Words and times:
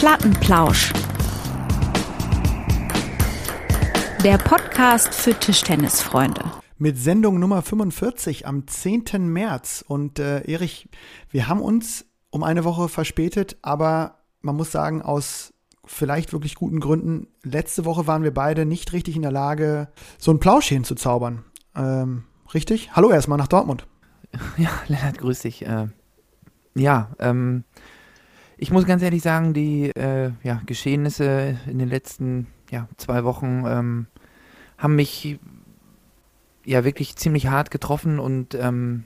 Plattenplausch. 0.00 0.94
Der 4.24 4.38
Podcast 4.38 5.12
für 5.12 5.38
Tischtennisfreunde. 5.38 6.40
Mit 6.78 6.96
Sendung 6.96 7.38
Nummer 7.38 7.60
45 7.60 8.46
am 8.46 8.66
10. 8.66 9.30
März. 9.30 9.84
Und 9.86 10.18
äh, 10.18 10.40
Erich, 10.50 10.88
wir 11.28 11.48
haben 11.48 11.60
uns 11.60 12.06
um 12.30 12.44
eine 12.44 12.64
Woche 12.64 12.88
verspätet, 12.88 13.58
aber 13.60 14.22
man 14.40 14.56
muss 14.56 14.72
sagen, 14.72 15.02
aus 15.02 15.52
vielleicht 15.84 16.32
wirklich 16.32 16.54
guten 16.54 16.80
Gründen. 16.80 17.26
Letzte 17.42 17.84
Woche 17.84 18.06
waren 18.06 18.22
wir 18.22 18.32
beide 18.32 18.64
nicht 18.64 18.94
richtig 18.94 19.16
in 19.16 19.22
der 19.22 19.32
Lage, 19.32 19.88
so 20.16 20.30
ein 20.30 20.40
Plausch 20.40 20.68
hinzuzaubern. 20.68 21.44
Ähm, 21.76 22.24
richtig? 22.54 22.96
Hallo 22.96 23.10
erstmal 23.10 23.36
nach 23.36 23.48
Dortmund. 23.48 23.86
Ja, 24.56 24.70
Lennart, 24.88 25.18
grüß 25.18 25.40
dich. 25.40 25.66
Äh, 25.66 25.88
ja, 26.74 27.10
ähm, 27.18 27.64
ich 28.62 28.70
muss 28.70 28.84
ganz 28.84 29.02
ehrlich 29.02 29.22
sagen, 29.22 29.54
die 29.54 29.88
äh, 29.96 30.32
ja, 30.42 30.60
Geschehnisse 30.66 31.56
in 31.66 31.78
den 31.78 31.88
letzten 31.88 32.46
ja, 32.70 32.88
zwei 32.98 33.24
Wochen 33.24 33.64
ähm, 33.66 34.06
haben 34.76 34.96
mich 34.96 35.38
ja 36.66 36.84
wirklich 36.84 37.16
ziemlich 37.16 37.46
hart 37.46 37.70
getroffen 37.70 38.18
und 38.18 38.54
ähm, 38.54 39.04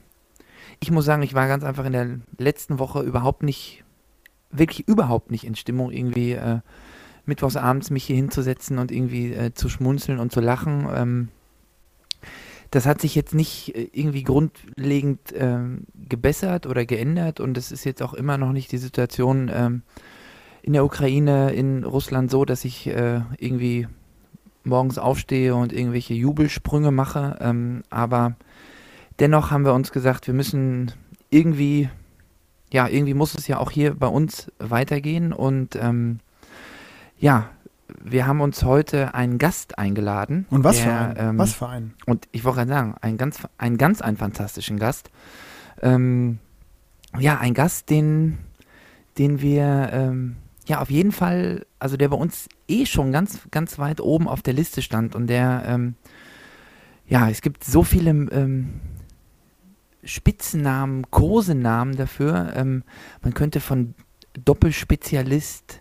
ich 0.80 0.90
muss 0.90 1.04
sagen, 1.04 1.22
ich 1.22 1.34
war 1.34 1.46
ganz 1.46 1.62
einfach 1.62 1.84
in 1.84 1.92
der 1.92 2.18
letzten 2.36 2.80
Woche 2.80 3.02
überhaupt 3.02 3.44
nicht, 3.44 3.84
wirklich 4.50 4.88
überhaupt 4.88 5.30
nicht 5.30 5.44
in 5.44 5.54
Stimmung, 5.54 5.92
irgendwie 5.92 6.32
äh, 6.32 6.58
mittwochs 7.24 7.56
abends 7.56 7.90
mich 7.90 8.02
hier 8.02 8.16
hinzusetzen 8.16 8.78
und 8.78 8.90
irgendwie 8.90 9.34
äh, 9.34 9.54
zu 9.54 9.68
schmunzeln 9.68 10.18
und 10.18 10.32
zu 10.32 10.40
lachen. 10.40 10.88
Ähm, 10.92 11.28
das 12.74 12.86
hat 12.86 13.00
sich 13.00 13.14
jetzt 13.14 13.34
nicht 13.34 13.74
äh, 13.76 13.88
irgendwie 13.92 14.24
grundlegend 14.24 15.32
ähm, 15.36 15.84
gebessert 15.94 16.66
oder 16.66 16.84
geändert 16.84 17.38
und 17.38 17.56
es 17.56 17.70
ist 17.70 17.84
jetzt 17.84 18.02
auch 18.02 18.14
immer 18.14 18.36
noch 18.36 18.52
nicht 18.52 18.72
die 18.72 18.78
Situation 18.78 19.50
ähm, 19.52 19.82
in 20.62 20.72
der 20.72 20.84
Ukraine, 20.84 21.52
in 21.52 21.84
Russland 21.84 22.30
so, 22.30 22.44
dass 22.44 22.64
ich 22.64 22.86
äh, 22.88 23.20
irgendwie 23.38 23.86
morgens 24.64 24.98
aufstehe 24.98 25.54
und 25.54 25.72
irgendwelche 25.72 26.14
Jubelsprünge 26.14 26.90
mache. 26.90 27.36
Ähm, 27.40 27.82
aber 27.90 28.34
dennoch 29.20 29.50
haben 29.50 29.64
wir 29.64 29.74
uns 29.74 29.92
gesagt, 29.92 30.26
wir 30.26 30.34
müssen 30.34 30.90
irgendwie, 31.30 31.90
ja, 32.72 32.88
irgendwie 32.88 33.14
muss 33.14 33.34
es 33.34 33.46
ja 33.46 33.58
auch 33.58 33.70
hier 33.70 33.94
bei 33.94 34.08
uns 34.08 34.50
weitergehen 34.58 35.32
und 35.32 35.76
ähm, 35.76 36.18
ja, 37.18 37.50
wir 38.04 38.26
haben 38.26 38.40
uns 38.42 38.62
heute 38.62 39.14
einen 39.14 39.38
Gast 39.38 39.78
eingeladen. 39.78 40.46
Und 40.50 40.62
was 40.62 40.76
der, 40.76 40.84
für 40.84 40.92
einen? 40.92 41.30
Ähm, 41.30 41.38
was 41.38 41.54
für 41.54 41.68
einen? 41.68 41.94
Und 42.06 42.28
ich 42.32 42.44
wollte 42.44 42.58
gerade 42.58 42.70
sagen, 42.70 42.94
einen 43.00 43.16
ganz, 43.16 43.38
einen 43.58 43.78
ganz 43.78 44.02
einen 44.02 44.18
fantastischen 44.18 44.78
Gast. 44.78 45.10
Ähm, 45.82 46.38
ja, 47.18 47.38
ein 47.38 47.54
Gast, 47.54 47.88
den, 47.90 48.38
den 49.18 49.40
wir 49.40 49.90
ähm, 49.92 50.36
ja 50.66 50.80
auf 50.80 50.90
jeden 50.90 51.12
Fall, 51.12 51.66
also 51.78 51.96
der 51.96 52.10
bei 52.10 52.16
uns 52.16 52.48
eh 52.68 52.84
schon 52.84 53.10
ganz, 53.10 53.40
ganz 53.50 53.78
weit 53.78 54.00
oben 54.00 54.28
auf 54.28 54.42
der 54.42 54.52
Liste 54.52 54.82
stand 54.82 55.14
und 55.14 55.26
der, 55.26 55.64
ähm, 55.66 55.94
ja, 57.06 57.28
es 57.30 57.40
gibt 57.40 57.64
so 57.64 57.82
viele 57.82 58.10
ähm, 58.10 58.80
Spitzennamen, 60.04 61.10
Kosenamen 61.10 61.96
dafür. 61.96 62.52
Ähm, 62.54 62.82
man 63.22 63.32
könnte 63.32 63.60
von 63.60 63.94
Doppelspezialist 64.34 65.80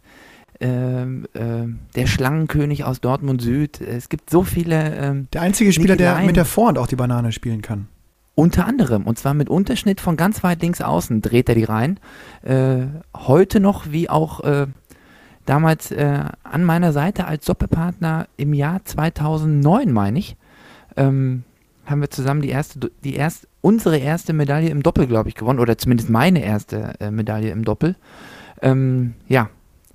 ähm, 0.63 1.25
äh, 1.33 1.67
der 1.95 2.07
Schlangenkönig 2.07 2.85
aus 2.85 3.01
Dortmund 3.01 3.41
Süd. 3.41 3.81
Es 3.81 4.07
gibt 4.07 4.29
so 4.29 4.43
viele. 4.43 4.95
Ähm, 4.95 5.27
der 5.33 5.41
einzige 5.41 5.73
Spieler, 5.73 5.97
der 5.97 6.19
mit 6.21 6.37
der 6.37 6.45
Vorhand 6.45 6.77
auch 6.77 6.87
die 6.87 6.95
Banane 6.95 7.33
spielen 7.33 7.61
kann. 7.61 7.87
Unter 8.35 8.65
anderem, 8.65 9.03
und 9.03 9.19
zwar 9.19 9.33
mit 9.33 9.49
Unterschnitt 9.49 10.01
von 10.01 10.15
ganz 10.15 10.41
weit 10.41 10.61
links 10.61 10.81
außen 10.81 11.21
dreht 11.21 11.49
er 11.49 11.55
die 11.55 11.65
rein. 11.65 11.99
Äh, 12.41 12.85
heute 13.15 13.59
noch, 13.59 13.91
wie 13.91 14.09
auch 14.09 14.39
äh, 14.39 14.67
damals 15.45 15.91
äh, 15.91 16.23
an 16.43 16.63
meiner 16.63 16.93
Seite 16.93 17.27
als 17.27 17.45
Doppelpartner 17.45 18.27
im 18.37 18.53
Jahr 18.53 18.83
2009, 18.85 19.91
meine 19.91 20.17
ich, 20.17 20.35
ähm, 20.97 21.43
haben 21.85 22.01
wir 22.01 22.09
zusammen 22.09 22.41
die 22.41 22.49
erste, 22.49 22.89
die 23.03 23.15
erste, 23.15 23.47
unsere 23.61 23.97
erste 23.97 24.33
Medaille 24.33 24.69
im 24.69 24.81
Doppel, 24.81 25.05
glaube 25.05 25.29
ich, 25.29 25.35
gewonnen, 25.35 25.59
oder 25.59 25.77
zumindest 25.77 26.09
meine 26.09 26.43
erste 26.43 26.93
äh, 27.01 27.11
Medaille 27.11 27.51
im 27.51 27.65
Doppel. 27.65 27.95
Ähm, 28.61 29.13
ja, 29.27 29.49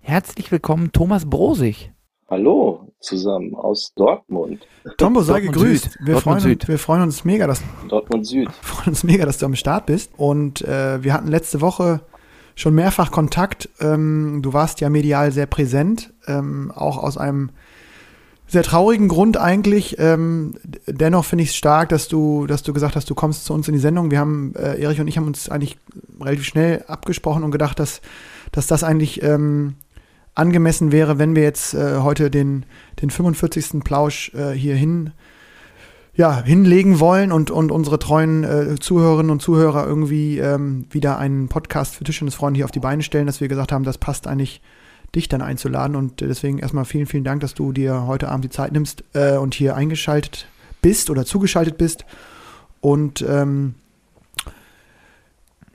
Herzlich 0.09 0.51
willkommen, 0.51 0.91
Thomas 0.91 1.29
Brosig. 1.29 1.93
Hallo 2.31 2.95
zusammen 2.99 3.55
aus 3.55 3.93
Dortmund. 3.95 4.67
Tombo, 4.97 5.21
sei 5.21 5.43
gegrüßt. 5.43 5.99
Wir 6.03 6.17
freuen, 6.17 6.43
uns, 6.43 6.67
wir 6.67 6.79
freuen 6.79 7.03
uns 7.03 7.27
mega, 7.27 7.47
dass 7.47 7.63
Dortmund 7.91 8.27
Süd. 8.27 8.51
freuen 8.63 8.89
uns 8.89 9.05
mega, 9.05 9.27
dass 9.27 9.37
du 9.37 9.45
am 9.45 9.55
Start 9.55 9.85
bist. 9.85 10.13
Und 10.17 10.63
äh, 10.63 11.05
wir 11.05 11.13
hatten 11.13 11.29
letzte 11.29 11.61
Woche 11.61 12.01
schon 12.55 12.75
mehrfach 12.75 13.11
Kontakt. 13.11 13.69
Ähm, 13.81 14.41
du 14.41 14.55
warst 14.55 14.81
ja 14.81 14.89
medial 14.89 15.31
sehr 15.31 15.45
präsent, 15.45 16.15
ähm, 16.27 16.73
auch 16.75 16.97
aus 16.97 17.19
einem 17.19 17.51
sehr 18.47 18.63
traurigen 18.63 19.09
Grund 19.09 19.37
eigentlich. 19.37 19.99
Ähm, 19.99 20.55
dennoch 20.87 21.27
finde 21.27 21.45
ich 21.45 21.51
es 21.51 21.57
stark, 21.57 21.91
dass 21.91 22.09
du, 22.09 22.47
dass 22.47 22.63
du 22.63 22.73
gesagt 22.73 22.97
hast, 22.97 23.11
du 23.11 23.15
kommst 23.15 23.45
zu 23.45 23.53
uns 23.53 23.69
in 23.69 23.75
die 23.75 23.79
Sendung. 23.79 24.11
Wir 24.11 24.21
haben, 24.21 24.55
äh, 24.57 24.81
Erich 24.81 25.03
und 25.03 25.07
ich 25.07 25.19
haben 25.19 25.27
uns 25.27 25.51
eigentlich 25.51 25.77
relativ 26.19 26.45
schnell 26.45 26.83
abgesprochen 26.89 27.45
und 27.45 27.51
gedacht, 27.51 27.79
dass, 27.79 28.01
dass 28.53 28.67
das 28.67 28.85
eigentlich 28.85 29.23
ähm, 29.23 29.75
angemessen 30.39 30.93
wäre, 30.93 31.19
wenn 31.19 31.35
wir 31.35 31.43
jetzt 31.43 31.75
äh, 31.75 31.99
heute 31.99 32.31
den, 32.31 32.65
den 33.03 33.11
45. 33.11 33.81
Plausch 33.85 34.33
äh, 34.35 34.53
hier 34.53 34.77
hin, 34.77 35.11
ja, 36.15 36.43
hinlegen 36.43 37.01
wollen 37.01 37.33
und, 37.33 37.51
und 37.51 37.71
unsere 37.71 37.99
treuen 37.99 38.45
äh, 38.45 38.77
Zuhörerinnen 38.79 39.31
und 39.31 39.43
Zuhörer 39.43 39.87
irgendwie 39.87 40.39
ähm, 40.39 40.87
wieder 40.91 41.19
einen 41.19 41.49
Podcast 41.49 41.97
für 41.97 42.05
Tischtennisfreunde 42.05 42.59
hier 42.59 42.65
auf 42.65 42.71
die 42.71 42.81
Beine 42.81 43.03
stellen, 43.03 43.27
dass 43.27 43.41
wir 43.41 43.49
gesagt 43.49 43.73
haben, 43.73 43.85
das 43.85 43.99
passt 43.99 44.27
eigentlich, 44.27 44.61
dich 45.15 45.29
dann 45.29 45.43
einzuladen. 45.43 45.97
Und 45.97 46.21
deswegen 46.21 46.59
erstmal 46.59 46.85
vielen, 46.85 47.07
vielen 47.07 47.25
Dank, 47.25 47.41
dass 47.41 47.55
du 47.55 47.73
dir 47.73 48.07
heute 48.07 48.29
Abend 48.29 48.45
die 48.45 48.51
Zeit 48.51 48.73
nimmst 48.73 49.05
äh, 49.15 49.37
und 49.37 49.55
hier 49.55 49.75
eingeschaltet 49.75 50.49
bist 50.83 51.11
oder 51.11 51.25
zugeschaltet 51.25 51.79
bist. 51.79 52.05
Und 52.81 53.25
ähm, 53.29 53.75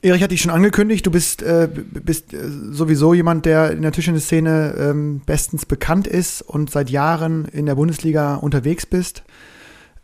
Erich 0.04 0.22
hat 0.22 0.30
dich 0.30 0.42
schon 0.42 0.50
angekündigt, 0.50 1.06
du 1.06 1.10
bist, 1.10 1.42
äh, 1.42 1.66
bist 1.72 2.34
äh, 2.34 2.38
sowieso 2.70 3.14
jemand, 3.14 3.46
der 3.46 3.70
in 3.70 3.80
der 3.80 3.90
Tischtennisszene 3.90 4.74
ähm, 4.78 5.22
bestens 5.24 5.64
bekannt 5.64 6.06
ist 6.06 6.42
und 6.42 6.70
seit 6.70 6.90
Jahren 6.90 7.46
in 7.46 7.64
der 7.64 7.74
Bundesliga 7.74 8.34
unterwegs 8.34 8.84
bist. 8.84 9.22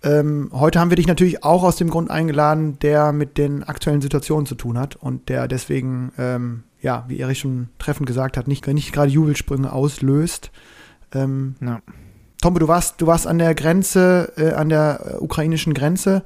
Ähm, 0.03 0.49
heute 0.55 0.81
haben 0.81 0.91
wir 0.91 0.97
dich 0.97 1.07
natürlich 1.07 1.45
auch 1.45 1.63
aus 1.63 1.77
dem 1.77 1.91
Grund 1.91 2.11
eingeladen, 2.11 2.79
der 2.81 3.13
mit 3.13 3.37
den 3.37 3.63
aktuellen 3.63 4.01
Situationen 4.01 4.47
zu 4.47 4.55
tun 4.55 4.79
hat 4.79 4.97
und 4.97 5.29
der 5.29 5.47
deswegen, 5.49 6.13
ähm, 6.17 6.63
ja, 6.81 7.05
wie 7.09 7.21
Erich 7.21 7.41
schon 7.41 7.69
treffend 7.79 8.07
gesagt 8.07 8.39
hat, 8.39 8.49
nicht, 8.49 8.67
nicht 8.67 8.95
gerade 8.95 9.11
Jubelsprünge 9.11 9.71
auslöst. 9.71 10.51
Ähm, 11.13 11.57
ja. 11.61 11.83
Tombe, 12.41 12.59
du 12.59 12.69
warst, 12.69 13.03
du 13.03 13.07
warst 13.07 13.27
an 13.27 13.39
der 13.39 13.55
Grenze, 13.55 14.33
äh, 14.39 14.53
an 14.55 14.71
der 14.71 15.19
ukrainischen 15.21 15.75
Grenze 15.75 16.23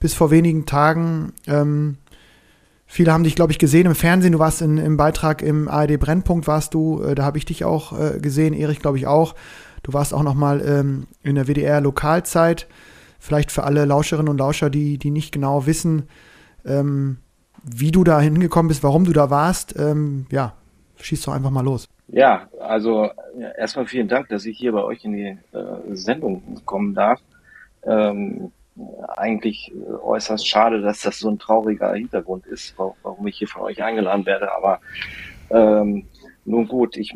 bis 0.00 0.12
vor 0.12 0.30
wenigen 0.30 0.66
Tagen. 0.66 1.32
Ähm, 1.46 1.96
Viele 2.86 3.12
haben 3.12 3.24
dich, 3.24 3.34
glaube 3.34 3.52
ich, 3.52 3.58
gesehen 3.58 3.86
im 3.86 3.94
Fernsehen. 3.94 4.32
Du 4.32 4.38
warst 4.38 4.62
in, 4.62 4.78
im 4.78 4.96
Beitrag 4.96 5.42
im 5.42 5.68
ARD 5.68 5.98
Brennpunkt, 5.98 6.46
warst 6.46 6.72
du. 6.72 7.02
Äh, 7.02 7.14
da 7.14 7.24
habe 7.24 7.38
ich 7.38 7.44
dich 7.44 7.64
auch 7.64 7.98
äh, 7.98 8.20
gesehen, 8.20 8.54
Erich, 8.54 8.78
glaube 8.78 8.96
ich, 8.96 9.06
auch. 9.06 9.34
Du 9.82 9.92
warst 9.92 10.14
auch 10.14 10.22
noch 10.22 10.34
mal 10.34 10.62
ähm, 10.64 11.06
in 11.22 11.34
der 11.34 11.46
WDR 11.46 11.80
Lokalzeit. 11.80 12.66
Vielleicht 13.18 13.50
für 13.50 13.64
alle 13.64 13.84
Lauscherinnen 13.84 14.28
und 14.28 14.38
Lauscher, 14.38 14.70
die, 14.70 14.98
die 14.98 15.10
nicht 15.10 15.32
genau 15.32 15.66
wissen, 15.66 16.08
ähm, 16.64 17.18
wie 17.64 17.90
du 17.90 18.04
da 18.04 18.20
hingekommen 18.20 18.68
bist, 18.68 18.84
warum 18.84 19.04
du 19.04 19.12
da 19.12 19.30
warst. 19.30 19.76
Ähm, 19.78 20.26
ja, 20.30 20.54
schieß 20.96 21.22
doch 21.22 21.32
einfach 21.32 21.50
mal 21.50 21.64
los. 21.64 21.88
Ja, 22.08 22.48
also 22.60 23.10
ja, 23.36 23.50
erstmal 23.58 23.86
vielen 23.86 24.06
Dank, 24.06 24.28
dass 24.28 24.46
ich 24.46 24.56
hier 24.56 24.72
bei 24.72 24.82
euch 24.82 25.04
in 25.04 25.12
die 25.12 25.38
äh, 25.52 25.94
Sendung 25.94 26.42
kommen 26.64 26.94
darf. 26.94 27.20
Ähm, 27.84 28.52
eigentlich 29.16 29.72
äh, 29.72 29.92
äußerst 30.02 30.46
schade, 30.46 30.80
dass 30.82 31.00
das 31.00 31.18
so 31.18 31.30
ein 31.30 31.38
trauriger 31.38 31.92
Hintergrund 31.94 32.46
ist, 32.46 32.74
warum 32.76 33.26
ich 33.26 33.38
hier 33.38 33.48
von 33.48 33.62
euch 33.62 33.82
eingeladen 33.82 34.26
werde. 34.26 34.52
Aber 34.52 34.80
ähm, 35.50 36.06
nun 36.44 36.68
gut, 36.68 36.96
ich 36.96 37.12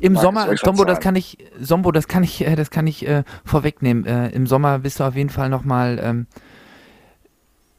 im 0.00 0.16
Sommer, 0.16 0.54
Sombo, 0.56 0.84
das 0.84 1.00
kann 1.00 1.16
ich, 1.16 1.38
Sombo, 1.58 1.90
das 1.90 2.06
kann 2.06 2.22
ich, 2.22 2.46
äh, 2.46 2.54
das 2.54 2.70
kann 2.70 2.86
ich 2.86 3.06
äh, 3.06 3.24
vorwegnehmen. 3.44 4.04
Äh, 4.04 4.28
Im 4.28 4.46
Sommer 4.46 4.80
bist 4.80 5.00
du 5.00 5.04
auf 5.04 5.16
jeden 5.16 5.30
Fall 5.30 5.48
nochmal 5.48 5.98
ähm, 6.02 6.26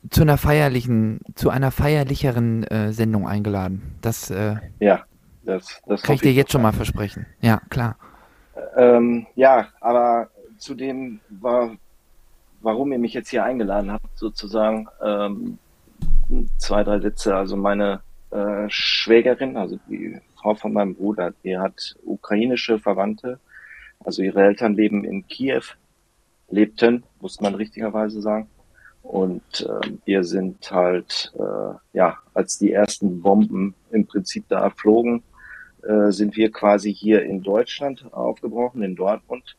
zu 0.09 0.21
einer 0.21 0.37
feierlichen, 0.37 1.21
zu 1.35 1.49
einer 1.49 1.71
feierlicheren 1.71 2.63
äh, 2.63 2.91
Sendung 2.91 3.27
eingeladen. 3.27 3.95
Das, 4.01 4.31
äh, 4.31 4.55
ja, 4.79 5.03
das, 5.43 5.81
das 5.85 6.01
kann 6.01 6.15
ich 6.15 6.21
dir 6.21 6.33
jetzt 6.33 6.51
schon 6.51 6.61
mal 6.61 6.73
versprechen. 6.73 7.27
Ja, 7.41 7.61
klar. 7.69 7.95
Ähm, 8.75 9.27
ja, 9.35 9.67
aber 9.81 10.29
zudem 10.57 11.19
war 11.29 11.75
warum 12.61 12.91
ihr 12.91 12.99
mich 12.99 13.13
jetzt 13.13 13.29
hier 13.29 13.43
eingeladen 13.43 13.91
habt, 13.91 14.17
sozusagen. 14.17 14.87
Ähm, 15.03 15.57
zwei, 16.57 16.83
drei 16.83 16.99
Sätze. 16.99 17.35
Also 17.35 17.55
meine 17.55 18.01
äh, 18.31 18.65
Schwägerin, 18.69 19.57
also 19.57 19.79
die 19.89 20.19
Frau 20.35 20.55
von 20.55 20.73
meinem 20.73 20.95
Bruder, 20.95 21.33
die 21.43 21.57
hat 21.57 21.95
ukrainische 22.05 22.79
Verwandte. 22.79 23.39
Also 23.99 24.21
ihre 24.21 24.43
Eltern 24.43 24.75
leben 24.75 25.03
in 25.03 25.27
Kiew, 25.27 25.63
lebten, 26.49 27.03
muss 27.19 27.41
man 27.41 27.55
richtigerweise 27.55 28.21
sagen. 28.21 28.47
Und 29.01 29.61
äh, 29.61 29.91
wir 30.05 30.23
sind 30.23 30.71
halt, 30.71 31.33
äh, 31.37 31.97
ja, 31.97 32.17
als 32.33 32.59
die 32.59 32.71
ersten 32.71 33.21
Bomben 33.21 33.73
im 33.91 34.05
Prinzip 34.05 34.45
da 34.49 34.69
flogen, 34.69 35.23
äh, 35.83 36.11
sind 36.11 36.35
wir 36.35 36.51
quasi 36.51 36.93
hier 36.93 37.23
in 37.23 37.41
Deutschland 37.41 38.13
aufgebrochen, 38.13 38.83
in 38.83 38.95
Dortmund. 38.95 39.55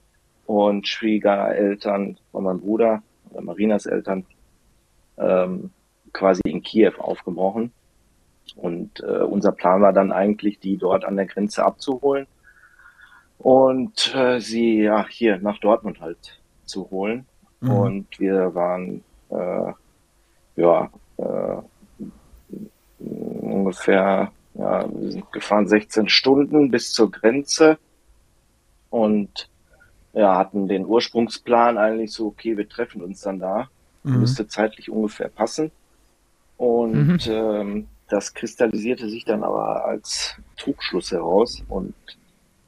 Und 0.51 0.89
Schwiegereltern 0.89 2.19
von 2.33 2.43
meinem 2.43 2.61
Bruder, 2.61 3.05
oder 3.31 3.41
Marinas 3.41 3.87
Eltern, 3.87 4.27
ähm, 5.17 5.71
quasi 6.13 6.41
in 6.45 6.61
Kiew 6.61 6.95
aufgebrochen. 6.99 7.73
Und 8.57 8.99
äh, 9.01 9.23
unser 9.23 9.53
Plan 9.53 9.81
war 9.81 9.93
dann 9.93 10.11
eigentlich, 10.11 10.59
die 10.59 10.77
dort 10.77 11.05
an 11.05 11.15
der 11.15 11.27
Grenze 11.27 11.65
abzuholen 11.65 12.27
und 13.39 14.13
äh, 14.13 14.41
sie 14.41 14.83
ja 14.83 15.07
hier 15.09 15.39
nach 15.39 15.59
Dortmund 15.59 16.01
halt 16.01 16.41
zu 16.65 16.91
holen. 16.91 17.27
Mhm. 17.61 17.71
Und 17.71 18.19
wir 18.19 18.53
waren 18.53 19.05
äh, 19.29 19.73
ja 20.57 20.91
äh, 21.19 21.63
ungefähr 22.99 24.33
ja, 24.55 24.93
wir 24.93 25.13
sind 25.13 25.31
gefahren 25.31 25.69
16 25.69 26.09
Stunden 26.09 26.73
bis 26.73 26.93
zur 26.93 27.09
Grenze 27.13 27.79
und 28.91 29.50
ja, 30.13 30.37
hatten 30.37 30.69
den 30.69 30.87
Ursprungsplan 30.87 31.79
eigentlich 31.79 32.13
so, 32.13 32.27
okay, 32.27 32.57
wir 32.57 32.69
treffen 32.69 33.03
uns 33.03 33.21
dann 33.21 33.39
da. 33.39 33.69
Mhm. 34.03 34.21
Müsste 34.21 34.49
zeitlich 34.49 34.91
ungefähr 34.91 35.29
passen. 35.29 35.71
Und 36.57 37.27
mhm. 37.27 37.33
ähm, 37.33 37.87
das 38.09 38.35
kristallisierte 38.35 39.09
sich 39.09 39.25
dann 39.25 39.45
aber 39.45 39.85
als 39.85 40.37
Trugschluss 40.57 41.13
heraus. 41.13 41.63
Und 41.69 41.95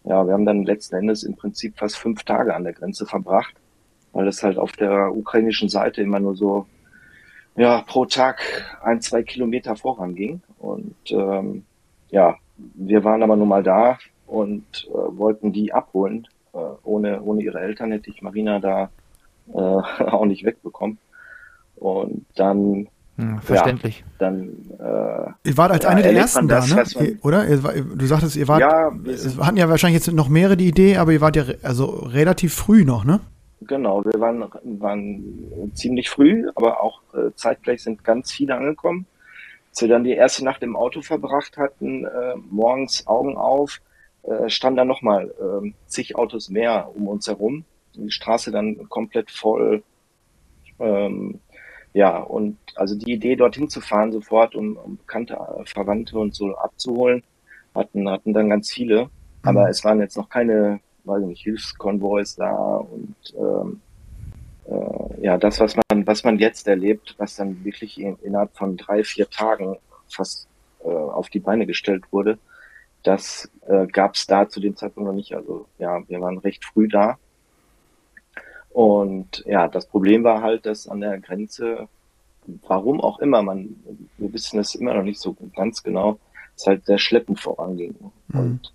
ja, 0.04 0.26
wir 0.26 0.32
haben 0.32 0.46
dann 0.46 0.64
letzten 0.64 0.96
Endes 0.96 1.24
im 1.24 1.36
Prinzip 1.36 1.78
fast 1.78 1.96
fünf 1.96 2.22
Tage 2.24 2.54
an 2.54 2.64
der 2.64 2.72
Grenze 2.72 3.06
verbracht, 3.06 3.54
weil 4.12 4.28
es 4.28 4.42
halt 4.42 4.58
auf 4.58 4.72
der 4.72 5.14
ukrainischen 5.14 5.68
Seite 5.68 6.02
immer 6.02 6.20
nur 6.20 6.36
so 6.36 6.66
ja, 7.56 7.82
pro 7.82 8.06
Tag 8.06 8.40
ein, 8.82 9.00
zwei 9.00 9.22
Kilometer 9.22 9.76
voranging. 9.76 10.40
Und 10.58 10.96
ähm, 11.10 11.64
ja, 12.10 12.36
wir 12.56 13.04
waren 13.04 13.22
aber 13.22 13.36
nun 13.36 13.48
mal 13.48 13.62
da 13.62 13.98
und 14.26 14.88
äh, 14.88 15.18
wollten 15.18 15.52
die 15.52 15.72
abholen. 15.72 16.26
Äh, 16.54 16.58
ohne, 16.82 17.22
ohne 17.22 17.42
ihre 17.42 17.60
Eltern 17.60 17.92
hätte 17.92 18.10
ich 18.10 18.22
Marina 18.22 18.58
da 18.58 18.90
äh, 19.52 19.58
auch 19.58 20.24
nicht 20.24 20.44
wegbekommen. 20.44 20.98
Und 21.76 22.26
dann 22.36 22.88
hm, 23.16 23.40
verständlich. 23.40 24.00
Ja, 24.00 24.06
dann, 24.18 24.48
äh, 24.78 25.48
ihr 25.48 25.56
wart 25.56 25.72
als 25.72 25.84
ja, 25.84 25.90
eine 25.90 26.02
der 26.02 26.12
ersten 26.14 26.48
das, 26.48 26.70
da, 26.70 27.02
ne? 27.02 27.18
Oder? 27.22 27.44
Du 27.44 28.06
sagtest, 28.06 28.36
ihr 28.36 28.48
wart, 28.48 28.60
ja, 28.60 28.92
es 29.06 29.38
hatten 29.38 29.56
ja 29.56 29.68
wahrscheinlich 29.68 30.04
jetzt 30.04 30.14
noch 30.14 30.28
mehrere 30.28 30.56
die 30.56 30.68
Idee, 30.68 30.96
aber 30.96 31.12
ihr 31.12 31.20
wart 31.20 31.36
ja 31.36 31.44
also 31.62 31.86
relativ 31.86 32.54
früh 32.54 32.84
noch, 32.84 33.04
ne? 33.04 33.20
Genau, 33.66 34.04
wir 34.04 34.18
waren, 34.18 34.44
waren 34.64 35.72
ziemlich 35.74 36.10
früh, 36.10 36.48
aber 36.54 36.82
auch 36.82 37.00
äh, 37.14 37.30
zeitgleich 37.34 37.82
sind 37.82 38.02
ganz 38.02 38.32
viele 38.32 38.56
angekommen. 38.56 39.06
Als 39.70 39.82
wir 39.82 39.88
dann 39.88 40.04
die 40.04 40.12
erste 40.12 40.44
Nacht 40.44 40.62
im 40.62 40.74
Auto 40.74 41.02
verbracht 41.02 41.56
hatten, 41.56 42.04
äh, 42.04 42.34
morgens 42.50 43.06
Augen 43.06 43.36
auf, 43.36 43.80
äh, 44.22 44.48
standen 44.48 44.76
da 44.76 44.84
nochmal 44.84 45.28
äh, 45.30 45.72
zig 45.86 46.16
Autos 46.16 46.48
mehr 46.48 46.90
um 46.94 47.08
uns 47.08 47.26
herum. 47.26 47.64
Die 47.94 48.10
Straße 48.10 48.50
dann 48.50 48.88
komplett 48.88 49.30
voll. 49.30 49.82
Ähm, 50.78 51.40
ja, 51.92 52.18
und 52.18 52.56
also 52.74 52.96
die 52.96 53.12
Idee, 53.12 53.36
dorthin 53.36 53.68
zu 53.68 53.80
fahren 53.80 54.12
sofort, 54.12 54.54
um, 54.54 54.76
um 54.76 54.96
bekannte 54.96 55.34
äh, 55.34 55.64
Verwandte 55.66 56.18
und 56.18 56.34
so 56.34 56.54
abzuholen, 56.56 57.22
hatten, 57.74 58.08
hatten 58.08 58.32
dann 58.32 58.48
ganz 58.48 58.70
viele. 58.72 59.10
Aber 59.42 59.64
mhm. 59.64 59.70
es 59.70 59.84
waren 59.84 60.00
jetzt 60.00 60.16
noch 60.16 60.28
keine, 60.28 60.80
weiß 61.04 61.22
ich 61.22 61.28
nicht, 61.28 61.42
Hilfskonvois 61.42 62.36
da 62.36 62.76
und 62.76 63.16
ähm, 63.36 63.80
äh, 64.66 65.24
ja, 65.24 65.36
das, 65.36 65.60
was 65.60 65.76
man, 65.76 66.06
was 66.06 66.24
man 66.24 66.38
jetzt 66.38 66.66
erlebt, 66.66 67.14
was 67.18 67.36
dann 67.36 67.64
wirklich 67.64 68.00
in, 68.00 68.16
innerhalb 68.22 68.56
von 68.56 68.76
drei, 68.76 69.04
vier 69.04 69.28
Tagen 69.28 69.76
fast 70.08 70.48
äh, 70.84 70.88
auf 70.88 71.28
die 71.28 71.40
Beine 71.40 71.66
gestellt 71.66 72.04
wurde, 72.10 72.38
das 73.02 73.50
äh, 73.66 73.86
gab 73.86 74.14
es 74.14 74.26
da 74.26 74.48
zu 74.48 74.60
dem 74.60 74.76
Zeitpunkt 74.76 75.08
noch 75.08 75.14
nicht. 75.14 75.34
Also 75.34 75.66
ja, 75.78 76.06
wir 76.08 76.20
waren 76.20 76.38
recht 76.38 76.64
früh 76.64 76.88
da 76.88 77.18
und 78.72 79.44
ja, 79.46 79.68
das 79.68 79.86
Problem 79.86 80.24
war 80.24 80.42
halt, 80.42 80.64
dass 80.66 80.88
an 80.88 81.00
der 81.00 81.20
Grenze, 81.20 81.88
warum 82.66 83.00
auch 83.00 83.18
immer, 83.18 83.42
man, 83.42 83.76
wir 84.16 84.32
wissen 84.32 84.58
es 84.58 84.74
immer 84.74 84.94
noch 84.94 85.02
nicht 85.02 85.20
so 85.20 85.36
ganz 85.54 85.82
genau, 85.82 86.18
es 86.56 86.66
halt 86.66 86.86
sehr 86.86 86.98
schleppend 86.98 87.38
voranging. 87.38 87.94
Mhm. 88.28 88.40
Und 88.40 88.72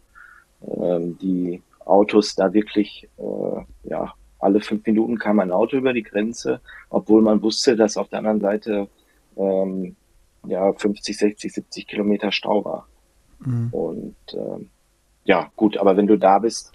ähm, 0.68 1.18
die 1.20 1.62
Autos 1.84 2.36
da 2.36 2.54
wirklich, 2.54 3.08
äh, 3.18 3.90
ja, 3.90 4.14
alle 4.40 4.62
fünf 4.62 4.86
Minuten 4.86 5.18
kam 5.18 5.40
ein 5.40 5.52
Auto 5.52 5.78
über 5.78 5.94
die 5.94 6.04
Grenze, 6.04 6.62
obwohl 6.90 7.24
man 7.24 7.42
wusste, 7.42 7.76
dass 7.76 7.98
auf 7.98 8.10
der 8.10 8.20
anderen 8.20 8.42
Seite 8.42 8.88
ähm, 9.36 9.96
ja 10.46 10.74
50, 10.74 11.18
60, 11.18 11.54
70 11.54 11.88
Kilometer 11.88 12.32
Stau 12.32 12.64
war. 12.64 12.88
Mhm. 13.40 13.70
Und 13.72 14.16
ähm, 14.34 14.70
ja, 15.26 15.52
gut, 15.56 15.78
aber 15.78 15.98
wenn 15.98 16.08
du 16.08 16.18
da 16.18 16.40
bist, 16.40 16.72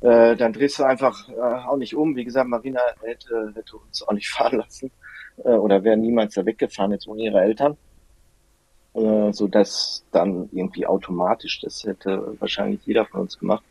äh, 0.00 0.36
dann 0.36 0.52
drehst 0.52 0.78
du 0.78 0.84
einfach 0.84 1.28
äh, 1.28 1.40
auch 1.40 1.76
nicht 1.76 1.94
um. 1.94 2.16
Wie 2.16 2.24
gesagt, 2.24 2.48
Marina 2.48 2.80
hätte, 3.02 3.52
hätte 3.54 3.76
uns 3.76 4.06
auch 4.06 4.12
nicht 4.12 4.28
fahren 4.30 4.58
lassen 4.58 4.90
äh, 5.44 5.50
oder 5.50 5.84
wäre 5.84 5.96
niemals 5.96 6.34
da 6.34 6.44
weggefahren 6.44 6.92
jetzt 6.92 7.06
ohne 7.06 7.22
ihre 7.22 7.40
Eltern. 7.40 7.76
Äh, 8.94 9.32
so 9.32 9.46
dass 9.46 10.04
dann 10.10 10.48
irgendwie 10.52 10.86
automatisch, 10.86 11.60
das 11.60 11.84
hätte 11.84 12.34
wahrscheinlich 12.40 12.84
jeder 12.86 13.06
von 13.06 13.20
uns 13.22 13.38
gemacht. 13.38 13.64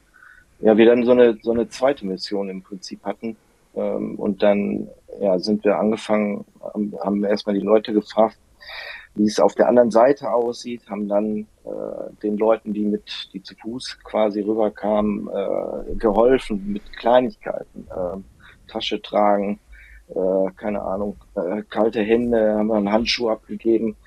Ja, 0.60 0.78
wir 0.78 0.86
dann 0.86 1.04
so 1.06 1.12
eine, 1.12 1.38
so 1.42 1.52
eine 1.52 1.70
zweite 1.70 2.06
Mission 2.06 2.50
im 2.50 2.62
Prinzip 2.62 3.04
hatten. 3.04 3.36
Ähm, 3.75 4.16
und 4.16 4.44
dann 4.44 4.88
ja, 5.20 5.40
sind 5.40 5.64
wir 5.64 5.78
angefangen, 5.78 6.46
haben, 6.62 6.94
haben 7.02 7.24
erstmal 7.24 7.56
die 7.56 7.66
Leute 7.66 7.94
gefragt, 7.94 8.38
wie 9.19 9.25
es 9.25 9.39
auf 9.42 9.54
der 9.54 9.68
anderen 9.68 9.92
Seite 9.92 10.31
aussieht, 10.31 10.89
haben 10.89 11.10
dann 11.10 11.45
äh, 11.66 12.13
den 12.24 12.38
Leuten, 12.38 12.71
die 12.71 12.86
mit, 12.86 13.30
die 13.33 13.44
zu 13.44 13.54
Fuß 13.56 14.00
quasi 14.06 14.39
rüberkamen, 14.39 15.27
äh, 15.27 15.95
geholfen 15.95 16.71
mit 16.71 16.94
Kleinigkeiten, 16.94 17.86
äh, 17.89 18.71
Tasche 18.71 19.01
tragen, 19.01 19.60
äh, 20.07 20.51
keine 20.56 20.81
Ahnung, 20.81 21.18
äh, 21.36 21.63
kalte 21.69 22.01
Hände, 22.01 22.56
haben 22.56 22.71
einen 22.71 22.92
Handschuh 22.94 23.27
abgegeben, 23.30 23.98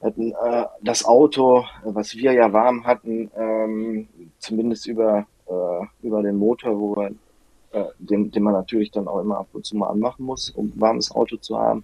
hatten 0.00 0.30
äh, 0.30 0.64
das 0.80 1.04
Auto, 1.04 1.64
was 1.82 2.14
wir 2.14 2.32
ja 2.32 2.52
warm 2.52 2.86
hatten, 2.86 3.32
ähm, 3.36 4.06
zumindest 4.38 4.86
über 4.86 5.26
äh, 5.48 6.06
über 6.06 6.22
den 6.22 6.36
Motor, 6.36 6.78
wo 6.78 6.94
wir, 6.94 7.10
äh, 7.72 7.84
den, 7.98 8.30
den 8.30 8.42
man 8.44 8.54
natürlich 8.54 8.92
dann 8.92 9.08
auch 9.08 9.20
immer 9.20 9.38
ab 9.38 9.48
und 9.54 9.66
zu 9.66 9.76
mal 9.76 9.88
anmachen 9.88 10.24
muss, 10.24 10.50
um 10.50 10.72
warmes 10.76 11.10
Auto 11.10 11.36
zu 11.36 11.58
haben. 11.58 11.82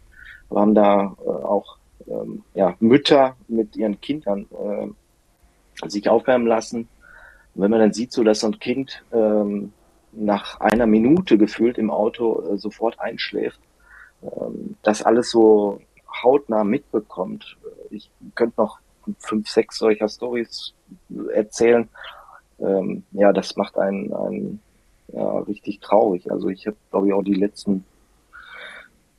Wir 0.48 0.60
haben 0.60 0.76
da 0.76 1.16
äh, 1.24 1.28
auch 1.28 1.77
ähm, 2.10 2.42
ja, 2.54 2.74
Mütter 2.80 3.36
mit 3.48 3.76
ihren 3.76 4.00
Kindern 4.00 4.46
äh, 4.50 5.88
sich 5.88 6.08
aufwärmen 6.08 6.46
lassen. 6.46 6.88
Und 7.54 7.62
wenn 7.62 7.70
man 7.70 7.80
dann 7.80 7.92
sieht, 7.92 8.12
so 8.12 8.24
dass 8.24 8.40
so 8.40 8.48
ein 8.48 8.58
Kind 8.58 9.02
ähm, 9.12 9.72
nach 10.12 10.60
einer 10.60 10.86
Minute 10.86 11.38
gefühlt 11.38 11.78
im 11.78 11.90
Auto 11.90 12.42
äh, 12.42 12.58
sofort 12.58 12.98
einschläft, 13.00 13.60
ähm, 14.22 14.76
das 14.82 15.02
alles 15.02 15.30
so 15.30 15.80
hautnah 16.22 16.64
mitbekommt. 16.64 17.56
Ich 17.90 18.10
könnte 18.34 18.60
noch 18.60 18.78
fünf, 19.18 19.48
sechs 19.48 19.78
solcher 19.78 20.08
Stories 20.08 20.74
erzählen. 21.32 21.88
Ähm, 22.58 23.04
ja, 23.12 23.32
das 23.32 23.56
macht 23.56 23.78
einen, 23.78 24.12
einen 24.12 24.60
ja, 25.12 25.38
richtig 25.40 25.80
traurig. 25.80 26.30
Also 26.30 26.48
ich 26.48 26.66
habe, 26.66 26.76
glaube 26.90 27.08
ich, 27.08 27.12
auch 27.12 27.22
die 27.22 27.34
letzten 27.34 27.84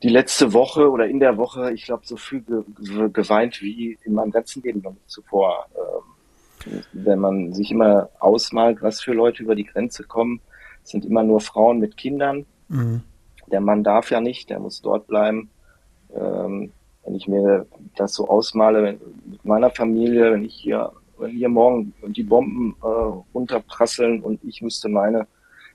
die 0.02 0.10
letzte 0.10 0.54
Woche 0.54 0.90
oder 0.90 1.08
in 1.08 1.20
der 1.20 1.38
Woche, 1.38 1.72
ich 1.74 1.84
glaube, 1.84 2.06
so 2.06 2.16
viel 2.16 2.42
ge 2.42 2.64
geweint 3.12 3.62
wie 3.62 3.98
in 4.04 4.14
meinem 4.14 4.32
ganzen 4.32 4.64
Leben 4.64 4.82
noch 4.82 4.94
nicht 4.94 5.10
zuvor. 5.10 5.66
Ähm, 5.76 6.82
wenn 6.94 7.20
man 7.20 7.54
sich 7.54 7.72
immer 7.72 8.10
ausmalt, 8.20 8.82
was 8.82 9.02
für 9.02 9.14
Leute 9.14 9.44
über 9.44 9.56
die 9.56 9.66
Grenze 9.66 10.04
kommen, 10.04 10.42
sind 10.84 11.06
immer 11.06 11.24
nur 11.24 11.42
Frauen 11.42 11.80
mit 11.80 11.98
Kindern. 11.98 12.46
Mhm. 12.70 13.02
Der 13.48 13.62
Mann 13.62 13.84
darf 13.84 14.12
ja 14.12 14.22
nicht, 14.22 14.50
der 14.50 14.60
muss 14.60 14.82
dort 14.82 15.08
bleiben. 15.08 15.50
Ähm, 16.16 16.72
wenn 17.04 17.16
ich 17.16 17.28
mir 17.28 17.66
das 17.96 18.14
so 18.14 18.28
ausmale 18.28 18.84
wenn, 18.84 19.00
mit 19.26 19.44
meiner 19.44 19.70
Familie, 19.70 20.32
wenn 20.32 20.46
ich 20.46 20.56
hier, 20.56 20.92
wenn 21.18 21.32
hier 21.32 21.50
morgen 21.50 21.94
die 22.08 22.24
Bomben 22.24 22.76
äh, 22.82 22.86
runterprasseln 23.34 24.22
und 24.22 24.44
ich 24.44 24.62
müsste 24.62 24.90
meine 24.90 25.28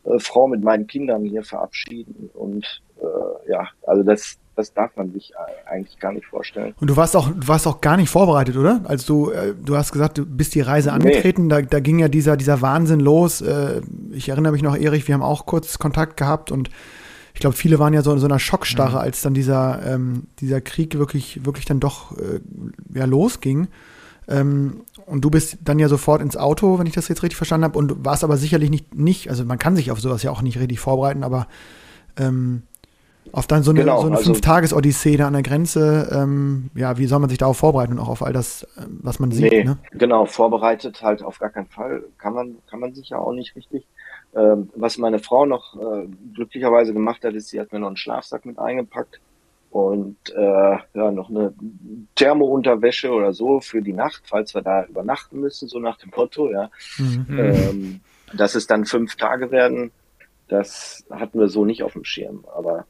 äh, 0.05 0.19
Frau 0.19 0.49
mit 0.49 0.63
meinen 0.63 0.87
Kindern 0.87 1.25
hier 1.25 1.43
verabschieden 1.43 2.31
und 2.35 2.83
äh, 3.01 3.51
ja, 3.51 3.69
also 3.87 4.03
das, 4.03 4.39
das 4.57 4.73
darf 4.73 4.97
man 4.97 5.13
sich 5.13 5.33
eigentlich 5.67 5.99
gar 5.99 6.13
nicht 6.13 6.27
vorstellen. 6.27 6.75
Und 6.81 6.89
du 6.89 6.97
warst 6.97 7.17
auch, 7.17 7.29
du 7.29 7.49
warst 7.49 7.67
auch 7.67 7.81
gar 7.81 7.97
nicht 7.97 8.09
vorbereitet, 8.09 8.57
oder? 8.57 8.81
Als 8.85 9.07
du, 9.07 9.31
äh, 9.31 9.55
du 9.55 9.77
hast 9.77 9.93
gesagt, 9.93 10.19
du 10.19 10.27
bist 10.27 10.55
die 10.55 10.61
Reise 10.61 10.93
angetreten, 10.93 11.45
nee. 11.45 11.49
da, 11.49 11.63
da 11.63 11.81
ging 11.81 11.99
ja 11.99 12.09
dieser, 12.09 12.37
dieser 12.37 12.61
Wahnsinn 12.63 13.01
los. 13.01 13.41
Äh, 13.41 13.83
ich 14.13 14.29
erinnere 14.29 14.53
mich 14.53 14.63
noch, 14.63 14.77
Erich, 14.77 15.07
wir 15.09 15.15
haben 15.15 15.23
auch 15.23 15.47
kurz 15.47 15.79
Kontakt 15.79 16.17
gehabt 16.17 16.51
und 16.51 16.71
ich 17.35 17.41
glaube, 17.41 17.57
viele 17.57 17.81
waren 17.81 17.93
ja 17.93 18.03
so 18.03 18.13
in 18.13 18.21
so 18.21 18.27
einer 18.27 18.39
Schockstarre, 18.39 18.93
mhm. 18.93 19.03
als 19.03 19.23
dann 19.23 19.35
dieser, 19.35 19.81
ähm, 19.85 20.29
dieser 20.39 20.61
Krieg 20.61 20.97
wirklich, 20.97 21.45
wirklich 21.45 21.65
dann 21.65 21.81
doch 21.81 22.17
äh, 22.17 22.41
ja, 22.95 23.07
losging. 23.07 23.69
Ähm, 24.29 24.83
und 25.05 25.23
du 25.23 25.31
bist 25.31 25.59
dann 25.63 25.81
ja 25.81 25.89
sofort 25.89 26.23
ins 26.23 26.37
Auto, 26.37 26.79
wenn 26.79 26.87
ich 26.87 26.95
das 26.95 27.09
jetzt 27.09 27.23
richtig 27.23 27.37
verstanden 27.37 27.65
habe, 27.65 27.79
und 27.79 28.05
warst 28.05 28.23
aber 28.25 28.37
sicherlich 28.37 28.71
nicht, 28.71 28.95
nicht, 28.95 29.29
also 29.31 29.45
man 29.45 29.59
kann 29.59 29.75
sich 29.75 29.91
auf 29.91 30.01
sowas 30.01 30.23
ja 30.23 30.31
auch 30.31 30.43
nicht 30.43 30.59
richtig 30.59 30.79
vorbereiten, 30.79 31.25
aber 31.25 31.49
ähm, 32.17 32.63
Auf 33.33 33.47
dann 33.47 33.63
so 33.63 33.71
eine, 33.71 33.81
Genau, 33.81 34.01
so 34.01 34.07
eine 34.07 34.17
also- 34.17 34.33
Fünf-Tages-Odyssee 34.33 35.17
da 35.17 35.27
an 35.27 35.33
der 35.33 35.43
Grenze, 35.43 36.09
ähm, 36.13 36.71
ja, 36.75 36.99
wie 36.99 37.07
soll 37.07 37.19
man 37.19 37.29
sich 37.31 37.39
darauf 37.39 37.57
vorbereiten 37.57 37.93
und 37.95 37.99
auch 37.99 38.09
auf 38.09 38.23
all 38.23 38.33
das, 38.33 38.63
äh, 38.77 38.83
was 39.03 39.19
man 39.19 39.31
sieht, 39.33 39.51
Nee, 39.51 39.65
ne? 39.65 39.79
genau, 39.93 40.27
vorbereitet 40.27 41.03
halt 41.03 41.23
auf 41.23 41.39
gar 41.39 41.51
keinen 41.51 41.67
Fall. 41.67 42.05
Kann 42.19 42.35
man, 42.35 42.57
kann 42.71 42.81
man 42.81 42.95
sich 42.95 43.09
ja 43.09 43.19
auch 43.19 43.33
nicht 43.33 43.57
richtig. 43.57 43.87
Ähm, 44.37 44.69
was 44.75 44.99
meine 44.99 45.19
Frau 45.21 45.47
noch 45.47 45.75
äh, 45.81 46.07
glücklicherweise 46.35 46.93
gemacht 46.93 47.25
hat, 47.25 47.35
ist, 47.35 47.49
sie 47.49 47.61
hat 47.61 47.73
mir 47.73 47.79
noch 47.81 47.87
einen 47.89 47.97
Schlafsack 47.97 48.45
mit 48.47 48.59
eingepackt 48.59 49.21
und 49.71 50.17
äh, 50.37 50.77
ja, 50.95 51.11
noch 51.11 51.31
eine 51.31 51.53
Thermounterwäsche 52.15 53.11
oder 53.11 53.33
so 53.33 53.61
für 53.61 53.83
die 53.83 53.93
Nacht, 53.93 54.23
falls 54.27 54.55
wir 54.55 54.63
da 54.63 54.85
übernachten 54.85 55.41
müssen, 55.41 55.69
so 55.69 55.79
nach 55.79 55.97
dem 55.99 56.11
Motto, 56.17 56.51
ja. 56.51 56.71
Mhm. 56.99 57.27
Mhm. 57.29 57.39
Ähm, 57.39 58.01
dass 58.37 58.55
es 58.55 58.67
dann 58.67 58.85
fünf 58.85 59.17
Tage 59.17 59.51
werden, 59.51 59.91
das 60.49 61.05
hatten 61.11 61.39
wir 61.39 61.49
so 61.49 61.65
nicht 61.65 61.83
auf 61.83 61.93
dem 61.95 62.05
Schirm. 62.05 62.45
Aber 62.55 62.87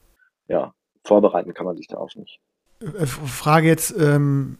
ja, 0.48 0.72
vorbereiten 1.04 1.54
kann 1.54 1.66
man 1.66 1.76
sich 1.76 1.86
da 1.86 1.96
auch 1.98 2.14
nicht. 2.14 2.38
Äh, 2.80 3.06
Frage 3.06 3.68
jetzt, 3.68 3.94
ähm, 3.98 4.58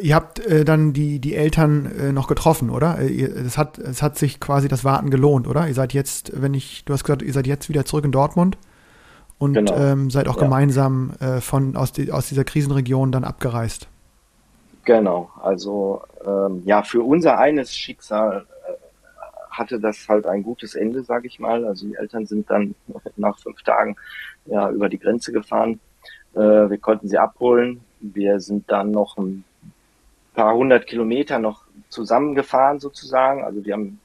ihr 0.00 0.14
habt 0.14 0.38
äh, 0.40 0.64
dann 0.64 0.92
die, 0.92 1.18
die 1.18 1.34
Eltern 1.34 1.86
äh, 1.86 2.12
noch 2.12 2.28
getroffen, 2.28 2.70
oder? 2.70 2.98
Äh, 3.00 3.22
Es 3.24 3.58
hat, 3.58 3.78
es 3.78 4.02
hat 4.02 4.16
sich 4.18 4.40
quasi 4.40 4.68
das 4.68 4.84
Warten 4.84 5.10
gelohnt, 5.10 5.48
oder? 5.48 5.66
Ihr 5.66 5.74
seid 5.74 5.92
jetzt, 5.92 6.32
wenn 6.40 6.54
ich, 6.54 6.84
du 6.84 6.92
hast 6.92 7.04
gesagt, 7.04 7.22
ihr 7.22 7.32
seid 7.32 7.46
jetzt 7.46 7.68
wieder 7.68 7.84
zurück 7.84 8.04
in 8.04 8.12
Dortmund 8.12 8.56
und 9.38 9.54
Genau. 9.54 9.74
ähm, 9.76 10.10
seid 10.10 10.28
auch 10.28 10.36
Ja. 10.36 10.42
gemeinsam 10.42 11.12
äh, 11.20 11.40
von, 11.40 11.76
aus, 11.76 11.92
die, 11.92 12.12
aus 12.12 12.28
dieser 12.28 12.44
Krisenregion 12.44 13.10
dann 13.10 13.24
abgereist. 13.24 13.88
Genau, 14.84 15.30
also 15.42 16.02
ähm, 16.24 16.62
ja, 16.64 16.82
für 16.82 17.02
unser 17.02 17.38
eines 17.38 17.74
Schicksal 17.76 18.46
hatte 19.50 19.80
das 19.80 20.08
halt 20.08 20.26
ein 20.26 20.42
gutes 20.42 20.74
Ende, 20.74 21.02
sage 21.02 21.26
ich 21.26 21.38
mal. 21.38 21.64
Also 21.64 21.86
die 21.86 21.94
Eltern 21.94 22.26
sind 22.26 22.50
dann 22.50 22.74
nach 23.16 23.38
fünf 23.38 23.62
Tagen 23.62 23.96
ja 24.46 24.70
über 24.70 24.88
die 24.88 24.98
Grenze 24.98 25.32
gefahren. 25.32 25.80
Äh, 26.34 26.70
wir 26.70 26.78
konnten 26.78 27.08
sie 27.08 27.18
abholen. 27.18 27.80
Wir 28.00 28.40
sind 28.40 28.70
dann 28.70 28.90
noch 28.90 29.18
ein 29.18 29.44
paar 30.34 30.54
hundert 30.54 30.86
Kilometer 30.86 31.38
noch 31.38 31.64
zusammengefahren 31.88 32.78
sozusagen. 32.78 33.44
Also 33.44 33.64
wir 33.64 33.74
haben, 33.74 34.00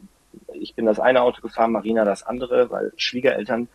ich 0.54 0.76
bin 0.76 0.86
das 0.86 1.00
eine 1.00 1.22
Auto 1.22 1.42
gefahren, 1.42 1.72
Marina 1.72 2.04
das 2.04 2.24
andere, 2.24 2.70
weil 2.72 2.92
Schwiegereltern 2.98 3.68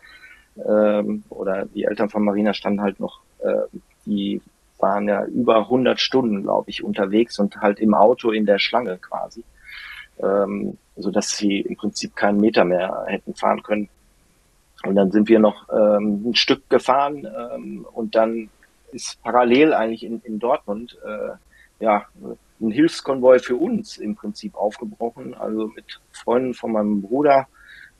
ähm, 0.57 1.23
oder 1.29 1.65
die 1.65 1.85
Eltern 1.85 2.09
von 2.09 2.23
Marina 2.23 2.53
standen 2.53 2.81
halt 2.81 2.99
noch, 2.99 3.21
äh, 3.39 3.77
die 4.05 4.41
waren 4.79 5.07
ja 5.07 5.25
über 5.25 5.57
100 5.59 5.99
Stunden, 5.99 6.43
glaube 6.43 6.69
ich, 6.69 6.83
unterwegs 6.83 7.39
und 7.39 7.57
halt 7.57 7.79
im 7.79 7.93
Auto 7.93 8.31
in 8.31 8.45
der 8.45 8.59
Schlange 8.59 8.97
quasi, 8.97 9.43
ähm, 10.21 10.77
so 10.95 11.11
dass 11.11 11.29
sie 11.37 11.61
im 11.61 11.75
Prinzip 11.75 12.15
keinen 12.15 12.39
Meter 12.39 12.63
mehr 12.63 13.05
hätten 13.07 13.33
fahren 13.33 13.63
können. 13.63 13.89
Und 14.83 14.95
dann 14.95 15.11
sind 15.11 15.29
wir 15.29 15.39
noch 15.39 15.67
ähm, 15.69 16.29
ein 16.29 16.35
Stück 16.35 16.69
gefahren 16.69 17.27
ähm, 17.27 17.85
und 17.93 18.15
dann 18.15 18.49
ist 18.91 19.21
parallel 19.23 19.73
eigentlich 19.73 20.03
in, 20.03 20.21
in 20.23 20.39
Dortmund 20.39 20.97
äh, 21.05 21.83
ja 21.83 22.05
ein 22.59 22.71
Hilfskonvoi 22.71 23.39
für 23.39 23.55
uns 23.55 23.97
im 23.97 24.15
Prinzip 24.15 24.55
aufgebrochen, 24.55 25.33
also 25.33 25.67
mit 25.67 25.99
Freunden 26.11 26.53
von 26.53 26.71
meinem 26.73 27.01
Bruder 27.01 27.47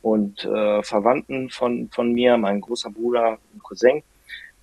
und 0.01 0.43
äh, 0.45 0.83
Verwandten 0.83 1.49
von 1.49 1.89
von 1.91 2.11
mir, 2.11 2.37
mein 2.37 2.61
großer 2.61 2.89
Bruder 2.89 3.37
und 3.53 3.63
Cousin, 3.63 4.03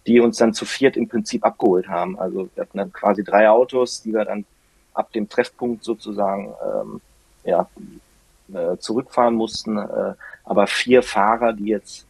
die 0.06 0.20
uns 0.20 0.38
dann 0.38 0.54
zu 0.54 0.64
viert 0.64 0.96
im 0.96 1.08
Prinzip 1.08 1.44
abgeholt 1.44 1.88
haben. 1.88 2.18
Also 2.18 2.48
wir 2.54 2.62
hatten 2.62 2.78
dann 2.78 2.92
quasi 2.92 3.22
drei 3.22 3.48
Autos, 3.48 4.02
die 4.02 4.12
wir 4.12 4.24
dann 4.24 4.44
ab 4.92 5.12
dem 5.12 5.28
Treffpunkt 5.28 5.84
sozusagen 5.84 6.52
ähm, 6.64 7.00
ja, 7.44 7.68
äh, 8.52 8.76
zurückfahren 8.78 9.34
mussten, 9.34 9.78
äh, 9.78 10.14
aber 10.44 10.66
vier 10.66 11.02
Fahrer, 11.02 11.52
die 11.52 11.66
jetzt 11.66 12.06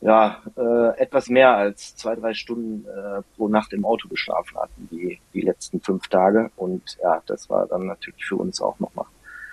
ja 0.00 0.42
äh, 0.56 0.98
etwas 0.98 1.28
mehr 1.28 1.56
als 1.56 1.94
zwei, 1.96 2.16
drei 2.16 2.34
Stunden 2.34 2.86
äh, 2.88 3.22
pro 3.36 3.48
Nacht 3.48 3.72
im 3.72 3.84
Auto 3.84 4.08
geschlafen 4.08 4.58
hatten, 4.58 4.88
die, 4.90 5.20
die 5.32 5.42
letzten 5.42 5.80
fünf 5.80 6.08
Tage. 6.08 6.50
Und 6.56 6.98
ja, 7.02 7.22
das 7.26 7.48
war 7.48 7.66
dann 7.66 7.86
natürlich 7.86 8.24
für 8.24 8.36
uns 8.36 8.60
auch 8.60 8.78
nochmal 8.80 9.06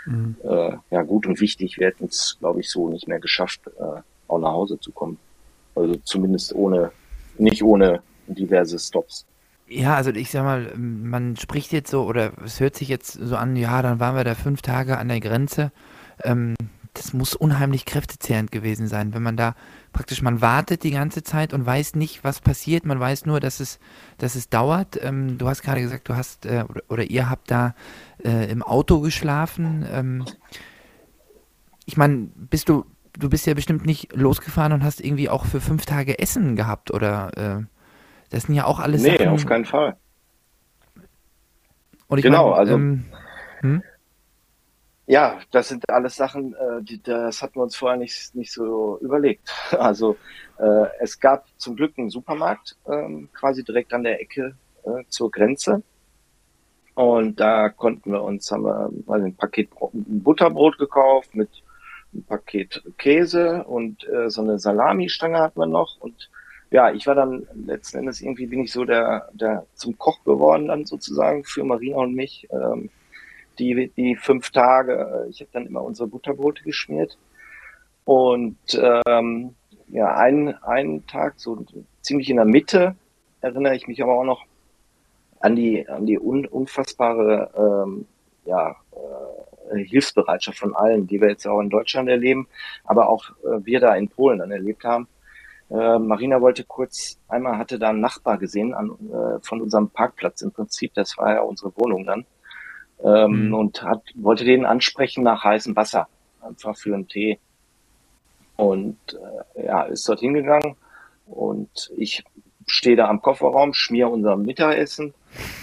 Mhm. 0.10 0.36
äh, 0.44 0.72
ja, 0.90 1.02
gut 1.04 1.28
und 1.28 1.40
wichtig. 1.40 1.78
Wir 1.78 1.88
hätten 1.88 2.06
es, 2.06 2.38
glaube 2.40 2.62
ich, 2.62 2.70
so 2.70 2.90
nicht 2.90 3.08
mehr 3.08 3.20
geschafft, 3.20 3.62
äh, 3.68 4.02
auch 4.28 4.40
nach 4.40 4.52
Hause 4.52 4.80
zu 4.80 4.92
kommen. 4.92 5.20
Also 5.76 5.96
zumindest 6.04 6.54
ohne, 6.56 6.92
nicht 7.38 7.64
ohne 7.64 8.02
diverse 8.28 8.80
Stops. 8.80 9.26
Ja, 9.70 9.96
also 9.96 10.10
ich 10.10 10.32
sag 10.32 10.44
mal, 10.44 10.74
man 10.76 11.38
spricht 11.38 11.72
jetzt 11.72 11.92
so, 11.92 12.04
oder 12.06 12.32
es 12.44 12.60
hört 12.60 12.76
sich 12.76 12.88
jetzt 12.90 13.14
so 13.14 13.36
an, 13.36 13.56
ja, 13.56 13.84
dann 13.84 14.00
waren 14.00 14.16
wir 14.16 14.24
da 14.24 14.34
fünf 14.34 14.64
Tage 14.64 14.98
an 14.98 15.10
der 15.10 15.20
Grenze. 15.20 15.72
Ähm, 16.24 16.56
das 16.96 17.14
muss 17.14 17.36
unheimlich 17.36 17.86
kräftezehrend 17.86 18.52
gewesen 18.52 18.88
sein, 18.88 19.14
wenn 19.14 19.22
man 19.22 19.38
da 19.38 19.56
praktisch, 19.94 20.24
man 20.24 20.42
wartet 20.42 20.84
die 20.84 20.92
ganze 20.92 21.22
Zeit 21.22 21.54
und 21.54 21.68
weiß 21.68 21.96
nicht, 21.96 22.24
was 22.24 22.42
passiert. 22.42 22.84
Man 22.84 23.00
weiß 23.00 23.28
nur, 23.28 23.40
dass 23.40 23.60
es, 23.60 23.80
dass 24.18 24.34
es 24.34 24.50
dauert. 24.50 25.00
Ähm, 25.04 25.38
du 25.38 25.48
hast 25.48 25.62
gerade 25.62 25.82
gesagt, 25.82 26.10
du 26.10 26.16
hast, 26.16 26.48
äh, 26.48 26.66
oder, 26.68 26.82
oder 26.90 27.04
ihr 27.04 27.30
habt 27.30 27.52
da 27.52 27.76
äh, 28.24 28.52
im 28.52 28.64
Auto 28.64 29.02
geschlafen. 29.02 29.86
Ähm, 29.92 30.26
ich 31.86 31.96
meine, 31.96 32.28
bist 32.36 32.70
du, 32.70 32.86
du 33.14 33.30
bist 33.30 33.46
ja 33.46 33.54
bestimmt 33.54 33.86
nicht 33.86 34.16
losgefahren 34.16 34.74
und 34.74 34.84
hast 34.84 35.00
irgendwie 35.00 35.30
auch 35.30 35.46
für 35.46 35.62
fünf 35.62 35.86
Tage 35.86 36.18
Essen 36.18 36.56
gehabt, 36.56 36.92
oder? 36.92 37.38
Äh, 37.60 37.79
das 38.30 38.44
sind 38.44 38.56
ja 38.56 38.66
auch 38.66 38.80
alles 38.80 39.02
nee, 39.02 39.18
Sachen. 39.18 39.30
auf 39.30 39.46
keinen 39.46 39.66
Fall. 39.66 39.98
Und 42.08 42.18
ich 42.18 42.24
Genau, 42.24 42.50
mein, 42.52 42.60
also- 42.60 42.74
ähm, 42.74 43.06
hm? 43.62 43.84
Ja, 45.08 45.40
das 45.50 45.70
sind 45.70 45.90
alles 45.90 46.16
Sachen, 46.16 46.54
äh, 46.54 46.84
die, 46.84 47.02
das 47.02 47.42
hatten 47.42 47.56
wir 47.56 47.64
uns 47.64 47.76
vorher 47.76 47.98
nicht, 47.98 48.36
nicht 48.36 48.52
so 48.52 49.00
überlegt. 49.02 49.52
Also 49.72 50.18
äh, 50.60 50.86
es 51.00 51.20
gab 51.20 51.46
zum 51.58 51.76
Glück 51.76 51.98
einen 51.98 52.12
Supermarkt 52.12 52.76
ähm, 52.88 53.30
quasi 53.34 53.64
direkt 53.64 53.92
an 53.94 54.04
der 54.04 54.22
Ecke 54.22 54.56
äh, 54.84 55.04
zur 55.08 55.32
Grenze. 55.32 55.82
Und 56.94 57.40
da 57.40 57.70
konnten 57.70 58.12
wir 58.12 58.22
uns, 58.22 58.52
haben 58.52 58.64
wir 58.66 58.92
mal 59.08 59.24
ein 59.24 59.34
Paket 59.36 59.70
ein 59.82 60.22
Butterbrot 60.22 60.78
gekauft 60.78 61.34
mit 61.34 61.50
ein 62.14 62.24
Paket 62.24 62.84
Käse 62.98 63.64
und 63.64 64.08
äh, 64.10 64.30
so 64.30 64.42
eine 64.42 64.60
Salamistange 64.60 65.40
hatten 65.40 65.60
wir 65.60 65.66
noch. 65.66 65.98
Und 66.02 66.30
ja, 66.72 66.92
ich 66.92 67.08
war 67.08 67.16
dann 67.16 67.48
letzten 67.66 68.00
Endes 68.00 68.22
irgendwie 68.22 68.48
bin 68.48 68.64
ich 68.64 68.72
so 68.72 68.86
der, 68.86 69.30
der 69.34 69.66
zum 69.74 69.98
Koch 69.98 70.24
geworden 70.24 70.68
dann 70.68 70.86
sozusagen 70.86 71.44
für 71.44 71.64
Marina 71.64 71.98
und 71.98 72.14
mich. 72.14 72.48
Ähm, 72.52 72.90
die, 73.60 73.92
die 73.96 74.16
fünf 74.16 74.50
Tage. 74.50 75.28
Ich 75.30 75.42
habe 75.42 75.50
dann 75.54 75.68
immer 75.68 75.84
unsere 75.84 76.08
Butterbrote 76.08 76.64
geschmiert. 76.64 77.18
Und 78.06 78.58
ähm, 79.06 79.56
ja, 79.90 80.16
einen, 80.16 80.56
einen 80.64 81.06
Tag, 81.06 81.36
so 81.38 81.66
ziemlich 82.02 82.30
in 82.30 82.38
der 82.38 82.46
Mitte, 82.46 82.96
erinnere 83.42 83.76
ich 83.76 83.88
mich 83.88 84.02
aber 84.02 84.14
auch 84.14 84.24
noch 84.24 84.46
an 85.40 85.56
die, 85.56 85.88
an 85.88 86.06
die 86.06 86.20
un, 86.20 86.46
unfassbare 86.46 87.86
ähm, 87.86 88.06
ja, 88.46 88.76
äh, 89.72 89.84
Hilfsbereitschaft 89.84 90.58
von 90.58 90.76
allen, 90.76 91.08
die 91.08 91.22
wir 91.22 91.30
jetzt 91.30 91.46
auch 91.46 91.60
in 91.62 91.70
Deutschland 91.70 92.10
erleben, 92.10 92.48
aber 92.84 93.10
auch 93.10 93.30
äh, 93.44 93.64
wir 93.64 93.80
da 93.80 93.96
in 93.96 94.10
Polen 94.10 94.40
dann 94.40 94.52
erlebt 94.52 94.84
haben. 94.84 95.08
Äh, 95.70 96.00
Marina 96.00 96.42
wollte 96.42 96.64
kurz, 96.64 97.20
einmal 97.28 97.58
hatte 97.58 97.78
da 97.78 97.90
einen 97.90 98.00
Nachbar 98.00 98.38
gesehen 98.38 98.74
an, 98.74 98.92
äh, 98.92 99.40
von 99.42 99.62
unserem 99.62 99.90
Parkplatz 99.90 100.42
im 100.42 100.52
Prinzip, 100.52 100.94
das 100.96 101.18
war 101.18 101.34
ja 101.34 101.42
unsere 101.42 101.76
Wohnung 101.78 102.06
dann 102.06 102.26
ähm, 103.04 103.48
Mhm. 103.48 103.54
und 103.54 103.84
hat, 103.84 104.02
wollte 104.16 104.46
den 104.46 104.66
ansprechen 104.66 105.24
nach 105.24 105.44
heißem 105.44 105.76
Wasser, 105.76 106.08
einfach 106.42 106.76
für 106.76 106.94
einen 106.94 107.08
Tee. 107.08 107.40
Und 108.56 108.98
äh, 109.56 109.66
ja, 109.68 109.84
ist 109.84 110.08
dort 110.10 110.20
hingegangen 110.20 110.76
und 111.28 111.92
ich 111.96 112.24
stehe 112.68 112.96
da 112.98 113.08
am 113.08 113.22
Kofferraum, 113.22 113.74
schmier 113.74 114.10
unser 114.10 114.36
Mittagessen 114.36 115.14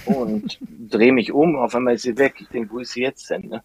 und 0.06 0.58
drehe 0.90 1.12
mich 1.12 1.32
um. 1.32 1.56
Auf 1.56 1.74
einmal 1.74 1.94
ist 1.94 2.02
sie 2.02 2.16
weg. 2.16 2.36
Ich 2.40 2.48
denke, 2.48 2.72
wo 2.72 2.78
ist 2.78 2.92
sie 2.92 3.02
jetzt 3.02 3.28
denn? 3.30 3.48
Ne? 3.48 3.62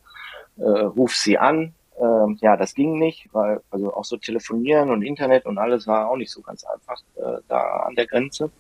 Äh, 0.58 0.64
ruf 0.64 1.16
sie 1.16 1.38
an. 1.38 1.74
Ähm, 2.00 2.38
ja, 2.42 2.58
das 2.58 2.74
ging 2.74 2.98
nicht, 2.98 3.30
weil 3.34 3.62
also 3.70 3.94
auch 3.94 4.06
so 4.06 4.18
telefonieren 4.18 4.90
und 4.90 5.02
Internet 5.02 5.46
und 5.46 5.58
alles 5.58 5.88
war 5.88 6.10
auch 6.10 6.18
nicht 6.18 6.32
so 6.32 6.42
ganz 6.42 6.64
einfach 6.64 7.00
äh, 7.16 7.42
da 7.48 7.84
an 7.88 7.96
der 7.96 8.08
Grenze. 8.08 8.52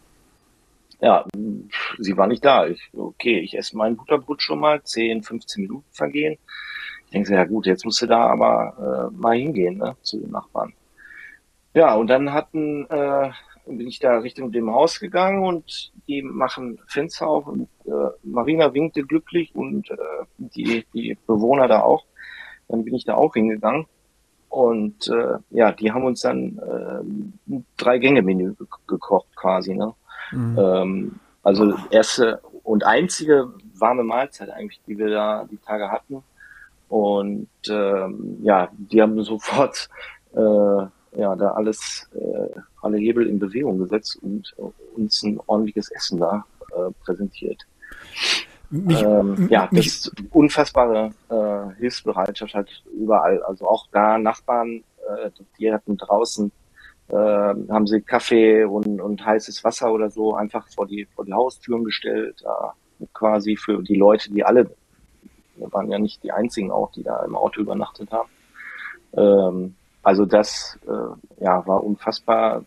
Ja, 1.01 1.25
sie 1.97 2.15
war 2.15 2.27
nicht 2.27 2.45
da. 2.45 2.67
Ich, 2.67 2.79
okay, 2.93 3.39
ich 3.39 3.57
esse 3.57 3.75
mein 3.75 3.97
Butterbrot 3.97 4.41
schon 4.41 4.59
mal, 4.59 4.83
10, 4.83 5.23
15 5.23 5.63
Minuten 5.63 5.88
vergehen. 5.91 6.38
Ich 7.05 7.11
denke, 7.11 7.33
ja 7.33 7.43
gut, 7.45 7.65
jetzt 7.65 7.85
musst 7.85 8.01
du 8.01 8.05
da 8.05 8.27
aber 8.27 9.09
äh, 9.11 9.17
mal 9.17 9.35
hingehen, 9.35 9.77
ne, 9.77 9.95
zu 10.01 10.19
den 10.19 10.29
Nachbarn. 10.29 10.73
Ja, 11.73 11.95
und 11.95 12.07
dann 12.07 12.33
hatten, 12.33 12.85
äh, 12.89 13.31
bin 13.65 13.88
ich 13.88 14.00
da 14.00 14.19
Richtung 14.19 14.51
dem 14.51 14.71
Haus 14.71 15.00
gegangen 15.00 15.43
und 15.43 15.91
die 16.07 16.21
machen 16.21 16.79
Fenster 16.88 17.27
auf 17.27 17.47
und 17.47 17.69
äh, 17.85 18.09
Marina 18.23 18.73
winkte 18.73 19.03
glücklich 19.03 19.55
und 19.55 19.89
äh, 19.89 19.95
die, 20.38 20.85
die 20.93 21.17
Bewohner 21.25 21.67
da 21.67 21.81
auch. 21.81 22.05
Dann 22.72 22.84
bin 22.86 22.96
ich 22.96 23.06
da 23.06 23.16
auch 23.16 23.34
hingegangen 23.34 23.86
und 24.50 25.08
äh, 25.08 25.38
ja, 25.51 25.72
die 25.72 25.92
haben 25.92 26.04
uns 26.04 26.22
dann 26.22 26.58
äh, 26.58 27.50
ein 27.50 27.66
Drei-Gänge-Menü 27.78 28.56
ge 28.56 28.68
gekocht 28.88 29.34
quasi, 29.36 29.75
ne. 29.75 29.94
Mhm. 30.32 30.60
Ähm, 30.60 31.20
also 31.44 31.74
erste 31.90 32.42
und 32.63 32.84
einzige 32.86 33.51
warme 33.75 34.04
Mahlzeit 34.04 34.50
eigentlich, 34.50 34.82
die 34.86 34.98
wir 34.98 35.10
da 35.10 35.46
die 35.50 35.58
Tage 35.58 35.90
hatten. 35.90 36.24
Und 36.90 37.48
ähm, 37.70 38.40
ja, 38.44 38.70
die 38.74 39.01
haben 39.01 39.24
sofort 39.24 39.90
äh, 40.34 40.40
ja 40.40 41.36
da 41.36 41.51
alles 41.51 42.10
äh, 42.13 42.60
alle 42.82 42.98
Hebel 42.98 43.28
in 43.28 43.40
Bewegung 43.40 43.80
gesetzt 43.80 44.20
und 44.22 44.54
uns 44.96 45.24
ein 45.24 45.40
ordentliches 45.48 45.92
Essen 45.92 46.20
da 46.20 46.46
äh, 46.75 46.92
präsentiert. 47.06 47.66
Mich, 48.72 49.01
ähm, 49.01 49.48
ja, 49.50 49.68
das 49.72 49.86
ist 49.86 50.13
unfassbare 50.32 51.12
äh, 51.30 51.75
Hilfsbereitschaft 51.78 52.54
halt 52.54 52.84
überall. 52.98 53.44
Also 53.44 53.68
auch 53.68 53.88
da 53.92 54.18
Nachbarn, 54.18 54.84
äh, 55.10 55.30
die 55.60 55.74
hatten 55.74 55.98
draußen, 55.98 56.51
äh, 57.10 57.13
haben 57.16 57.86
sie 57.86 58.01
Kaffee 58.01 58.63
und, 58.63 59.01
und 59.01 59.25
heißes 59.25 59.63
Wasser 59.66 59.92
oder 59.92 60.10
so 60.10 60.36
einfach 60.36 60.66
vor 60.70 60.88
die, 60.88 61.06
vor 61.13 61.25
die 61.25 61.34
Haustüren 61.34 61.84
gestellt, 61.84 62.42
äh, 62.44 63.06
quasi 63.13 63.58
für 63.58 63.84
die 63.84 63.96
Leute, 63.96 64.32
die 64.32 64.46
alle, 64.46 64.72
wir 65.58 65.74
waren 65.74 65.92
ja 65.92 66.00
nicht 66.00 66.24
die 66.24 66.32
einzigen 66.32 66.72
auch, 66.72 66.94
die 66.94 67.04
da 67.04 67.25
im 67.25 67.36
Auto 67.36 67.60
übernachtet 67.60 68.10
haben. 68.12 68.30
Ähm, 69.18 69.75
also 70.01 70.25
das 70.25 70.80
äh, 70.88 71.44
ja, 71.44 71.68
war 71.68 71.84
unfassbar 71.84 72.63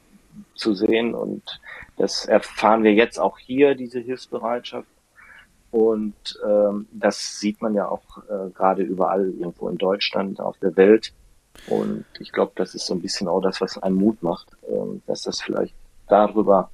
zu 0.55 0.75
sehen 0.75 1.15
und 1.15 1.61
das 1.97 2.27
erfahren 2.27 2.83
wir 2.83 2.93
jetzt 2.93 3.19
auch 3.19 3.39
hier, 3.39 3.75
diese 3.75 4.01
Hilfsbereitschaft. 4.01 4.89
Und 5.75 6.39
ähm, 6.47 6.87
das 6.93 7.41
sieht 7.41 7.61
man 7.61 7.75
ja 7.75 7.89
auch 7.89 8.19
äh, 8.29 8.49
gerade 8.55 8.85
überall 8.85 9.29
irgendwo 9.29 9.69
in 9.69 9.77
Deutschland, 9.77 10.39
auf 10.39 10.57
der 10.59 10.77
Welt. 10.77 11.13
Und 11.67 12.05
ich 12.21 12.31
glaube, 12.31 12.53
das 12.55 12.77
ist 12.77 12.87
so 12.87 12.95
ein 12.95 13.01
bisschen 13.01 13.27
auch 13.27 13.41
das, 13.41 13.61
was 13.61 13.83
einen 13.83 13.97
Mut 13.97 14.23
macht, 14.23 14.47
ähm, 14.69 15.03
dass 15.09 15.23
das 15.23 15.41
vielleicht 15.41 15.75
darüber, 16.07 16.71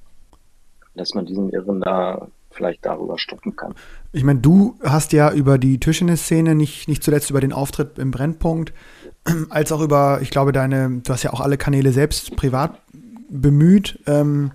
dass 0.93 1.15
man 1.15 1.25
diesen 1.25 1.49
Irren 1.49 1.81
da 1.81 2.27
vielleicht 2.51 2.85
darüber 2.85 3.17
stoppen 3.17 3.55
kann. 3.55 3.73
Ich 4.11 4.23
meine, 4.23 4.39
du 4.39 4.75
hast 4.83 5.13
ja 5.13 5.33
über 5.33 5.57
die 5.57 5.79
Tischtennis-Szene, 5.79 6.53
nicht, 6.53 6.87
nicht 6.87 7.03
zuletzt 7.03 7.31
über 7.31 7.41
den 7.41 7.53
Auftritt 7.53 7.97
im 7.97 8.11
Brennpunkt, 8.11 8.71
als 9.49 9.71
auch 9.71 9.81
über, 9.81 10.19
ich 10.21 10.29
glaube, 10.29 10.51
deine, 10.51 11.01
du 11.03 11.11
hast 11.11 11.23
ja 11.23 11.33
auch 11.33 11.41
alle 11.41 11.57
Kanäle 11.57 11.91
selbst 11.91 12.35
privat 12.35 12.79
bemüht, 13.29 13.97
ähm, 14.05 14.51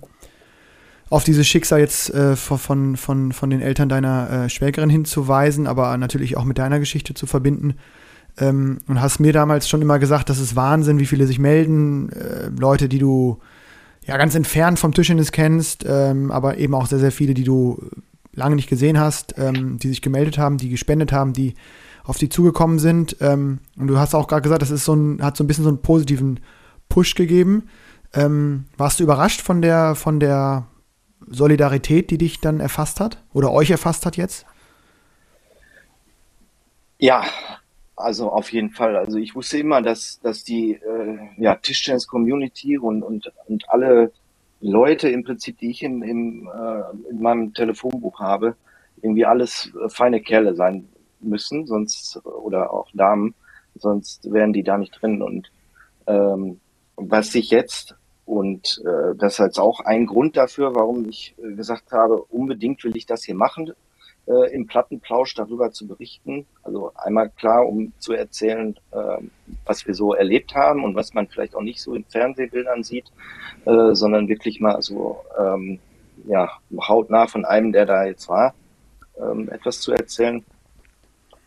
auf 1.09 1.23
dieses 1.23 1.47
Schicksal 1.47 1.79
jetzt 1.79 2.13
äh, 2.13 2.35
von, 2.35 2.97
von, 2.97 3.31
von 3.31 3.49
den 3.49 3.61
Eltern 3.61 3.89
deiner 3.89 4.29
äh, 4.29 4.49
Schwägerin 4.49 4.89
hinzuweisen, 4.89 5.67
aber 5.67 5.95
natürlich 5.97 6.37
auch 6.37 6.43
mit 6.43 6.57
deiner 6.57 6.79
Geschichte 6.79 7.13
zu 7.13 7.27
verbinden. 7.27 7.75
Ähm, 8.37 8.79
und 8.87 9.01
hast 9.01 9.19
mir 9.19 9.33
damals 9.33 9.69
schon 9.69 9.81
immer 9.81 9.99
gesagt, 9.99 10.29
das 10.29 10.39
ist 10.39 10.55
Wahnsinn, 10.55 10.99
wie 10.99 11.05
viele 11.05 11.25
sich 11.25 11.39
melden, 11.39 12.11
äh, 12.11 12.49
Leute, 12.49 12.89
die 12.89 12.99
du 12.99 13.39
ja 14.05 14.17
ganz 14.17 14.35
entfernt 14.35 14.79
vom 14.79 14.93
Tischtennis 14.93 15.31
kennst, 15.31 15.85
ähm, 15.87 16.31
aber 16.31 16.57
eben 16.57 16.75
auch 16.75 16.87
sehr, 16.87 16.99
sehr 16.99 17.11
viele, 17.11 17.33
die 17.33 17.43
du 17.43 17.89
lange 18.33 18.55
nicht 18.55 18.69
gesehen 18.69 18.99
hast, 18.99 19.35
ähm, 19.37 19.79
die 19.79 19.89
sich 19.89 20.01
gemeldet 20.01 20.37
haben, 20.37 20.57
die 20.57 20.69
gespendet 20.69 21.11
haben, 21.11 21.33
die 21.33 21.55
auf 22.03 22.17
die 22.17 22.29
zugekommen 22.29 22.79
sind. 22.79 23.17
Ähm, 23.19 23.59
und 23.77 23.87
du 23.87 23.97
hast 23.97 24.13
auch 24.13 24.27
gerade 24.27 24.43
gesagt, 24.43 24.61
das 24.61 24.71
ist 24.71 24.85
so 24.85 24.93
ein, 24.93 25.21
hat 25.21 25.35
so 25.35 25.43
ein 25.43 25.47
bisschen 25.47 25.63
so 25.63 25.69
einen 25.69 25.81
positiven 25.81 26.39
Push 26.89 27.15
gegeben. 27.15 27.63
Ähm, 28.13 28.65
warst 28.77 28.99
du 28.99 29.03
überrascht 29.03 29.41
von 29.41 29.61
der, 29.61 29.95
von 29.95 30.19
der 30.19 30.67
Solidarität, 31.27 32.09
die 32.11 32.17
dich 32.17 32.39
dann 32.39 32.59
erfasst 32.59 32.99
hat 32.99 33.23
oder 33.33 33.51
euch 33.51 33.69
erfasst 33.69 34.05
hat 34.05 34.17
jetzt? 34.17 34.45
Ja, 36.99 37.23
also 37.95 38.31
auf 38.31 38.51
jeden 38.51 38.71
Fall. 38.71 38.95
Also 38.95 39.17
ich 39.17 39.35
wusste 39.35 39.57
immer, 39.57 39.81
dass, 39.81 40.19
dass 40.21 40.43
die 40.43 40.73
äh, 40.73 41.17
ja, 41.37 41.55
Tischtennis-Community 41.55 42.77
und, 42.77 43.03
und, 43.03 43.31
und 43.47 43.69
alle 43.69 44.11
Leute 44.59 45.09
im 45.09 45.23
Prinzip, 45.23 45.57
die 45.59 45.69
ich 45.69 45.83
im, 45.83 46.01
im, 46.01 46.47
äh, 46.47 47.09
in 47.09 47.21
meinem 47.21 47.53
Telefonbuch 47.53 48.19
habe, 48.19 48.55
irgendwie 49.01 49.25
alles 49.25 49.71
feine 49.89 50.21
Kerle 50.21 50.55
sein 50.55 50.89
müssen, 51.19 51.67
sonst 51.67 52.19
oder 52.25 52.73
auch 52.73 52.87
Damen, 52.93 53.35
sonst 53.75 54.31
wären 54.31 54.53
die 54.53 54.63
da 54.63 54.77
nicht 54.77 54.99
drin. 55.01 55.21
Und 55.21 55.51
ähm, 56.07 56.59
was 56.95 57.31
sich 57.31 57.51
jetzt 57.51 57.95
und 58.27 58.83
äh, 58.85 59.15
das 59.15 59.33
ist 59.33 59.39
jetzt 59.39 59.59
auch 59.59 59.79
ein 59.79 60.05
Grund 60.05 60.35
dafür, 60.35 60.75
warum 60.75 61.07
ich 61.07 61.33
äh, 61.41 61.53
gesagt 61.53 61.93
habe, 61.93 62.21
unbedingt 62.23 62.83
will 62.83 62.97
ich 62.97 63.05
das 63.05 63.23
hier 63.23 63.35
machen, 63.35 63.71
äh, 64.27 64.53
im 64.53 64.67
Plattenplausch 64.67 65.33
darüber 65.33 65.71
zu 65.71 65.87
berichten. 65.87 66.45
Also 66.61 66.91
einmal 66.95 67.29
klar, 67.29 67.65
um 67.65 67.93
zu 67.99 68.11
erzählen, 68.11 68.77
äh, 68.91 69.23
was 69.65 69.87
wir 69.87 69.93
so 69.93 70.13
erlebt 70.13 70.55
haben 70.55 70.83
und 70.83 70.93
was 70.93 71.13
man 71.13 71.29
vielleicht 71.29 71.55
auch 71.55 71.61
nicht 71.61 71.81
so 71.81 71.95
in 71.95 72.03
Fernsehbildern 72.03 72.83
sieht, 72.83 73.13
äh, 73.63 73.95
sondern 73.95 74.27
wirklich 74.27 74.59
mal 74.59 74.81
so 74.81 75.21
ähm, 75.39 75.79
ja, 76.25 76.51
hautnah 76.81 77.27
von 77.27 77.45
einem, 77.45 77.71
der 77.71 77.85
da 77.85 78.03
jetzt 78.03 78.27
war, 78.27 78.53
ähm, 79.17 79.47
etwas 79.49 79.79
zu 79.79 79.93
erzählen. 79.93 80.43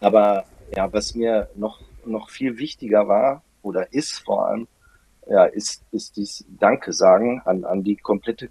Aber 0.01 0.45
ja, 0.75 0.91
was 0.91 1.15
mir 1.15 1.51
noch, 1.57 1.79
noch 2.07 2.31
viel 2.31 2.57
wichtiger 2.57 3.07
war 3.07 3.43
oder 3.61 3.93
ist 3.93 4.21
vor 4.21 4.47
allem, 4.47 4.67
ja, 5.31 5.45
ist, 5.45 5.85
ist 5.93 6.17
dies 6.17 6.45
Danke 6.59 6.93
sagen 6.93 7.41
an, 7.45 7.65
an 7.65 7.85
die 7.85 7.97
komplette 7.97 8.51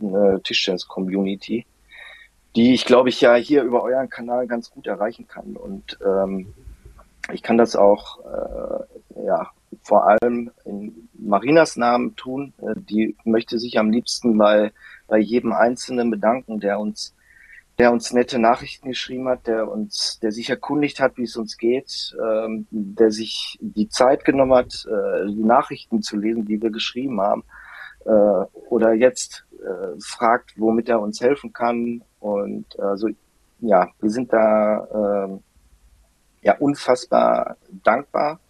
äh, 0.00 0.40
Tischtennis-Community, 0.42 1.66
die 2.56 2.74
ich 2.74 2.86
glaube 2.86 3.10
ich 3.10 3.20
ja 3.20 3.34
hier 3.34 3.62
über 3.62 3.82
euren 3.82 4.08
Kanal 4.08 4.46
ganz 4.46 4.70
gut 4.70 4.86
erreichen 4.86 5.28
kann. 5.28 5.56
Und 5.56 5.98
ähm, 6.04 6.54
ich 7.32 7.42
kann 7.42 7.58
das 7.58 7.76
auch 7.76 8.20
äh, 8.24 9.24
ja 9.26 9.50
vor 9.82 10.08
allem 10.08 10.50
in 10.64 11.08
Marinas 11.12 11.76
Namen 11.76 12.16
tun. 12.16 12.54
Äh, 12.62 12.74
die 12.76 13.16
möchte 13.24 13.58
sich 13.58 13.78
am 13.78 13.90
liebsten 13.90 14.38
bei, 14.38 14.72
bei 15.08 15.18
jedem 15.18 15.52
Einzelnen 15.52 16.10
bedanken, 16.10 16.60
der 16.60 16.80
uns 16.80 17.14
der 17.78 17.92
uns 17.92 18.12
nette 18.12 18.38
Nachrichten 18.38 18.88
geschrieben 18.88 19.28
hat, 19.28 19.46
der 19.46 19.70
uns, 19.70 20.18
der 20.20 20.32
sich 20.32 20.48
erkundigt 20.48 20.98
hat, 20.98 21.18
wie 21.18 21.24
es 21.24 21.36
uns 21.36 21.58
geht, 21.58 22.16
ähm, 22.22 22.66
der 22.70 23.10
sich 23.10 23.58
die 23.60 23.88
Zeit 23.88 24.24
genommen 24.24 24.54
hat, 24.54 24.86
äh, 24.86 25.26
die 25.26 25.44
Nachrichten 25.44 26.02
zu 26.02 26.16
lesen, 26.16 26.46
die 26.46 26.60
wir 26.60 26.70
geschrieben 26.70 27.20
haben, 27.20 27.44
äh, 28.06 28.10
oder 28.70 28.94
jetzt 28.94 29.44
äh, 29.52 30.00
fragt, 30.00 30.54
womit 30.56 30.88
er 30.88 31.00
uns 31.00 31.20
helfen 31.20 31.52
kann. 31.52 32.02
Und 32.18 32.78
also 32.80 33.08
ja, 33.60 33.88
wir 34.00 34.10
sind 34.10 34.32
da 34.32 35.28
äh, 35.28 35.38
ja 36.46 36.56
unfassbar 36.58 37.56
dankbar 37.84 38.40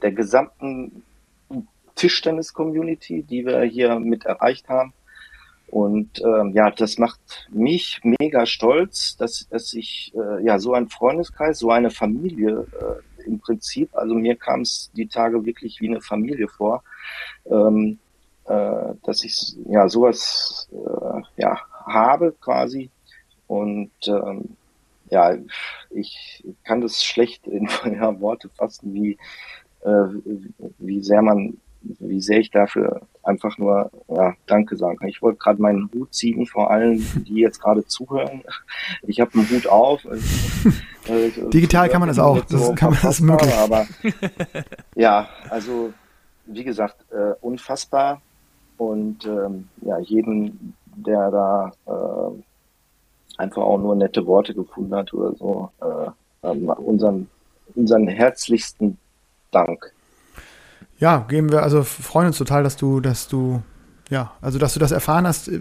der 0.00 0.12
gesamten 0.12 1.02
Tischtennis-Community, 1.96 3.22
die 3.24 3.44
wir 3.44 3.62
hier 3.62 3.98
mit 3.98 4.24
erreicht 4.24 4.68
haben 4.68 4.92
und 5.72 6.20
ähm, 6.22 6.52
ja, 6.52 6.70
das 6.70 6.98
macht 6.98 7.48
mich 7.50 7.98
mega 8.02 8.44
stolz, 8.44 9.16
dass, 9.16 9.48
dass 9.48 9.72
ich 9.72 10.12
äh, 10.14 10.44
ja 10.44 10.58
so 10.58 10.74
ein 10.74 10.90
Freundeskreis, 10.90 11.60
so 11.60 11.70
eine 11.70 11.88
Familie 11.88 12.66
äh, 12.78 13.24
im 13.24 13.38
Prinzip, 13.38 13.88
also 13.94 14.14
mir 14.14 14.36
kam 14.36 14.60
es 14.60 14.90
die 14.94 15.06
Tage 15.06 15.46
wirklich 15.46 15.80
wie 15.80 15.88
eine 15.88 16.02
Familie 16.02 16.46
vor, 16.48 16.84
ähm, 17.46 17.98
äh, 18.44 18.92
dass 19.02 19.24
ich 19.24 19.56
ja 19.64 19.88
sowas 19.88 20.68
äh, 20.72 21.22
ja 21.40 21.58
habe 21.86 22.34
quasi. 22.38 22.90
Und 23.46 23.92
ähm, 24.08 24.58
ja, 25.08 25.38
ich 25.88 26.44
kann 26.64 26.82
das 26.82 27.02
schlecht 27.02 27.46
in 27.46 27.66
ja, 27.86 28.20
Worte 28.20 28.50
fassen, 28.50 28.92
wie 28.92 29.16
äh, 29.80 30.68
wie 30.76 31.00
sehr 31.00 31.22
man 31.22 31.56
wie 31.98 32.20
sehr 32.20 32.38
ich 32.38 32.50
dafür 32.50 33.02
einfach 33.22 33.58
nur 33.58 33.90
ja, 34.08 34.34
Danke 34.46 34.76
sagen 34.76 34.98
kann. 34.98 35.08
Ich 35.08 35.22
wollte 35.22 35.38
gerade 35.38 35.60
meinen 35.60 35.90
Hut 35.92 36.14
ziehen 36.14 36.46
vor 36.46 36.70
allen, 36.70 36.98
die 37.26 37.40
jetzt 37.40 37.60
gerade 37.60 37.86
zuhören. 37.86 38.42
Ich 39.06 39.20
habe 39.20 39.32
einen 39.34 39.48
Hut 39.50 39.66
auf. 39.66 40.04
Äh, 41.08 41.30
Digital 41.50 41.88
kann 41.88 42.00
man 42.00 42.08
das 42.08 42.20
auch. 42.20 42.44
Das 42.44 42.74
kann 42.76 42.90
man 42.90 43.00
das 43.02 43.20
möglich. 43.20 43.52
Aber 43.54 43.86
ja, 44.94 45.28
also 45.50 45.92
wie 46.46 46.64
gesagt, 46.64 47.04
äh, 47.10 47.34
unfassbar. 47.40 48.22
Und 48.78 49.26
ähm, 49.26 49.68
ja, 49.80 49.98
jeden, 49.98 50.74
der 50.94 51.30
da 51.30 51.72
äh, 51.86 52.42
einfach 53.38 53.62
auch 53.62 53.78
nur 53.78 53.94
nette 53.94 54.26
Worte 54.26 54.54
gefunden 54.54 54.94
hat 54.94 55.12
oder 55.12 55.34
so, 55.36 55.70
äh, 55.80 56.48
ähm, 56.48 56.68
unseren, 56.68 57.28
unseren 57.74 58.08
herzlichsten 58.08 58.98
Dank 59.50 59.92
ja, 61.02 61.26
geben 61.28 61.50
wir, 61.50 61.64
also 61.64 61.82
freuen 61.82 62.28
uns 62.28 62.38
total, 62.38 62.62
dass 62.62 62.76
du, 62.76 63.00
dass 63.00 63.26
du, 63.26 63.60
ja, 64.08 64.30
also 64.40 64.60
dass 64.60 64.74
du 64.74 64.78
das 64.78 64.92
erfahren 64.92 65.26
hast, 65.26 65.48
äh, 65.48 65.60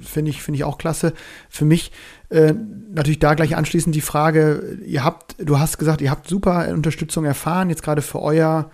finde 0.00 0.32
ich, 0.32 0.42
finde 0.42 0.56
ich 0.56 0.64
auch 0.64 0.76
klasse. 0.76 1.12
Für 1.48 1.64
mich 1.64 1.92
äh, 2.30 2.52
natürlich 2.92 3.20
da 3.20 3.34
gleich 3.34 3.56
anschließend 3.56 3.94
die 3.94 4.00
Frage, 4.00 4.80
ihr 4.84 5.04
habt, 5.04 5.36
du 5.38 5.60
hast 5.60 5.78
gesagt, 5.78 6.00
ihr 6.00 6.10
habt 6.10 6.28
super 6.28 6.68
Unterstützung 6.70 7.24
erfahren, 7.26 7.70
jetzt 7.70 7.84
gerade 7.84 8.02
für 8.02 8.20
euer, 8.20 8.72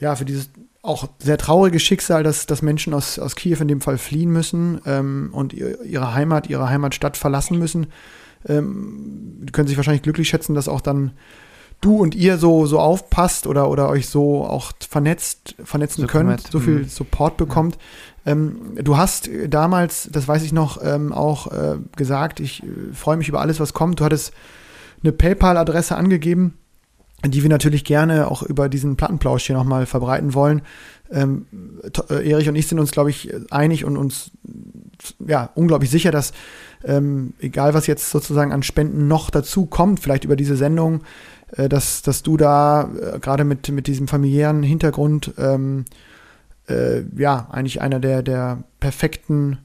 ja, 0.00 0.16
für 0.16 0.24
dieses 0.24 0.48
auch 0.80 1.06
sehr 1.18 1.36
traurige 1.36 1.80
Schicksal, 1.80 2.22
dass, 2.22 2.46
dass 2.46 2.62
Menschen 2.62 2.94
aus, 2.94 3.18
aus 3.18 3.36
Kiew 3.36 3.58
in 3.60 3.68
dem 3.68 3.82
Fall 3.82 3.98
fliehen 3.98 4.30
müssen 4.30 4.80
ähm, 4.86 5.28
und 5.32 5.52
ihre 5.52 6.14
Heimat, 6.14 6.48
ihre 6.48 6.70
Heimatstadt 6.70 7.18
verlassen 7.18 7.58
müssen. 7.58 7.88
Ähm, 8.48 9.44
können 9.52 9.68
sich 9.68 9.76
wahrscheinlich 9.76 10.02
glücklich 10.02 10.30
schätzen, 10.30 10.54
dass 10.54 10.66
auch 10.66 10.80
dann 10.80 11.12
du 11.84 11.96
und 11.96 12.14
ihr 12.14 12.38
so, 12.38 12.66
so 12.66 12.78
aufpasst 12.78 13.46
oder, 13.46 13.68
oder 13.68 13.88
euch 13.88 14.08
so 14.08 14.44
auch 14.44 14.72
vernetzt, 14.88 15.54
vernetzen 15.62 16.02
so 16.02 16.06
könnt, 16.06 16.50
so 16.50 16.60
viel 16.60 16.80
mhm. 16.80 16.88
Support 16.88 17.36
bekommt. 17.36 17.76
Ja. 18.24 18.32
Ähm, 18.32 18.76
du 18.82 18.96
hast 18.96 19.28
damals, 19.48 20.08
das 20.10 20.26
weiß 20.26 20.42
ich 20.44 20.52
noch, 20.52 20.82
ähm, 20.82 21.12
auch 21.12 21.52
äh, 21.52 21.76
gesagt, 21.96 22.40
ich 22.40 22.62
äh, 22.62 22.66
freue 22.92 23.16
mich 23.16 23.28
über 23.28 23.40
alles, 23.40 23.60
was 23.60 23.74
kommt. 23.74 24.00
Du 24.00 24.04
hattest 24.04 24.32
eine 25.02 25.12
PayPal-Adresse 25.12 25.96
angegeben. 25.96 26.54
die 27.26 27.42
wir 27.42 27.50
natürlich 27.50 27.84
gerne 27.84 28.30
auch 28.30 28.42
über 28.42 28.68
diesen 28.68 28.96
Plattenplausch 28.96 29.46
hier 29.46 29.56
nochmal 29.56 29.86
verbreiten 29.86 30.34
wollen. 30.34 30.62
Ähm, 31.10 31.46
äh, 32.10 32.30
Erich 32.30 32.48
und 32.48 32.56
ich 32.56 32.66
sind 32.66 32.78
uns, 32.78 32.90
glaube 32.90 33.10
ich, 33.10 33.32
einig 33.50 33.84
und 33.84 33.96
uns 33.96 34.30
ja 35.26 35.50
unglaublich 35.54 35.90
sicher, 35.90 36.10
dass 36.10 36.32
ähm, 36.84 37.34
egal 37.40 37.74
was 37.74 37.86
jetzt 37.86 38.10
sozusagen 38.10 38.52
an 38.52 38.62
Spenden 38.62 39.08
noch 39.08 39.30
dazu 39.30 39.66
kommt, 39.66 40.00
vielleicht 40.00 40.24
über 40.24 40.36
diese 40.36 40.56
Sendung, 40.56 41.02
dass, 41.68 42.02
dass 42.02 42.22
du 42.22 42.36
da 42.36 42.90
äh, 43.00 43.18
gerade 43.18 43.44
mit, 43.44 43.68
mit 43.70 43.86
diesem 43.86 44.08
familiären 44.08 44.62
Hintergrund 44.62 45.34
ähm, 45.38 45.84
äh, 46.68 47.02
ja 47.16 47.48
eigentlich 47.50 47.80
einer 47.80 48.00
der, 48.00 48.22
der 48.22 48.64
perfekten 48.80 49.58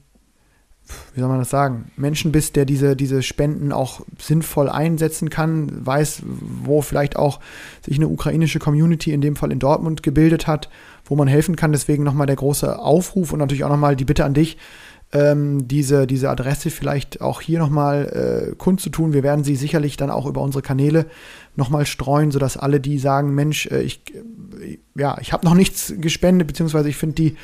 wie 1.14 1.20
soll 1.20 1.28
man 1.28 1.38
das 1.38 1.50
sagen, 1.50 1.90
Menschen 1.96 2.32
bist, 2.32 2.56
der 2.56 2.64
diese, 2.64 2.96
diese 2.96 3.22
Spenden 3.22 3.72
auch 3.72 4.00
sinnvoll 4.18 4.68
einsetzen 4.68 5.30
kann, 5.30 5.86
weiß, 5.86 6.22
wo 6.24 6.82
vielleicht 6.82 7.16
auch 7.16 7.40
sich 7.84 7.96
eine 7.96 8.08
ukrainische 8.08 8.58
Community, 8.58 9.12
in 9.12 9.20
dem 9.20 9.36
Fall 9.36 9.52
in 9.52 9.58
Dortmund, 9.58 10.02
gebildet 10.02 10.46
hat, 10.46 10.68
wo 11.04 11.16
man 11.16 11.28
helfen 11.28 11.56
kann. 11.56 11.72
Deswegen 11.72 12.04
nochmal 12.04 12.26
der 12.26 12.36
große 12.36 12.78
Aufruf 12.78 13.32
und 13.32 13.38
natürlich 13.38 13.64
auch 13.64 13.70
nochmal 13.70 13.96
die 13.96 14.04
Bitte 14.04 14.24
an 14.24 14.34
dich, 14.34 14.56
ähm, 15.12 15.66
diese, 15.66 16.06
diese 16.06 16.30
Adresse 16.30 16.70
vielleicht 16.70 17.20
auch 17.20 17.40
hier 17.40 17.58
nochmal 17.58 18.50
äh, 18.52 18.56
kundzutun. 18.56 19.12
Wir 19.12 19.22
werden 19.22 19.44
sie 19.44 19.56
sicherlich 19.56 19.96
dann 19.96 20.10
auch 20.10 20.26
über 20.26 20.40
unsere 20.40 20.62
Kanäle 20.62 21.06
nochmal 21.56 21.86
streuen, 21.86 22.30
sodass 22.30 22.56
alle, 22.56 22.80
die 22.80 22.98
sagen, 22.98 23.34
Mensch, 23.34 23.66
äh, 23.66 23.82
ich, 23.82 24.02
äh, 24.14 24.78
ja, 24.94 25.18
ich 25.20 25.32
habe 25.32 25.44
noch 25.44 25.54
nichts 25.54 25.92
gespendet, 25.98 26.46
beziehungsweise 26.46 26.88
ich 26.88 26.96
finde 26.96 27.16
die 27.16 27.36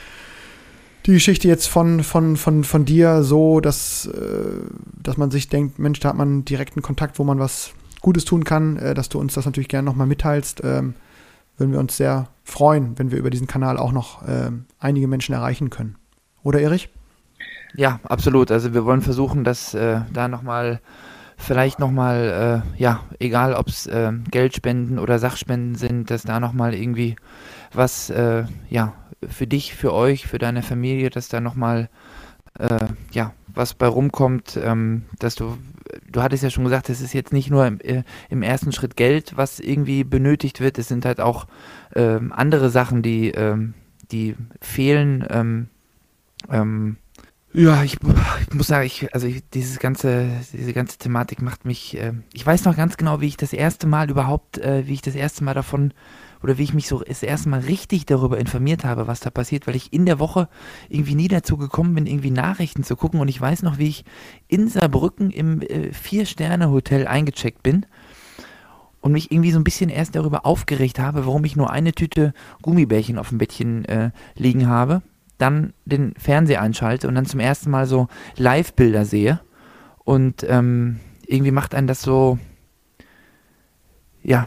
die 1.07 1.13
Geschichte 1.13 1.47
jetzt 1.47 1.69
von, 1.69 2.03
von, 2.03 2.37
von, 2.37 2.65
von 2.65 2.85
dir 2.85 3.23
so, 3.23 3.61
dass, 3.61 4.07
äh, 4.07 4.61
dass 5.01 5.17
man 5.17 5.31
sich 5.31 5.49
denkt, 5.49 5.79
Mensch, 5.79 6.01
da 6.01 6.09
hat 6.09 6.17
man 6.17 6.45
direkten 6.45 6.83
Kontakt, 6.83 7.19
wo 7.21 7.25
man 7.25 7.39
was 7.39 7.71
Gutes 8.01 8.25
tun 8.25 8.43
kann, 8.43 8.77
äh, 8.77 8.93
dass 8.93 9.09
du 9.09 9.21
uns 9.21 9.35
das 9.35 9.47
natürlich 9.47 9.69
gerne 9.69 9.87
nochmal 9.87 10.09
mitteilst. 10.09 10.63
Ähm, 10.65 10.95
würden 11.59 11.73
wir 11.73 11.79
uns 11.79 11.97
sehr 11.97 12.29
freuen, 12.43 12.99
wenn 12.99 13.13
wir 13.13 13.19
über 13.19 13.31
diesen 13.31 13.47
Kanal 13.47 13.79
auch 13.79 13.93
noch 13.93 14.27
äh, 14.27 14.51
einige 14.81 15.07
Menschen 15.07 15.33
erreichen 15.33 15.71
können. 15.71 15.97
Oder 16.43 16.61
Erich? 16.61 16.89
Ja, 17.77 18.01
absolut. 18.05 18.51
Also 18.51 18.73
wir 18.73 18.85
wollen 18.85 19.03
versuchen, 19.03 19.45
dass 19.45 19.75
äh, 19.75 20.01
da 20.13 20.29
nochmal 20.29 20.81
vielleicht 21.37 21.79
nochmal, 21.79 22.65
äh, 22.79 22.81
ja, 22.81 23.03
egal 23.19 23.53
ob 23.55 23.69
es 23.69 23.87
äh, 23.87 24.13
Geldspenden 24.31 24.99
oder 24.99 25.19
Sachspenden 25.19 25.75
sind, 25.75 26.11
dass 26.11 26.23
da 26.23 26.41
nochmal 26.41 26.75
irgendwie 26.75 27.17
was, 27.75 28.09
äh, 28.09 28.45
ja, 28.71 28.95
für 29.29 29.47
dich, 29.47 29.75
für 29.75 29.93
euch, 29.93 30.27
für 30.27 30.39
deine 30.39 30.63
Familie, 30.63 31.11
dass 31.11 31.29
da 31.29 31.41
nochmal, 31.41 31.91
äh, 32.59 32.87
ja, 33.13 33.35
was 33.49 33.75
bei 33.75 33.87
rumkommt, 33.87 34.59
ähm, 34.63 35.05
dass 35.19 35.35
du, 35.35 35.59
du 36.11 36.23
hattest 36.23 36.43
ja 36.43 36.49
schon 36.49 36.65
gesagt, 36.65 36.89
es 36.89 37.03
ist 37.03 37.13
jetzt 37.13 37.35
nicht 37.35 37.51
nur 37.51 37.67
im, 37.67 37.81
äh, 37.81 38.03
im, 38.31 38.43
ersten 38.43 38.73
Schritt 38.73 38.97
Geld, 38.97 39.37
was 39.37 39.61
irgendwie 39.61 40.05
benötigt 40.05 40.61
wird, 40.61 40.79
es 40.79 40.89
sind 40.89 41.05
halt 41.05 41.21
auch 41.21 41.47
äh, 41.95 42.19
andere 42.31 42.71
Sachen, 42.71 43.03
die, 43.03 43.29
ähm, 43.33 43.75
die 44.11 44.37
fehlen. 44.63 45.27
Ähm, 45.29 45.69
ähm, 46.51 46.97
ja, 47.57 47.83
ich, 47.83 47.95
ich, 47.95 48.55
muss 48.55 48.67
sagen, 48.67 48.85
ich, 48.85 49.15
also 49.15 49.27
ich, 49.27 49.43
dieses 49.49 49.79
ganze, 49.79 50.29
diese 50.53 50.75
ganze 50.75 50.99
Thematik 50.99 51.41
macht 51.41 51.65
mich, 51.65 51.97
äh, 51.97 52.13
ich 52.35 52.45
weiß 52.45 52.67
noch 52.67 52.77
ganz 52.77 52.99
genau, 52.99 53.23
wie 53.23 53.29
ich 53.29 53.39
das 53.39 53.55
erste 53.55 53.87
Mal 53.87 54.11
überhaupt, 54.11 54.59
äh, 54.59 54.87
wie 54.87 54.93
ich 54.93 55.01
das 55.01 55.15
erste 55.15 55.43
Mal 55.43 55.55
davon 55.55 55.95
oder 56.43 56.59
wie 56.59 56.65
ich 56.65 56.75
mich 56.75 56.87
so 56.87 57.01
das 57.01 57.23
erste 57.23 57.49
Mal 57.49 57.61
richtig 57.61 58.05
darüber 58.05 58.37
informiert 58.37 58.85
habe, 58.85 59.07
was 59.07 59.21
da 59.21 59.31
passiert, 59.31 59.67
weil 59.67 59.75
ich 59.75 59.91
in 59.95 60.05
der 60.05 60.19
Woche 60.19 60.51
irgendwie 60.91 61.15
nie 61.15 61.29
dazu 61.29 61.57
gekommen 61.57 61.95
bin, 61.95 62.07
irgendwie 62.07 62.31
Nachrichten 62.31 62.85
zu 62.85 62.95
gucken. 62.95 63.21
Und 63.21 63.29
ich 63.29 63.41
weiß 63.41 63.63
noch, 63.63 63.79
wie 63.79 63.89
ich 63.89 64.05
in 64.49 64.69
Saarbrücken 64.69 65.31
im 65.31 65.63
äh, 65.63 65.95
Vier-Sterne-Hotel 65.95 67.07
eingecheckt 67.07 67.63
bin 67.63 67.87
und 69.01 69.13
mich 69.13 69.33
irgendwie 69.33 69.53
so 69.53 69.59
ein 69.59 69.65
bisschen 69.65 69.89
erst 69.89 70.15
darüber 70.15 70.45
aufgeregt 70.45 70.99
habe, 70.99 71.25
warum 71.25 71.47
ich 71.47 71.57
nur 71.57 71.71
eine 71.71 71.93
Tüte 71.93 72.35
Gummibärchen 72.61 73.19
auf 73.19 73.31
dem 73.31 73.39
Bettchen 73.39 73.87
äh, 73.87 74.11
liegen 74.35 74.69
habe, 74.69 75.01
dann 75.39 75.73
den 75.85 76.15
Fernseher 76.19 76.63
einschalte 76.63 77.09
und 77.09 77.15
dann 77.15 77.27
zum 77.27 77.41
ersten 77.41 77.71
Mal 77.71 77.87
so 77.87 78.09
Live-Bilder 78.37 79.05
sehe. 79.05 79.41
Und 80.05 80.47
ähm, 80.49 81.01
irgendwie 81.27 81.51
macht 81.51 81.75
einen 81.75 81.87
das 81.87 82.03
so, 82.03 82.39
ja, 84.23 84.47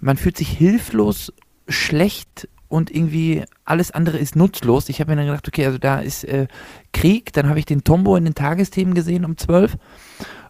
man 0.00 0.16
fühlt 0.16 0.36
sich 0.36 0.48
hilflos, 0.48 1.32
schlecht 1.68 2.48
und 2.68 2.90
irgendwie 2.94 3.44
alles 3.64 3.90
andere 3.90 4.18
ist 4.18 4.36
nutzlos. 4.36 4.88
Ich 4.88 5.00
habe 5.00 5.10
mir 5.10 5.16
dann 5.16 5.26
gedacht, 5.26 5.48
okay, 5.48 5.66
also 5.66 5.78
da 5.78 5.98
ist 5.98 6.24
äh, 6.24 6.46
Krieg, 6.92 7.32
dann 7.32 7.48
habe 7.48 7.58
ich 7.58 7.66
den 7.66 7.84
Tombo 7.84 8.16
in 8.16 8.24
den 8.24 8.34
Tagesthemen 8.34 8.94
gesehen 8.94 9.24
um 9.24 9.36
12 9.36 9.76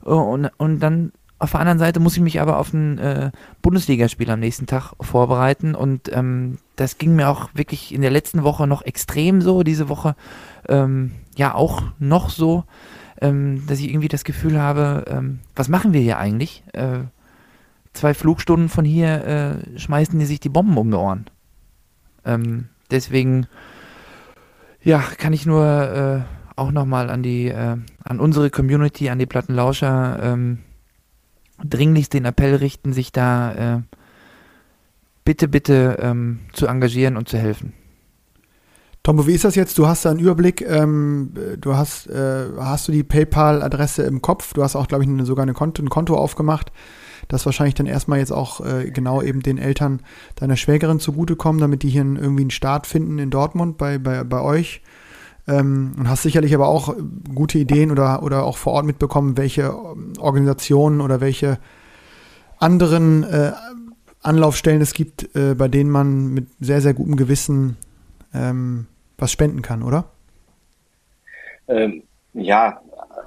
uh, 0.04 0.10
und, 0.10 0.50
und 0.58 0.80
dann 0.80 1.12
auf 1.40 1.52
der 1.52 1.60
anderen 1.60 1.78
Seite 1.78 2.00
muss 2.00 2.16
ich 2.16 2.22
mich 2.22 2.40
aber 2.40 2.58
auf 2.58 2.72
ein 2.74 2.98
äh, 2.98 3.30
Bundesligaspiel 3.62 4.30
am 4.30 4.40
nächsten 4.40 4.66
Tag 4.66 4.92
vorbereiten 5.00 5.74
und 5.74 6.14
ähm, 6.14 6.58
das 6.76 6.98
ging 6.98 7.16
mir 7.16 7.30
auch 7.30 7.48
wirklich 7.54 7.94
in 7.94 8.02
der 8.02 8.10
letzten 8.10 8.42
Woche 8.42 8.66
noch 8.66 8.82
extrem 8.82 9.40
so, 9.40 9.62
diese 9.62 9.88
Woche 9.88 10.16
ähm, 10.68 11.12
ja 11.36 11.54
auch 11.54 11.82
noch 11.98 12.28
so, 12.28 12.64
ähm, 13.22 13.66
dass 13.66 13.80
ich 13.80 13.88
irgendwie 13.88 14.08
das 14.08 14.24
Gefühl 14.24 14.60
habe, 14.60 15.06
ähm, 15.08 15.40
was 15.56 15.70
machen 15.70 15.94
wir 15.94 16.00
hier 16.02 16.18
eigentlich? 16.18 16.62
Äh, 16.74 17.00
zwei 17.94 18.12
Flugstunden 18.12 18.68
von 18.68 18.84
hier 18.84 19.24
äh, 19.24 19.78
schmeißen 19.78 20.18
die 20.18 20.26
sich 20.26 20.40
die 20.40 20.50
Bomben 20.50 20.76
um 20.76 20.90
die 20.90 20.96
Ohren. 20.96 21.24
Ähm, 22.26 22.68
deswegen, 22.90 23.46
ja, 24.82 25.02
kann 25.16 25.32
ich 25.32 25.46
nur 25.46 25.64
äh, 25.64 26.58
auch 26.60 26.70
nochmal 26.70 27.08
an 27.08 27.22
die, 27.22 27.48
äh, 27.48 27.78
an 28.04 28.20
unsere 28.20 28.50
Community, 28.50 29.08
an 29.08 29.18
die 29.18 29.26
Plattenlauscher 29.26 30.20
ähm, 30.22 30.58
dringlichst 31.64 32.12
den 32.12 32.24
Appell 32.24 32.54
richten, 32.54 32.92
sich 32.92 33.12
da 33.12 33.76
äh, 33.76 33.80
bitte, 35.24 35.48
bitte 35.48 35.98
ähm, 36.00 36.40
zu 36.52 36.66
engagieren 36.66 37.16
und 37.16 37.28
zu 37.28 37.38
helfen. 37.38 37.72
Tombo, 39.02 39.26
wie 39.26 39.32
ist 39.32 39.44
das 39.44 39.54
jetzt? 39.54 39.78
Du 39.78 39.86
hast 39.86 40.04
da 40.04 40.10
einen 40.10 40.20
Überblick. 40.20 40.60
Ähm, 40.60 41.32
du 41.58 41.74
hast, 41.74 42.06
äh, 42.08 42.48
hast 42.58 42.88
du 42.88 42.92
die 42.92 43.02
PayPal-Adresse 43.02 44.02
im 44.02 44.20
Kopf? 44.20 44.52
Du 44.52 44.62
hast 44.62 44.76
auch, 44.76 44.88
glaube 44.88 45.04
ich, 45.04 45.10
eine, 45.10 45.24
sogar 45.24 45.44
eine 45.44 45.54
Konto, 45.54 45.82
ein 45.82 45.88
Konto 45.88 46.16
aufgemacht 46.16 46.70
das 47.30 47.46
wahrscheinlich 47.46 47.74
dann 47.74 47.86
erstmal 47.86 48.18
jetzt 48.18 48.32
auch 48.32 48.60
äh, 48.60 48.90
genau 48.90 49.22
eben 49.22 49.40
den 49.40 49.58
Eltern 49.58 50.02
deiner 50.36 50.56
Schwägerin 50.56 51.00
zugutekommen, 51.00 51.60
damit 51.60 51.82
die 51.82 51.90
hier 51.90 52.02
irgendwie 52.02 52.42
einen 52.42 52.50
Start 52.50 52.86
finden 52.86 53.18
in 53.18 53.30
Dortmund 53.30 53.78
bei, 53.78 53.98
bei, 53.98 54.24
bei 54.24 54.40
euch. 54.40 54.82
Ähm, 55.48 55.94
und 55.98 56.08
hast 56.08 56.22
sicherlich 56.22 56.54
aber 56.54 56.68
auch 56.68 56.94
gute 57.34 57.58
Ideen 57.58 57.90
oder, 57.90 58.22
oder 58.22 58.44
auch 58.44 58.56
vor 58.56 58.74
Ort 58.74 58.86
mitbekommen, 58.86 59.36
welche 59.36 59.62
ähm, 59.62 60.12
Organisationen 60.18 61.00
oder 61.00 61.20
welche 61.20 61.58
anderen 62.58 63.24
äh, 63.24 63.52
Anlaufstellen 64.22 64.82
es 64.82 64.92
gibt, 64.92 65.34
äh, 65.34 65.54
bei 65.54 65.68
denen 65.68 65.90
man 65.90 66.28
mit 66.28 66.48
sehr, 66.60 66.80
sehr 66.80 66.94
gutem 66.94 67.16
Gewissen 67.16 67.76
ähm, 68.34 68.86
was 69.16 69.32
spenden 69.32 69.62
kann, 69.62 69.82
oder? 69.82 70.10
Ähm, 71.68 72.02
ja, 72.34 72.80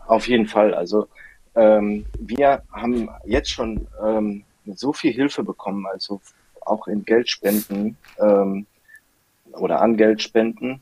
auf 0.08 0.28
jeden 0.28 0.48
Fall. 0.48 0.74
Also 0.74 1.08
ähm, 1.56 2.06
wir 2.20 2.62
haben 2.72 3.10
jetzt 3.26 3.50
schon 3.50 3.88
ähm, 4.04 4.44
so 4.76 4.94
viel 4.94 5.12
Hilfe 5.12 5.44
bekommen, 5.44 5.86
also 5.86 6.22
auch 6.62 6.88
in 6.88 7.04
Geldspenden 7.06 7.98
ähm, 8.20 8.66
oder 9.54 9.82
an 9.82 9.98
Geldspenden, 9.98 10.82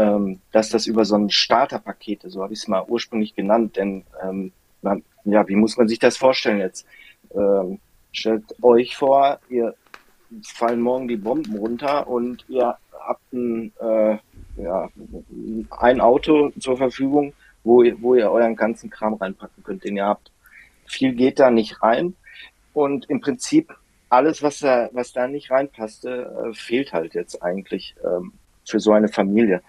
ähm, 0.00 0.40
dass 0.52 0.70
das 0.70 0.86
über 0.86 1.04
so 1.04 1.16
ein 1.16 1.30
Starterpaket, 1.30 2.22
so 2.26 2.42
habe 2.42 2.54
ich 2.54 2.60
es 2.60 2.68
mal 2.68 2.84
ursprünglich 2.88 3.34
genannt, 3.34 3.76
denn 3.76 4.04
ähm, 4.22 4.52
man, 4.80 5.02
ja, 5.24 5.46
wie 5.46 5.56
muss 5.56 5.76
man 5.76 5.88
sich 5.88 5.98
das 5.98 6.16
vorstellen 6.16 6.58
jetzt? 6.58 6.86
Ähm, 7.34 7.78
stellt 8.12 8.44
euch 8.62 8.96
vor, 8.96 9.38
ihr 9.50 9.74
fallen 10.42 10.80
morgen 10.80 11.06
die 11.06 11.16
Bomben 11.16 11.56
runter 11.56 12.08
und 12.08 12.44
ihr 12.48 12.76
habt 12.98 13.32
ein, 13.32 13.72
äh, 13.80 14.16
ja, 14.56 14.88
ein 15.78 16.00
Auto 16.00 16.50
zur 16.58 16.78
Verfügung, 16.78 17.34
wo 17.62 17.82
ihr, 17.82 18.00
wo 18.00 18.14
ihr 18.14 18.30
euren 18.30 18.56
ganzen 18.56 18.88
Kram 18.88 19.14
reinpacken 19.14 19.62
könnt, 19.62 19.84
den 19.84 19.96
ihr 19.96 20.06
habt. 20.06 20.32
Viel 20.86 21.14
geht 21.14 21.38
da 21.38 21.50
nicht 21.50 21.82
rein. 21.82 22.14
Und 22.72 23.10
im 23.10 23.20
Prinzip 23.20 23.74
alles, 24.08 24.42
was 24.42 24.60
da, 24.60 24.88
was 24.92 25.12
da 25.12 25.28
nicht 25.28 25.50
reinpasste, 25.50 26.48
äh, 26.48 26.54
fehlt 26.54 26.92
halt 26.92 27.14
jetzt 27.14 27.42
eigentlich 27.42 27.94
ähm, 28.02 28.32
für 28.70 28.80
so 28.80 28.92
eine 28.92 29.08
Familie. 29.08 29.62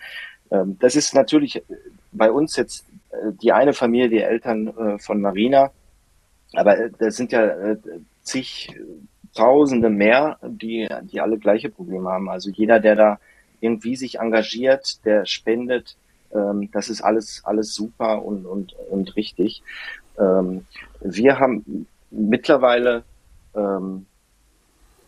Ähm, 0.51 0.77
das 0.79 0.95
ist 0.95 1.13
natürlich 1.13 1.63
bei 2.11 2.31
uns 2.31 2.55
jetzt 2.55 2.85
äh, 3.11 3.31
die 3.41 3.51
eine 3.51 3.73
Familie, 3.73 4.09
die 4.09 4.21
Eltern 4.21 4.67
äh, 4.67 4.99
von 4.99 5.21
Marina. 5.21 5.71
Aber 6.53 6.77
äh, 6.77 6.91
das 6.99 7.15
sind 7.15 7.31
ja 7.31 7.45
äh, 7.45 7.77
zig 8.23 8.69
Tausende 9.33 9.89
mehr, 9.89 10.37
die, 10.43 10.89
die 11.03 11.21
alle 11.21 11.37
gleiche 11.37 11.69
Probleme 11.69 12.09
haben. 12.09 12.29
Also 12.29 12.49
jeder, 12.49 12.81
der 12.81 12.95
da 12.97 13.19
irgendwie 13.61 13.95
sich 13.95 14.19
engagiert, 14.19 15.05
der 15.05 15.25
spendet, 15.25 15.95
ähm, 16.33 16.69
das 16.73 16.89
ist 16.89 17.01
alles, 17.01 17.41
alles 17.45 17.73
super 17.73 18.25
und, 18.25 18.45
und, 18.45 18.75
und 18.89 19.15
richtig. 19.15 19.63
Ähm, 20.19 20.65
wir 20.99 21.39
haben 21.39 21.87
mittlerweile 22.09 23.03
ähm, 23.55 24.05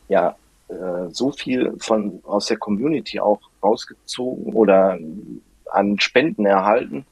ja 0.08 0.38
äh, 0.70 1.10
so 1.10 1.32
viel 1.32 1.74
von 1.80 2.22
aus 2.24 2.48
der 2.48 2.58
Community 2.58 3.20
auch 3.20 3.42
rausgezogen 3.64 4.54
oder 4.54 4.98
an 5.72 6.00
Spenden 6.00 6.46
erhalten, 6.46 7.06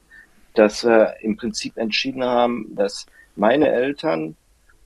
dass 0.54 0.84
wir 0.84 1.14
im 1.20 1.36
Prinzip 1.36 1.76
entschieden 1.76 2.24
haben, 2.24 2.74
dass 2.74 3.06
meine 3.36 3.68
Eltern 3.68 4.36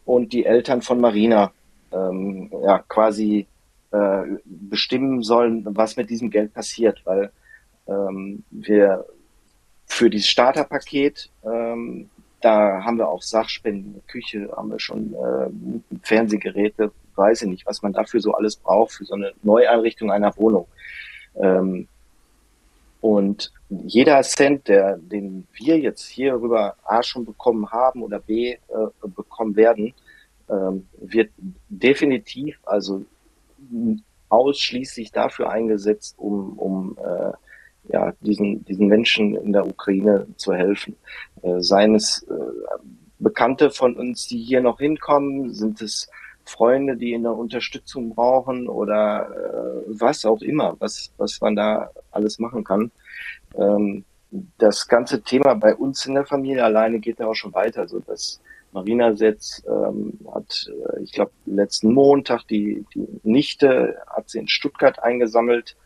und 0.05 0.33
die 0.33 0.45
Eltern 0.45 0.83
von 0.83 1.01
Marina 1.01 1.53
ähm, 1.93 2.51
ja, 2.63 2.79
quasi 2.89 3.47
äh, 3.91 4.23
bestimmen 4.45 5.23
sollen, 5.23 5.65
was 5.69 5.97
mit 5.97 6.11
diesem 6.11 6.31
Geld 6.31 6.55
passiert, 6.55 7.01
weil 7.05 7.31
ähm, 7.89 8.45
wir 8.51 9.05
für 9.87 10.11
dieses 10.11 10.29
Starterpaket, 10.29 11.31
ähm, 11.45 12.11
da 12.41 12.83
haben 12.85 12.99
wir 12.99 13.09
auch 13.09 13.23
Sachspenden, 13.23 14.03
Küche 14.09 14.51
haben 14.57 14.71
wir 14.71 14.81
schon, 14.81 15.15
äh, 15.15 15.97
Fernsehgeräte, 16.03 16.93
weiß 17.15 17.43
ich 17.43 17.49
nicht, 17.49 17.67
was 17.67 17.83
man 17.83 17.93
dafür 17.93 18.21
so 18.21 18.33
alles 18.33 18.57
braucht, 18.57 18.93
für 18.93 19.05
so 19.05 19.15
eine 19.15 19.33
Neueinrichtung 19.43 20.11
einer 20.11 20.37
Wohnung. 20.37 20.67
Ähm, 21.41 21.89
und 23.01 23.53
jeder 23.69 24.23
Cent, 24.23 24.69
der, 24.69 24.97
den 24.97 25.47
wir 25.53 25.79
jetzt 25.79 26.07
hierüber 26.07 26.77
A 26.85 27.03
schon 27.03 27.25
bekommen 27.25 27.71
haben 27.71 28.03
oder 28.03 28.21
B 28.21 28.53
äh, 28.53 28.59
bekommen 29.03 29.57
werden, 29.57 29.95
ähm, 30.49 30.87
wird 30.99 31.31
definitiv 31.69 32.59
also 32.65 33.05
ausschließlich 34.29 35.13
dafür 35.13 35.51
eingesetzt, 35.51 36.15
um, 36.19 36.59
um 36.59 36.99
äh, 36.99 37.33
ja, 37.93 38.13
diesen, 38.21 38.65
diesen 38.65 38.89
Menschen 38.89 39.37
in 39.37 39.53
der 39.53 39.67
Ukraine 39.67 40.27
zu 40.37 40.53
helfen. 40.55 40.97
Äh, 41.43 41.61
seien 41.61 41.95
es 41.95 42.27
äh, 42.29 42.35
Bekannte 43.19 43.71
von 43.71 43.97
uns, 43.97 44.27
die 44.27 44.39
hier 44.39 44.61
noch 44.61 44.79
hinkommen, 44.79 45.53
sind 45.53 45.81
es 45.81 46.09
Freunde, 46.47 46.97
die 46.97 47.13
in 47.13 47.25
der 47.25 47.37
Unterstützung 47.37 48.15
brauchen 48.15 48.69
oder 48.69 49.29
äh, 49.29 49.83
was 49.89 50.25
auch 50.25 50.41
immer, 50.41 50.77
was, 50.79 51.13
was 51.19 51.41
man 51.41 51.57
da 51.57 51.91
alles 52.13 52.39
machen 52.39 52.65
kann. 52.65 52.91
Ähm, 53.57 54.05
das 54.59 54.89
ganze 54.89 55.23
Thema 55.23 55.55
bei 55.55 55.75
uns 55.75 56.07
in 56.07 56.15
der 56.15 56.27
Familie 56.27 56.65
alleine 56.65 57.01
geht 57.01 57.19
ja 57.19 57.27
auch 57.27 57.35
schon 57.35 57.55
weiter. 57.55 57.83
Also 57.83 58.01
das 58.01 58.41
Marina 58.73 59.15
Setz 59.17 59.63
ähm, 59.67 60.19
hat, 60.33 60.69
äh, 60.69 61.03
ich 61.03 61.13
glaube, 61.13 61.33
letzten 61.47 61.93
Montag 61.93 62.47
die, 62.49 62.85
die 62.95 63.07
Nichte 63.23 63.97
hat 64.07 64.29
sie 64.31 64.39
in 64.39 64.49
Stuttgart 64.49 65.03
eingesammelt, 65.03 65.77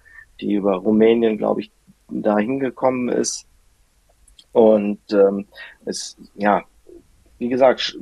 die 0.40 0.54
über 0.54 0.76
Rumänien, 0.76 1.38
glaube 1.38 1.62
ich, 1.62 1.70
dahin 2.08 2.58
gekommen 2.58 3.08
ist. 3.08 3.46
Und 4.52 5.00
ähm, 5.12 5.46
es, 5.84 6.16
ja, 6.34 6.64
wie 7.38 7.48
gesagt, 7.48 7.96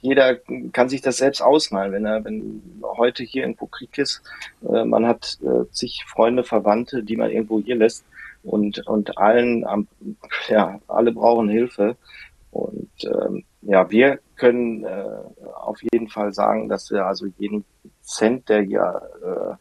jeder 0.00 0.36
kann 0.72 0.88
sich 0.88 1.02
das 1.02 1.18
selbst 1.18 1.40
ausmalen, 1.40 1.92
wenn 1.92 2.06
er, 2.06 2.24
wenn 2.24 2.62
heute 2.82 3.22
hier 3.22 3.42
irgendwo 3.42 3.66
Krieg 3.66 3.98
ist, 3.98 4.22
äh, 4.68 4.84
man 4.84 5.06
hat 5.06 5.38
äh, 5.42 5.68
zig 5.70 6.04
Freunde, 6.06 6.44
Verwandte, 6.44 7.02
die 7.02 7.16
man 7.16 7.30
irgendwo 7.30 7.60
hier 7.60 7.76
lässt 7.76 8.04
und 8.42 8.86
und 8.86 9.18
allen, 9.18 9.64
ja, 10.48 10.80
alle 10.88 11.12
brauchen 11.12 11.48
Hilfe 11.48 11.96
und 12.50 12.90
ähm, 13.04 13.44
ja, 13.62 13.90
wir 13.90 14.20
können 14.36 14.84
äh, 14.84 15.04
auf 15.54 15.82
jeden 15.82 16.08
Fall 16.08 16.32
sagen, 16.32 16.68
dass 16.68 16.90
wir 16.90 17.04
also 17.04 17.26
jeden 17.38 17.64
Cent, 18.02 18.48
der 18.48 18.62
hier 18.62 19.58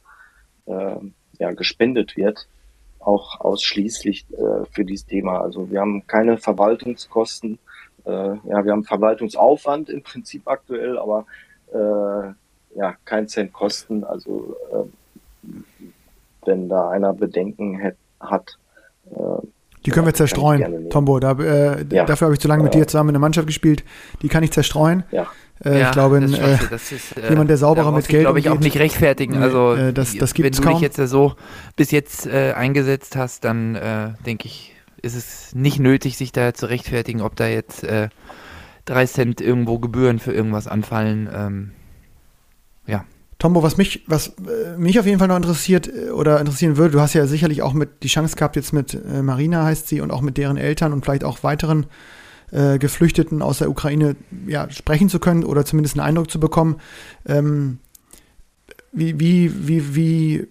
äh, 0.67 0.71
äh, 0.71 0.99
ja 1.39 1.51
gespendet 1.51 2.15
wird, 2.15 2.47
auch 2.99 3.39
ausschließlich 3.39 4.28
äh, 4.32 4.65
für 4.71 4.86
dieses 4.86 5.06
Thema. 5.06 5.41
Also 5.41 5.69
wir 5.71 5.82
haben 5.82 6.06
keine 6.08 6.38
Verwaltungskosten 6.38 7.60
äh, 8.06 8.12
ja, 8.12 8.65
wir 8.65 8.72
haben 8.72 8.84
Verwaltungsaufwand 8.84 9.89
im 9.89 10.04
Prinzip 10.04 10.48
aktuell, 10.48 10.98
aber 10.98 11.26
äh, 11.74 12.78
ja, 12.78 12.96
kein 13.06 13.28
Cent 13.28 13.54
Kosten. 13.54 14.04
Also 14.04 14.56
äh, 14.72 15.50
wenn 16.46 16.70
da 16.70 16.89
einer 16.89 17.13
Bedenken 17.13 17.84
hat, 17.84 17.96
hat 18.20 18.58
äh, 19.12 19.48
die 19.86 19.91
können 19.91 20.08
wir 20.08 20.15
zerstreuen, 20.15 20.89
Tombo. 20.89 21.20
Da, 21.20 21.34
äh, 21.34 21.86
ja. 21.91 22.06
Dafür 22.06 22.26
habe 22.26 22.34
ich 22.34 22.39
zu 22.39 22.48
lange 22.48 22.63
mit 22.63 22.74
dir 22.74 22.88
zusammen 22.88 23.10
in 23.10 23.13
der 23.13 23.20
Mannschaft 23.20 23.46
gespielt. 23.46 23.84
Die 24.24 24.30
kann 24.30 24.41
ich 24.41 24.52
zerstreuen. 24.52 25.04
Ja. 25.12 25.28
Äh, 25.63 25.80
ja, 25.80 25.88
ich 25.88 25.91
glaube, 25.91 26.18
in, 26.18 26.34
äh, 26.34 26.58
ist, 26.74 27.18
äh, 27.18 27.30
jemand, 27.30 27.50
der 27.50 27.58
sauberer 27.58 27.91
mit 27.91 28.08
Geld 28.08 28.24
glaube 28.24 28.39
ich, 28.39 28.50
auch 28.50 28.60
nicht 28.60 28.78
rechtfertigen. 28.78 29.41
Also, 29.41 29.74
äh, 29.74 29.94
das, 29.94 30.18
das 30.18 30.38
wenn 30.38 30.52
du 30.52 30.62
kaum. 30.62 30.74
dich 30.74 30.82
jetzt 30.82 30.98
so 30.98 31.36
bis 31.76 31.91
jetzt 31.91 32.28
äh, 32.28 32.54
eingesetzt 32.54 33.15
hast, 33.15 33.46
dann 33.46 33.76
äh, 33.76 34.10
denke 34.26 34.48
ich, 34.48 34.74
ist 35.06 35.15
es 35.15 35.56
nicht 35.56 35.80
nötig, 35.80 36.18
sich 36.18 36.32
da 36.32 36.54
zu 36.54 36.65
rechtfertigen, 36.65 37.22
ob 37.22 37.36
da 37.36 37.48
jetzt 37.48 37.84
äh, 37.84 38.10
drei 38.86 39.06
Cent 39.06 39.39
irgendwo 39.39 39.78
Gebühren 39.80 40.20
für 40.20 40.34
irgendwas 40.34 40.68
anfallen. 40.68 41.30
Ähm, 41.34 41.72
ja. 42.88 43.06
Tombo, 43.38 43.62
was 43.62 43.78
mich, 43.78 44.04
was 44.08 44.30
äh, 44.30 44.78
mich 44.78 45.00
auf 45.00 45.06
jeden 45.06 45.20
Fall 45.20 45.28
noch 45.28 45.36
interessiert 45.36 45.88
äh, 45.88 46.10
oder 46.10 46.39
interessieren 46.39 46.78
würde, 46.78 46.94
du 46.94 47.02
hast 47.02 47.13
ja 47.13 47.28
sicherlich 47.28 47.62
auch 47.62 47.74
mit 47.74 48.02
die 48.04 48.08
Chance 48.08 48.36
gehabt, 48.36 48.56
jetzt 48.56 48.74
mit 48.74 48.94
äh, 48.96 49.22
Marina 49.22 49.63
heißt 49.63 49.88
sie 49.88 50.02
und 50.02 50.12
auch 50.12 50.22
mit 50.22 50.38
deren 50.38 50.58
Eltern 50.58 50.91
und 50.91 51.06
vielleicht 51.06 51.24
auch 51.24 51.44
weiteren 51.44 51.86
äh, 52.52 52.80
Geflüchteten 52.80 53.41
aus 53.41 53.60
der 53.60 53.70
Ukraine 53.70 54.15
ja, 54.48 54.70
sprechen 54.72 55.10
zu 55.10 55.20
können 55.20 55.44
oder 55.44 55.65
zumindest 55.65 56.00
einen 56.00 56.08
Eindruck 56.08 56.32
zu 56.32 56.39
bekommen. 56.39 56.78
Ähm, 57.28 57.78
wie, 58.91 59.20
wie, 59.20 59.68
wie, 59.68 59.96
wie 59.96 60.48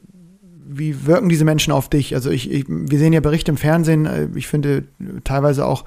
wie 0.67 1.07
wirken 1.07 1.29
diese 1.29 1.45
Menschen 1.45 1.73
auf 1.73 1.89
dich? 1.89 2.15
Also 2.15 2.31
ich, 2.31 2.51
ich, 2.51 2.65
wir 2.69 2.99
sehen 2.99 3.13
ja 3.13 3.21
Berichte 3.21 3.51
im 3.51 3.57
Fernsehen, 3.57 4.07
äh, 4.07 4.29
ich 4.35 4.47
finde 4.47 4.85
teilweise 5.25 5.67
auch 5.67 5.85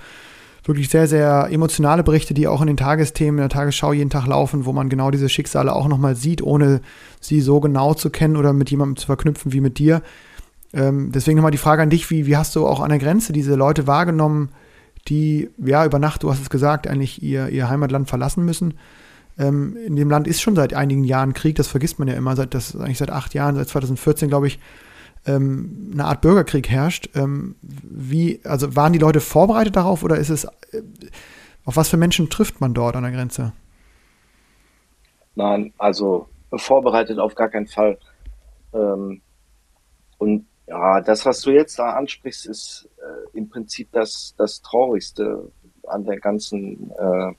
wirklich 0.68 0.90
sehr, 0.90 1.08
sehr 1.08 1.48
emotionale 1.50 2.04
Berichte, 2.04 2.34
die 2.34 2.48
auch 2.48 2.62
in 2.62 2.68
den 2.68 2.78
Tagesthemen 2.78 3.38
in 3.38 3.44
der 3.44 3.50
Tagesschau 3.50 3.94
jeden 3.94 4.10
Tag 4.10 4.28
laufen, 4.28 4.66
wo 4.66 4.74
man 4.74 4.90
genau 4.90 5.12
diese 5.12 5.30
Schicksale 5.30 5.74
auch 5.74 5.88
nochmal 5.88 6.16
sieht, 6.16 6.42
ohne 6.42 6.82
sie 7.22 7.42
so 7.42 7.60
genau 7.60 7.94
zu 7.94 8.10
kennen 8.10 8.36
oder 8.36 8.54
mit 8.54 8.70
jemandem 8.70 8.98
zu 8.98 9.06
verknüpfen 9.06 9.54
wie 9.54 9.62
mit 9.62 9.80
dir. 9.80 10.02
Ähm, 10.74 11.12
deswegen 11.13 11.38
nochmal 11.38 11.52
die 11.52 11.58
Frage 11.58 11.82
an 11.82 11.90
dich, 11.90 12.10
wie, 12.10 12.26
wie 12.26 12.36
hast 12.36 12.56
du 12.56 12.68
auch 12.68 12.82
an 12.82 12.90
der 12.90 13.00
Grenze 13.00 13.32
diese 13.32 13.56
Leute 13.56 13.88
wahrgenommen, 13.88 14.50
die 15.08 15.50
ja 15.58 15.86
über 15.86 16.00
Nacht, 16.00 16.24
du 16.24 16.30
hast 16.30 16.42
es 16.42 16.50
gesagt, 16.50 16.88
eigentlich 16.88 17.24
ihr, 17.24 17.48
ihr 17.48 17.70
Heimatland 17.70 18.10
verlassen 18.10 18.44
müssen? 18.44 18.74
Ähm, 19.39 19.78
in 19.78 19.95
dem 19.95 20.10
Land 20.10 20.28
ist 20.28 20.41
schon 20.41 20.56
seit 20.56 20.73
einigen 20.73 21.04
Jahren 21.04 21.34
Krieg, 21.34 21.56
das 21.56 21.67
vergisst 21.67 22.00
man 22.00 22.08
ja 22.08 22.15
immer, 22.15 22.36
seit 22.36 22.54
das 22.54 22.76
eigentlich 22.76 22.97
seit 22.97 23.12
acht 23.12 23.34
Jahren, 23.34 23.56
seit 23.56 23.67
2014, 23.67 24.30
glaube 24.30 24.47
ich, 24.47 24.60
ähm, 25.26 25.91
eine 25.93 26.06
Art 26.06 26.21
Bürgerkrieg 26.21 26.69
herrscht. 26.69 27.10
Ähm, 27.15 27.56
wie, 27.62 28.41
also 28.43 28.76
waren 28.76 28.93
die 28.93 29.00
Leute 29.00 29.19
vorbereitet 29.19 29.76
darauf 29.76 30.04
oder 30.04 30.17
ist 30.17 30.30
es, 30.30 30.45
äh, 30.45 30.82
auf 31.65 31.76
was 31.76 31.89
für 31.89 31.97
Menschen 31.97 32.30
trifft 32.30 32.62
man 32.62 32.73
dort 32.73 32.95
an 32.95 33.04
der 33.04 33.12
Grenze? 33.12 33.54
Nein, 35.36 35.73
also 35.78 36.28
vorbereitet 36.54 37.19
auf 37.19 37.36
gar 37.36 37.50
keinen 37.50 37.67
Fall. 37.67 38.00
Ähm, 38.73 39.21
und 40.17 40.47
ja, 40.65 41.02
das, 41.02 41.26
was 41.26 41.41
du 41.41 41.52
jetzt 41.52 41.78
da 41.78 41.91
ansprichst, 41.91 42.47
ist 42.47 42.89
äh, 42.97 43.38
im 43.38 43.50
Prinzip 43.50 43.89
das, 43.91 44.34
das 44.38 44.62
Traurigste 44.62 45.52
an 45.88 46.04
der 46.06 46.19
ganzen 46.19 46.91
äh, 46.91 47.34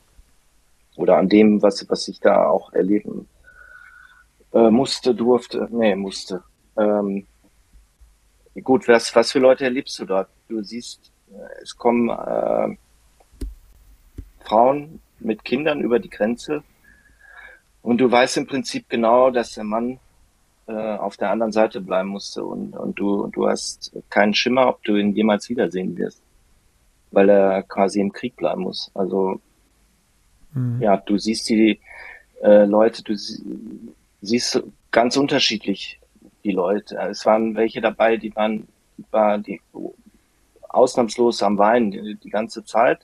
oder 0.98 1.16
an 1.16 1.28
dem, 1.28 1.62
was, 1.62 1.88
was 1.88 2.08
ich 2.08 2.18
da 2.18 2.48
auch 2.48 2.72
erleben 2.72 3.28
äh, 4.52 4.68
musste, 4.68 5.14
durfte, 5.14 5.68
nee, 5.70 5.94
musste. 5.94 6.42
Ähm, 6.76 7.26
gut, 8.62 8.88
was, 8.88 9.14
was 9.14 9.30
für 9.30 9.38
Leute 9.38 9.64
erlebst 9.64 9.98
du 10.00 10.06
dort? 10.06 10.28
Du 10.48 10.61
siehst, 10.62 11.12
äh, 11.30 11.62
es 11.62 11.76
kommen 11.76 12.08
äh, 12.08 12.76
Frauen 14.44 15.00
mit 15.20 15.44
Kindern 15.44 15.80
über 15.80 16.00
die 16.00 16.11
Grenze 16.11 16.64
und 17.82 17.98
du 17.98 18.11
weißt 18.11 18.38
im 18.38 18.48
Prinzip 18.48 18.88
genau, 18.88 19.30
dass 19.30 19.54
der 19.54 19.64
Mann 19.64 20.00
äh, 20.66 20.72
auf 20.72 21.16
der 21.16 21.30
anderen 21.30 21.52
Seite 21.52 21.80
bleiben 21.80 22.08
musste 22.08 22.44
und, 22.44 22.76
und 22.76 22.98
du, 22.98 23.28
du 23.28 23.48
hast 23.48 23.92
keinen 24.11 24.34
Schimmer, 24.34 24.68
ob 24.68 24.82
du 24.82 24.96
ihn 24.96 25.14
jemals 25.14 25.48
wiedersehen 25.48 25.96
wirst, 25.96 26.22
weil 27.12 27.28
er 27.28 27.62
quasi 27.62 28.00
im 28.00 28.12
Krieg 28.12 28.34
bleiben 28.34 28.62
muss. 28.62 28.90
Also 28.94 29.40
Mhm. 30.52 30.82
Ja, 30.82 30.96
du 30.96 31.18
siehst 31.18 31.48
die 31.48 31.80
äh, 32.42 32.64
Leute, 32.64 33.02
du 33.02 33.14
siehst 34.20 34.62
ganz 34.90 35.16
unterschiedlich 35.16 36.00
die 36.44 36.52
Leute. 36.52 36.96
Es 37.11 37.26
waren 37.26 37.54
welche 37.56 37.80
dabei, 37.80 38.16
die 38.16 38.34
waren, 38.34 38.68
war 39.11 39.38
die 39.38 39.61
ausnahmslos 40.68 41.42
am 41.42 41.58
Weinen 41.58 41.90
die, 41.90 42.14
die 42.14 42.30
ganze 42.30 42.64
Zeit. 42.64 43.00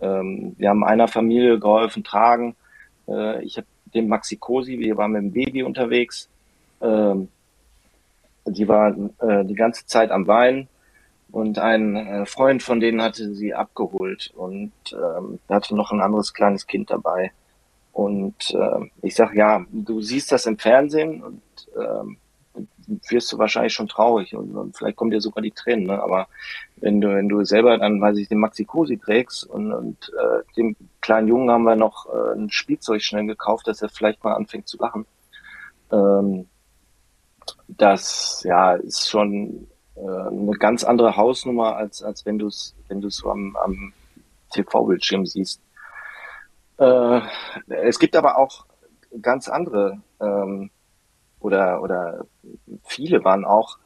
Ähm, 0.00 0.54
wir 0.58 0.70
haben 0.70 0.84
einer 0.84 1.08
Familie 1.08 1.58
geholfen 1.58 2.04
tragen. 2.04 2.56
Äh, 3.08 3.42
ich 3.44 3.56
habe 3.56 3.66
den 3.94 4.08
Maxi 4.08 4.36
Cosi, 4.36 4.78
wir 4.78 4.96
waren 4.96 5.12
mit 5.12 5.22
dem 5.22 5.32
Baby 5.32 5.62
unterwegs. 5.62 6.28
Ähm, 6.80 7.28
die 8.46 8.68
waren 8.68 9.10
äh, 9.20 9.44
die 9.44 9.54
ganze 9.54 9.86
Zeit 9.86 10.10
am 10.10 10.26
Weinen. 10.26 10.68
Und 11.32 11.58
ein 11.58 11.96
äh, 11.96 12.26
Freund 12.26 12.62
von 12.62 12.80
denen 12.80 13.02
hatte 13.02 13.34
sie 13.34 13.54
abgeholt 13.54 14.32
und 14.34 14.72
ähm, 14.92 15.38
hatte 15.48 15.76
noch 15.76 15.92
ein 15.92 16.00
anderes 16.00 16.34
kleines 16.34 16.66
Kind 16.66 16.90
dabei. 16.90 17.32
Und 17.92 18.50
äh, 18.52 18.90
ich 19.02 19.14
sag 19.14 19.34
ja, 19.34 19.64
du 19.70 20.00
siehst 20.00 20.32
das 20.32 20.46
im 20.46 20.58
Fernsehen 20.58 21.22
und 21.22 21.42
ähm, 21.76 22.16
wirst 23.08 23.32
du 23.32 23.38
wahrscheinlich 23.38 23.72
schon 23.72 23.88
traurig 23.88 24.34
und, 24.34 24.56
und 24.56 24.76
vielleicht 24.76 24.96
kommen 24.96 25.10
dir 25.10 25.20
sogar 25.20 25.42
die 25.42 25.52
Tränen. 25.52 25.86
Ne? 25.86 26.02
Aber 26.02 26.26
wenn 26.76 27.00
du, 27.00 27.14
wenn 27.14 27.28
du 27.28 27.44
selber 27.44 27.78
dann, 27.78 28.00
weiß 28.00 28.16
ich, 28.18 28.28
den 28.28 28.38
Maxi 28.38 28.64
Cosi 28.64 28.98
trägst 28.98 29.44
und, 29.44 29.72
und 29.72 30.12
äh, 30.18 30.42
dem 30.56 30.76
kleinen 31.00 31.28
Jungen 31.28 31.50
haben 31.50 31.64
wir 31.64 31.76
noch 31.76 32.06
äh, 32.06 32.34
ein 32.34 32.50
Spielzeug 32.50 33.02
schnell 33.02 33.26
gekauft, 33.26 33.68
dass 33.68 33.82
er 33.82 33.88
vielleicht 33.88 34.24
mal 34.24 34.34
anfängt 34.34 34.68
zu 34.68 34.78
lachen. 34.78 35.06
Ähm, 35.92 36.46
das 37.68 38.42
ja 38.44 38.74
ist 38.74 39.08
schon 39.08 39.68
äh, 40.00 40.28
eine 40.28 40.52
ganz 40.58 40.84
andere 40.84 41.16
Hausnummer, 41.16 41.76
als, 41.76 42.02
als 42.02 42.24
wenn 42.26 42.38
du 42.38 42.46
es 42.46 42.74
wenn 42.88 43.00
du's 43.00 43.18
so 43.18 43.30
am, 43.30 43.56
am 43.56 43.92
TV-Bildschirm 44.52 45.26
siehst. 45.26 45.60
Äh, 46.78 47.20
es 47.68 47.98
gibt 47.98 48.16
aber 48.16 48.38
auch 48.38 48.66
ganz 49.20 49.48
andere 49.48 50.00
ähm, 50.20 50.70
oder, 51.40 51.82
oder 51.82 52.26
viele 52.84 53.24
waren 53.24 53.44
auch 53.44 53.78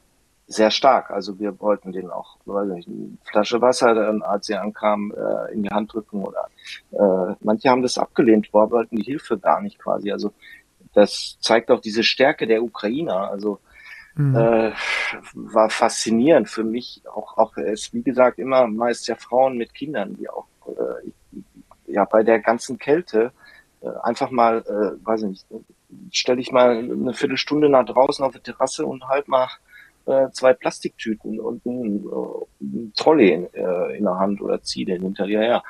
sehr 0.46 0.70
stark. 0.70 1.11
Also 1.11 1.38
wir 1.38 1.59
wollten 1.61 1.92
denen 1.92 2.11
auch 2.11 2.37
weiß 2.44 2.68
nicht, 2.68 2.88
eine 2.88 3.16
Flasche 3.24 3.61
Wasser, 3.61 3.94
dann, 3.94 4.22
als 4.22 4.46
sie 4.46 4.55
ankamen, 4.55 5.12
äh, 5.12 5.53
in 5.53 5.62
die 5.62 5.70
Hand 5.70 5.92
drücken 5.92 6.22
oder 6.22 6.48
äh, 6.92 7.35
manche 7.40 7.70
haben 7.70 7.83
das 7.83 7.98
abgelehnt, 7.98 8.53
wollten 8.53 8.96
die 8.96 9.05
Hilfe 9.05 9.38
gar 9.38 9.61
nicht 9.61 9.79
quasi. 9.79 10.12
Also 10.12 10.33
das 10.92 11.38
zeigt 11.40 11.70
auch 11.70 11.81
diese 11.81 12.05
Stärke 12.05 12.46
der 12.46 12.62
Ukrainer. 12.62 13.31
Also 13.31 13.59
mhm. 14.14 14.37
äh, 14.37 14.72
war 15.35 15.70
faszinierend 15.70 16.48
für 16.48 16.64
mich. 16.64 17.03
Auch, 17.12 17.37
auch 17.37 17.57
es 17.57 17.92
wie 17.92 18.03
gesagt 18.03 18.38
immer 18.38 18.66
meist 18.66 19.09
ja 19.09 19.16
Frauen 19.16 19.57
mit 19.57 19.74
Kindern, 19.74 20.16
die 20.16 20.29
auch 20.29 20.46
äh, 20.66 21.92
ja 21.92 22.05
bei 22.05 22.22
der 22.22 22.40
ganzen 22.40 22.79
Kälte 22.79 23.33
äh, 23.81 23.88
einfach 24.03 24.31
mal, 24.31 24.59
äh, 24.59 25.07
weiß 25.07 25.22
ich 25.22 25.29
nicht, 25.29 25.46
stelle 26.11 26.40
ich 26.40 26.53
mal 26.53 26.79
eine 26.79 27.14
Viertelstunde 27.14 27.68
nach 27.68 27.85
draußen 27.85 28.24
auf 28.24 28.33
der 28.33 28.42
Terrasse 28.42 28.87
und 28.87 29.07
halt 29.09 29.29
mal 29.29 29.48
äh, 30.07 30.31
zwei 30.33 30.53
Plastiktüten 30.53 31.40
und 31.40 31.64
ein, 31.66 32.05
äh, 32.05 32.64
ein 32.64 32.92
Trolley 32.96 33.33
in, 33.33 33.55
äh, 33.55 33.96
in 33.96 34.05
der 34.05 34.18
Hand 34.18 34.40
oder 34.42 34.62
ziehe 34.62 34.87
den 34.87 35.03
hinter 35.03 35.27
dir 35.27 35.40
her. 35.40 35.62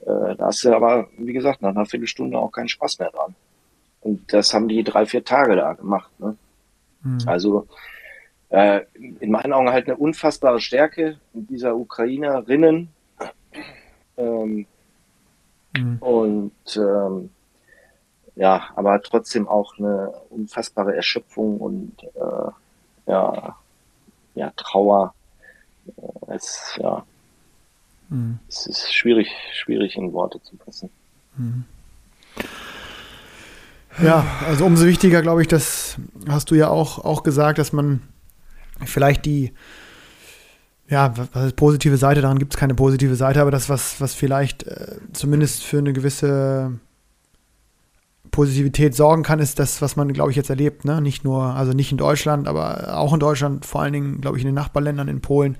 Äh, 0.00 0.36
da 0.36 0.46
hast 0.46 0.64
du 0.64 0.74
aber, 0.74 1.08
wie 1.18 1.32
gesagt, 1.32 1.62
nach 1.62 1.70
einer 1.70 1.86
Viertelstunde 1.86 2.38
auch 2.38 2.50
keinen 2.50 2.68
Spaß 2.68 2.98
mehr 2.98 3.10
dran. 3.10 3.34
Und 4.00 4.32
das 4.32 4.54
haben 4.54 4.68
die 4.68 4.84
drei, 4.84 5.06
vier 5.06 5.24
Tage 5.24 5.56
da 5.56 5.72
gemacht. 5.72 6.10
Ne? 6.18 6.36
Mhm. 7.06 7.18
Also 7.26 7.66
äh, 8.48 8.82
in 9.20 9.30
meinen 9.30 9.52
Augen 9.52 9.70
halt 9.70 9.86
eine 9.86 9.96
unfassbare 9.96 10.60
Stärke 10.60 11.18
dieser 11.32 11.76
Ukrainerinnen. 11.76 12.88
Ähm, 14.16 14.66
mhm. 15.76 15.96
Und 15.98 16.76
ähm, 16.76 17.30
ja, 18.34 18.68
aber 18.74 19.00
trotzdem 19.02 19.48
auch 19.48 19.78
eine 19.78 20.10
unfassbare 20.30 20.94
Erschöpfung 20.94 21.58
und 21.58 22.02
äh, 22.02 23.10
ja, 23.10 23.56
ja, 24.34 24.52
Trauer. 24.56 25.14
Äh, 25.96 26.34
es, 26.34 26.78
ja, 26.78 27.04
mhm. 28.08 28.38
es 28.48 28.66
ist 28.66 28.92
schwierig, 28.94 29.30
schwierig 29.52 29.96
in 29.96 30.12
Worte 30.12 30.40
zu 30.42 30.56
fassen. 30.56 30.90
Mhm. 31.36 31.64
Ja, 34.02 34.26
also 34.46 34.66
umso 34.66 34.86
wichtiger, 34.86 35.22
glaube 35.22 35.42
ich, 35.42 35.48
das 35.48 35.96
hast 36.28 36.50
du 36.50 36.54
ja 36.54 36.68
auch, 36.68 36.98
auch 37.04 37.22
gesagt, 37.22 37.58
dass 37.58 37.72
man 37.72 38.02
vielleicht 38.84 39.24
die, 39.24 39.52
ja, 40.88 41.14
was 41.32 41.46
ist 41.46 41.56
positive 41.56 41.96
Seite, 41.96 42.20
daran 42.20 42.38
gibt 42.38 42.54
es 42.54 42.60
keine 42.60 42.74
positive 42.74 43.16
Seite, 43.16 43.40
aber 43.40 43.50
das, 43.50 43.68
was, 43.68 44.00
was 44.00 44.14
vielleicht 44.14 44.64
äh, 44.64 44.96
zumindest 45.12 45.64
für 45.64 45.78
eine 45.78 45.92
gewisse 45.92 46.78
Positivität 48.30 48.94
sorgen 48.94 49.22
kann, 49.22 49.38
ist 49.38 49.58
das, 49.58 49.80
was 49.80 49.96
man, 49.96 50.12
glaube 50.12 50.30
ich, 50.30 50.36
jetzt 50.36 50.50
erlebt. 50.50 50.84
Ne? 50.84 51.00
Nicht 51.00 51.24
nur, 51.24 51.42
also 51.42 51.72
nicht 51.72 51.90
in 51.90 51.98
Deutschland, 51.98 52.48
aber 52.48 52.98
auch 52.98 53.14
in 53.14 53.20
Deutschland, 53.20 53.64
vor 53.64 53.80
allen 53.80 53.94
Dingen, 53.94 54.20
glaube 54.20 54.36
ich, 54.36 54.42
in 54.42 54.48
den 54.48 54.54
Nachbarländern, 54.54 55.08
in 55.08 55.22
Polen, 55.22 55.56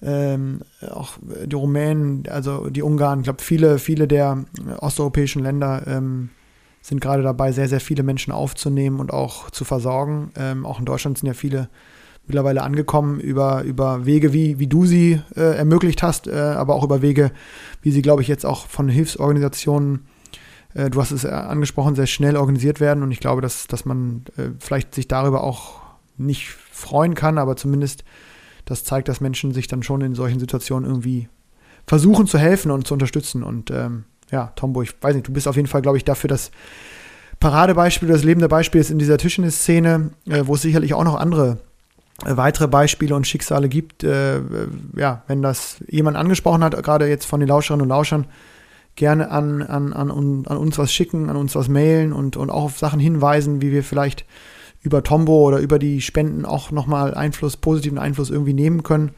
ähm, 0.00 0.60
auch 0.90 1.14
die 1.44 1.56
Rumänen, 1.56 2.22
also 2.28 2.70
die 2.70 2.82
Ungarn, 2.82 3.20
ich 3.20 3.24
glaube, 3.24 3.42
viele, 3.42 3.78
viele 3.78 4.06
der 4.06 4.44
osteuropäischen 4.78 5.42
Länder 5.42 5.82
ähm, 5.88 6.30
sind 6.80 7.00
gerade 7.00 7.22
dabei, 7.22 7.52
sehr, 7.52 7.68
sehr 7.68 7.80
viele 7.80 8.02
Menschen 8.02 8.32
aufzunehmen 8.32 9.00
und 9.00 9.12
auch 9.12 9.50
zu 9.50 9.64
versorgen. 9.64 10.30
Ähm, 10.36 10.64
auch 10.64 10.78
in 10.78 10.84
Deutschland 10.84 11.18
sind 11.18 11.26
ja 11.26 11.34
viele 11.34 11.68
mittlerweile 12.26 12.62
angekommen 12.62 13.20
über, 13.20 13.62
über 13.62 14.04
Wege, 14.04 14.32
wie, 14.32 14.58
wie 14.58 14.66
du 14.66 14.84
sie 14.84 15.20
äh, 15.34 15.56
ermöglicht 15.56 16.02
hast, 16.02 16.26
äh, 16.26 16.32
aber 16.32 16.74
auch 16.74 16.84
über 16.84 17.02
Wege, 17.02 17.32
wie 17.82 17.90
sie, 17.90 18.02
glaube 18.02 18.22
ich, 18.22 18.28
jetzt 18.28 18.44
auch 18.44 18.66
von 18.66 18.88
Hilfsorganisationen 18.88 20.06
äh, 20.74 20.90
du 20.90 21.00
hast 21.00 21.10
es 21.10 21.24
angesprochen, 21.24 21.94
sehr 21.94 22.06
schnell 22.06 22.36
organisiert 22.36 22.80
werden. 22.80 23.02
Und 23.02 23.10
ich 23.10 23.20
glaube, 23.20 23.42
dass, 23.42 23.66
dass 23.66 23.84
man 23.84 24.24
äh, 24.36 24.50
vielleicht 24.58 24.94
sich 24.94 25.08
darüber 25.08 25.42
auch 25.42 25.80
nicht 26.16 26.48
freuen 26.48 27.14
kann, 27.14 27.38
aber 27.38 27.56
zumindest 27.56 28.04
das 28.64 28.84
zeigt, 28.84 29.08
dass 29.08 29.20
Menschen 29.20 29.52
sich 29.52 29.66
dann 29.66 29.82
schon 29.82 30.00
in 30.02 30.14
solchen 30.14 30.40
Situationen 30.40 30.88
irgendwie 30.88 31.28
versuchen 31.86 32.26
zu 32.26 32.38
helfen 32.38 32.70
und 32.70 32.86
zu 32.86 32.94
unterstützen. 32.94 33.42
Und 33.42 33.70
ähm, 33.70 34.04
ja, 34.30 34.52
Tombo, 34.56 34.82
ich 34.82 34.94
weiß 35.00 35.14
nicht, 35.14 35.28
du 35.28 35.32
bist 35.32 35.48
auf 35.48 35.56
jeden 35.56 35.68
Fall, 35.68 35.82
glaube 35.82 35.96
ich, 35.96 36.04
dafür 36.04 36.28
das 36.28 36.50
Paradebeispiel, 37.40 38.08
das 38.08 38.24
lebende 38.24 38.48
Beispiel 38.48 38.80
ist 38.80 38.90
in 38.90 38.98
dieser 38.98 39.18
Tischtennis-Szene, 39.18 40.10
äh, 40.28 40.42
wo 40.44 40.54
es 40.54 40.62
sicherlich 40.62 40.94
auch 40.94 41.04
noch 41.04 41.14
andere 41.14 41.58
äh, 42.26 42.36
weitere 42.36 42.66
Beispiele 42.66 43.14
und 43.14 43.26
Schicksale 43.26 43.68
gibt. 43.68 44.02
Äh, 44.02 44.40
ja, 44.96 45.22
wenn 45.28 45.42
das 45.42 45.76
jemand 45.88 46.16
angesprochen 46.16 46.64
hat, 46.64 46.80
gerade 46.82 47.08
jetzt 47.08 47.26
von 47.26 47.40
den 47.40 47.48
Lauscherinnen 47.48 47.82
und 47.82 47.88
Lauschern, 47.88 48.26
gerne 48.96 49.30
an, 49.30 49.62
an, 49.62 49.92
an, 49.92 50.10
an 50.10 50.56
uns 50.56 50.76
was 50.76 50.92
schicken, 50.92 51.30
an 51.30 51.36
uns 51.36 51.54
was 51.54 51.68
mailen 51.68 52.12
und, 52.12 52.36
und 52.36 52.50
auch 52.50 52.64
auf 52.64 52.78
Sachen 52.78 52.98
hinweisen, 52.98 53.62
wie 53.62 53.70
wir 53.70 53.84
vielleicht 53.84 54.24
über 54.82 55.04
Tombo 55.04 55.46
oder 55.46 55.58
über 55.58 55.78
die 55.78 56.00
Spenden 56.00 56.44
auch 56.44 56.72
nochmal 56.72 57.14
Einfluss, 57.14 57.56
positiven 57.56 57.98
Einfluss 57.98 58.30
irgendwie 58.30 58.54
nehmen 58.54 58.82
können. 58.82 59.12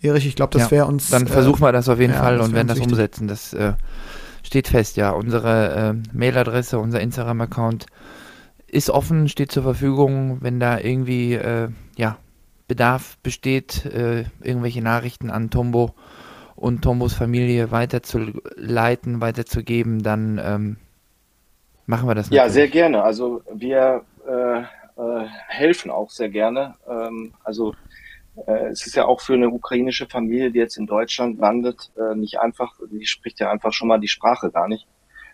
Erich, 0.00 0.26
ich 0.26 0.36
glaube, 0.36 0.52
das 0.52 0.66
ja, 0.66 0.70
wäre 0.70 0.86
uns. 0.86 1.10
Dann 1.10 1.26
versuchen 1.26 1.60
wir 1.60 1.72
das 1.72 1.88
auf 1.88 1.98
jeden 1.98 2.12
ja, 2.12 2.20
Fall 2.20 2.40
und 2.40 2.54
werden 2.54 2.68
das 2.68 2.78
wichtig. 2.78 2.92
umsetzen. 2.92 3.26
Das 3.26 3.52
äh, 3.52 3.72
steht 4.42 4.68
fest, 4.68 4.96
ja. 4.96 5.10
Unsere 5.10 5.94
äh, 5.94 6.16
Mailadresse, 6.16 6.78
unser 6.78 7.00
Instagram-Account 7.00 7.86
ist 8.66 8.90
offen, 8.90 9.28
steht 9.28 9.50
zur 9.50 9.62
Verfügung, 9.62 10.38
wenn 10.40 10.60
da 10.60 10.78
irgendwie 10.78 11.34
äh, 11.34 11.68
ja, 11.96 12.18
Bedarf 12.66 13.16
besteht, 13.22 13.86
äh, 13.86 14.24
irgendwelche 14.42 14.82
Nachrichten 14.82 15.30
an 15.30 15.50
Tombo 15.50 15.94
und 16.54 16.82
Tombos 16.82 17.14
Familie 17.14 17.70
weiterzuleiten, 17.70 19.20
weiterzugeben, 19.20 20.02
dann 20.02 20.40
ähm, 20.42 20.76
machen 21.86 22.08
wir 22.08 22.14
das. 22.14 22.26
Natürlich. 22.26 22.42
Ja, 22.44 22.48
sehr 22.50 22.68
gerne. 22.68 23.02
Also 23.02 23.42
wir 23.52 24.02
äh, 24.28 24.60
äh, 24.60 25.26
helfen 25.46 25.90
auch 25.90 26.10
sehr 26.10 26.28
gerne. 26.28 26.74
Ähm, 26.88 27.32
also 27.44 27.74
äh, 28.46 28.68
es 28.68 28.86
ist 28.86 28.96
ja 28.96 29.04
auch 29.06 29.20
für 29.20 29.34
eine 29.34 29.48
ukrainische 29.48 30.06
Familie, 30.06 30.50
die 30.50 30.58
jetzt 30.58 30.76
in 30.76 30.86
Deutschland 30.86 31.38
landet, 31.38 31.90
äh, 31.96 32.14
nicht 32.14 32.40
einfach, 32.40 32.74
die 32.90 33.06
spricht 33.06 33.40
ja 33.40 33.50
einfach 33.50 33.72
schon 33.72 33.88
mal 33.88 33.98
die 33.98 34.08
Sprache 34.08 34.50
gar 34.50 34.68
nicht. 34.68 34.86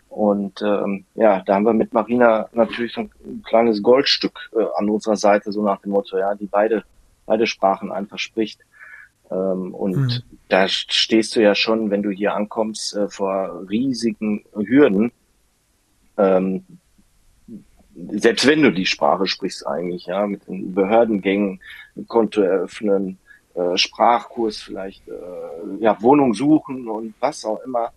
Und 0.08 0.62
ähm, 0.62 1.06
ja, 1.14 1.42
da 1.44 1.54
haben 1.54 1.66
wir 1.66 1.72
mit 1.72 1.92
Marina 1.92 2.48
natürlich 2.52 2.92
so 2.92 3.00
ein 3.00 3.42
kleines 3.42 3.82
Goldstück 3.82 4.50
äh, 4.56 4.64
an 4.76 4.88
unserer 4.88 5.16
Seite, 5.16 5.50
so 5.50 5.62
nach 5.62 5.80
dem 5.80 5.90
Motto, 5.90 6.16
ja, 6.16 6.34
die 6.36 6.46
beide, 6.46 6.84
beide 7.26 7.46
Sprachen 7.46 7.90
einfach 7.90 8.18
spricht. 8.18 8.60
Ähm, 9.30 9.74
und 9.74 9.96
mhm. 9.96 10.22
da 10.48 10.68
stehst 10.68 11.34
du 11.34 11.42
ja 11.42 11.56
schon, 11.56 11.90
wenn 11.90 12.02
du 12.02 12.10
hier 12.10 12.34
ankommst, 12.34 12.94
äh, 12.94 13.08
vor 13.08 13.68
riesigen 13.68 14.44
Hürden. 14.54 15.10
Ähm, 16.16 16.64
selbst 17.94 18.46
wenn 18.46 18.62
du 18.62 18.72
die 18.72 18.86
Sprache 18.86 19.26
sprichst 19.26 19.66
eigentlich, 19.66 20.06
ja, 20.06 20.26
mit 20.26 20.46
den 20.46 20.74
Behördengängen, 20.74 21.60
Konto 22.08 22.40
eröffnen, 22.40 23.18
äh, 23.54 23.76
Sprachkurs 23.76 24.60
vielleicht, 24.60 25.06
äh, 25.08 25.12
ja, 25.78 26.00
Wohnung 26.02 26.34
suchen 26.34 26.88
und 26.88 27.14
was 27.20 27.44
auch 27.44 27.60
immer. 27.64 27.92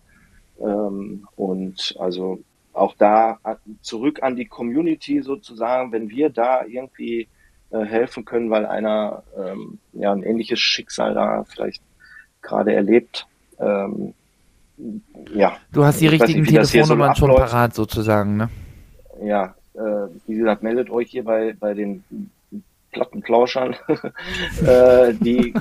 Ähm, 0.60 1.26
und 1.36 1.96
also 1.98 2.40
auch 2.72 2.94
da 2.96 3.38
zurück 3.82 4.22
an 4.22 4.36
die 4.36 4.46
Community 4.46 5.20
sozusagen, 5.22 5.90
wenn 5.90 6.08
wir 6.10 6.30
da 6.30 6.64
irgendwie 6.64 7.28
äh, 7.70 7.84
helfen 7.84 8.24
können, 8.24 8.50
weil 8.50 8.66
einer 8.66 9.24
ähm, 9.36 9.78
ja 9.92 10.12
ein 10.12 10.22
ähnliches 10.22 10.60
Schicksal 10.60 11.14
da 11.14 11.44
vielleicht 11.44 11.82
gerade 12.40 12.72
erlebt. 12.72 13.26
Ähm, 13.58 14.14
ja. 15.34 15.56
Du 15.72 15.84
hast 15.84 16.00
die 16.00 16.06
richtigen 16.06 16.44
Telefonnummern 16.44 17.14
so 17.14 17.26
schon 17.26 17.34
parat 17.34 17.74
sozusagen, 17.74 18.36
ne? 18.36 18.48
Ja, 19.20 19.54
äh, 19.78 20.08
wie 20.26 20.36
gesagt, 20.36 20.62
meldet 20.62 20.90
euch 20.90 21.10
hier 21.10 21.24
bei, 21.24 21.54
bei 21.58 21.74
den 21.74 22.04
Plattenplauschern. 22.92 23.76
äh, 24.66 25.14
die 25.14 25.54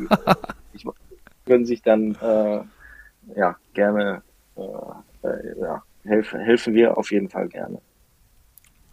ich, 0.74 0.86
können 1.46 1.66
sich 1.66 1.82
dann 1.82 2.16
äh, 2.22 2.60
ja 3.36 3.56
gerne 3.74 4.22
äh, 4.56 5.28
äh, 5.28 5.62
ja, 5.62 5.84
helfen, 6.04 6.40
helfen 6.40 6.74
wir 6.74 6.98
auf 6.98 7.12
jeden 7.12 7.30
Fall 7.30 7.48
gerne. 7.48 7.80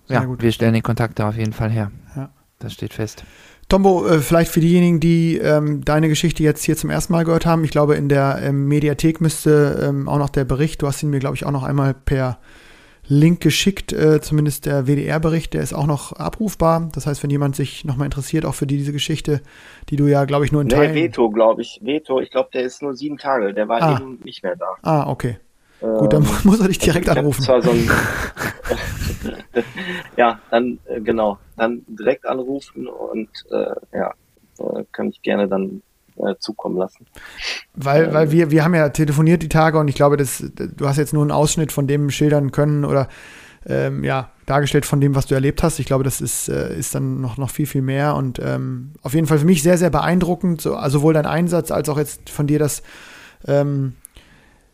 Ja, 0.09 0.25
gut. 0.25 0.43
wir 0.43 0.53
stellen 0.53 0.75
den 0.75 0.83
Kontakt 0.83 1.19
da 1.19 1.31
auf 1.31 1.37
jeden 1.37 1.55
Fall 1.55 1.71
her. 1.71 1.91
Ja. 2.15 2.31
Das 2.59 2.73
steht 2.73 2.95
fest. 2.95 3.25
Tombo, 3.69 4.07
äh, 4.07 4.21
vielleicht 4.21 4.51
für 4.51 4.61
diejenigen, 4.61 5.01
die 5.01 5.39
ähm, 5.39 5.85
deine 5.85 6.09
Geschichte 6.09 6.43
jetzt 6.43 6.63
hier 6.63 6.77
zum 6.77 6.91
ersten 6.91 7.13
Mal 7.13 7.25
gehört 7.25 7.47
haben, 7.47 7.65
ich 7.65 7.71
glaube, 7.71 7.95
in 7.95 8.09
der 8.09 8.41
ähm, 8.43 8.69
Mediathek 8.69 9.21
müsste 9.21 9.81
ähm, 9.83 10.09
auch 10.09 10.19
noch 10.19 10.29
der 10.29 10.45
Bericht, 10.45 10.83
du 10.83 10.87
hast 10.87 11.03
ihn 11.03 11.11
mir, 11.11 11.19
glaube 11.19 11.37
ich, 11.37 11.45
auch 11.47 11.51
noch 11.51 11.63
einmal 11.63 11.95
per 11.95 12.39
Link 13.07 13.41
geschickt, 13.41 13.93
äh, 13.93 14.21
zumindest 14.21 14.67
der 14.67 14.87
WDR-Bericht, 14.87 15.55
der 15.55 15.63
ist 15.63 15.75
auch 15.75 15.87
noch 15.87 16.13
abrufbar. 16.13 16.89
Das 16.93 17.07
heißt, 17.07 17.23
wenn 17.23 17.31
jemand 17.31 17.55
sich 17.55 17.85
nochmal 17.85 18.07
interessiert, 18.07 18.45
auch 18.47 18.55
für 18.55 18.67
die, 18.67 18.79
diese 18.79 18.93
Geschichte, 18.93 19.43
die 19.91 19.97
du 19.97 20.07
ja, 20.07 20.25
glaube 20.25 20.45
ich, 20.45 20.53
nur 20.53 20.63
in 20.63 20.69
nee, 20.69 20.75
Teilen... 20.75 20.95
Veto, 20.95 21.31
glaube 21.31 21.63
ich. 21.63 21.81
Veto, 21.83 22.21
ich 22.21 22.31
glaube, 22.31 22.49
der 22.55 22.63
ist 22.63 22.83
nur 22.83 22.95
sieben 22.95 23.19
Tage, 23.19 23.53
der 23.53 23.69
war 23.69 23.83
ah. 23.83 23.99
eben 24.01 24.21
nicht 24.25 24.43
mehr 24.43 24.57
da. 24.57 24.67
Ah, 24.83 25.11
okay. 25.11 25.37
Gut, 25.81 26.15
dann 26.15 26.23
ähm, 26.23 26.29
muss 26.45 26.61
er 26.61 26.69
dich 26.69 26.79
direkt 26.79 27.09
anrufen. 27.11 27.43
Zwar 27.43 27.61
so 27.61 27.71
ein, 27.71 27.91
ja, 30.17 30.41
dann 30.51 30.79
äh, 30.87 31.01
genau, 31.01 31.39
dann 31.57 31.83
direkt 31.87 32.27
anrufen 32.27 32.87
und 32.87 33.29
äh, 33.51 33.75
ja, 33.93 34.15
äh, 34.59 34.85
kann 34.93 35.11
ich 35.11 35.21
gerne 35.21 35.47
dann 35.47 35.83
äh, 36.17 36.35
zukommen 36.39 36.77
lassen. 36.77 37.07
Weil, 37.75 38.13
weil 38.13 38.31
wir, 38.31 38.51
wir 38.51 38.65
haben 38.65 38.75
ja 38.75 38.89
telefoniert 38.91 39.43
die 39.43 39.49
Tage 39.49 39.79
und 39.79 39.89
ich 39.89 39.95
glaube, 39.95 40.17
das, 40.17 40.45
du 40.55 40.87
hast 40.87 40.97
jetzt 40.97 41.13
nur 41.13 41.23
einen 41.23 41.31
Ausschnitt 41.31 41.73
von 41.73 41.87
dem 41.87 42.11
schildern 42.11 42.53
können 42.53 42.85
oder 42.85 43.09
ähm, 43.67 44.05
ja, 44.05 44.31
dargestellt 44.47 44.87
von 44.87 45.01
dem, 45.01 45.15
was 45.15 45.27
du 45.27 45.35
erlebt 45.35 45.63
hast. 45.63 45.79
Ich 45.79 45.87
glaube, 45.87 46.05
das 46.05 46.21
ist, 46.21 46.49
äh, 46.49 46.77
ist 46.77 46.95
dann 46.95 47.21
noch, 47.21 47.39
noch 47.39 47.51
viel, 47.51 47.67
viel 47.67 47.83
mehr 47.83 48.15
und 48.15 48.39
ähm, 48.43 48.93
auf 49.03 49.15
jeden 49.15 49.27
Fall 49.27 49.39
für 49.39 49.47
mich 49.47 49.63
sehr, 49.63 49.79
sehr 49.79 49.91
beeindruckend, 49.91 50.61
so, 50.61 50.77
also 50.77 50.99
sowohl 50.99 51.15
dein 51.15 51.27
Einsatz 51.27 51.71
als 51.71 51.89
auch 51.89 51.99
jetzt 51.99 52.29
von 52.31 52.47
dir 52.47 52.59
das 52.59 52.83
ähm, 53.47 53.95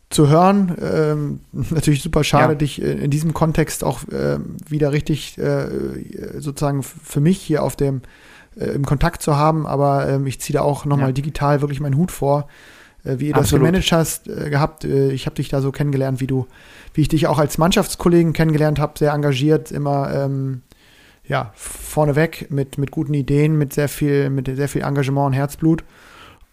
zu 0.09 0.27
hören. 0.27 0.75
Ähm, 0.81 1.39
natürlich 1.71 2.03
super 2.03 2.23
schade, 2.23 2.53
ja. 2.53 2.57
dich 2.57 2.81
in, 2.81 2.99
in, 2.99 3.11
diesem 3.11 3.33
Kontext 3.33 3.83
auch 3.83 4.07
äh, 4.09 4.39
wieder 4.67 4.91
richtig 4.91 5.37
äh, 5.37 5.67
sozusagen 6.39 6.83
für 6.83 7.21
mich 7.21 7.41
hier 7.41 7.63
auf 7.63 7.75
dem 7.75 8.01
äh, 8.59 8.65
im 8.65 8.85
Kontakt 8.85 9.21
zu 9.21 9.37
haben, 9.37 9.65
aber 9.65 10.07
ähm, 10.09 10.27
ich 10.27 10.39
ziehe 10.39 10.57
da 10.57 10.63
auch 10.63 10.85
nochmal 10.85 11.09
ja. 11.09 11.13
digital 11.13 11.61
wirklich 11.61 11.79
meinen 11.79 11.97
Hut 11.97 12.11
vor, 12.11 12.47
äh, 13.03 13.19
wie 13.19 13.29
ihr 13.29 13.35
Absolut. 13.35 13.43
das 13.43 13.51
gemanagt 13.51 13.91
hast, 13.91 14.27
äh, 14.27 14.49
gehabt. 14.49 14.83
Äh, 14.83 15.11
ich 15.11 15.25
habe 15.25 15.35
dich 15.35 15.49
da 15.49 15.61
so 15.61 15.71
kennengelernt, 15.71 16.19
wie 16.19 16.27
du, 16.27 16.47
wie 16.93 17.01
ich 17.01 17.07
dich 17.07 17.27
auch 17.27 17.39
als 17.39 17.57
Mannschaftskollegen 17.57 18.33
kennengelernt 18.33 18.79
habe, 18.79 18.97
sehr 18.97 19.13
engagiert, 19.13 19.71
immer 19.71 20.13
ähm, 20.13 20.61
ja, 21.25 21.51
vorneweg 21.55 22.51
mit, 22.51 22.77
mit 22.77 22.91
guten 22.91 23.13
Ideen, 23.13 23.57
mit 23.57 23.73
sehr 23.73 23.89
viel, 23.89 24.29
mit 24.29 24.53
sehr 24.53 24.67
viel 24.67 24.81
Engagement 24.81 25.27
und 25.27 25.33
Herzblut. 25.33 25.83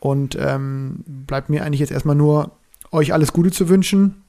Und 0.00 0.38
ähm, 0.40 1.04
bleibt 1.06 1.48
mir 1.48 1.64
eigentlich 1.64 1.80
jetzt 1.80 1.90
erstmal 1.90 2.14
nur, 2.14 2.52
euch 2.92 3.12
alles 3.12 3.32
Gute 3.32 3.50
zu 3.50 3.68
wünschen. 3.68 4.22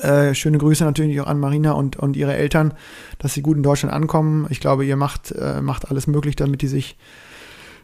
Äh, 0.00 0.34
schöne 0.34 0.58
Grüße 0.58 0.84
natürlich 0.84 1.20
auch 1.20 1.26
an 1.26 1.38
Marina 1.38 1.72
und, 1.72 1.96
und 1.96 2.16
ihre 2.16 2.34
Eltern, 2.34 2.74
dass 3.18 3.34
sie 3.34 3.42
gut 3.42 3.56
in 3.56 3.62
Deutschland 3.62 3.94
ankommen. 3.94 4.46
Ich 4.50 4.60
glaube, 4.60 4.84
ihr 4.84 4.96
macht, 4.96 5.32
äh, 5.32 5.60
macht 5.60 5.90
alles 5.90 6.06
möglich, 6.06 6.36
damit 6.36 6.62
die 6.62 6.68
sich, 6.68 6.96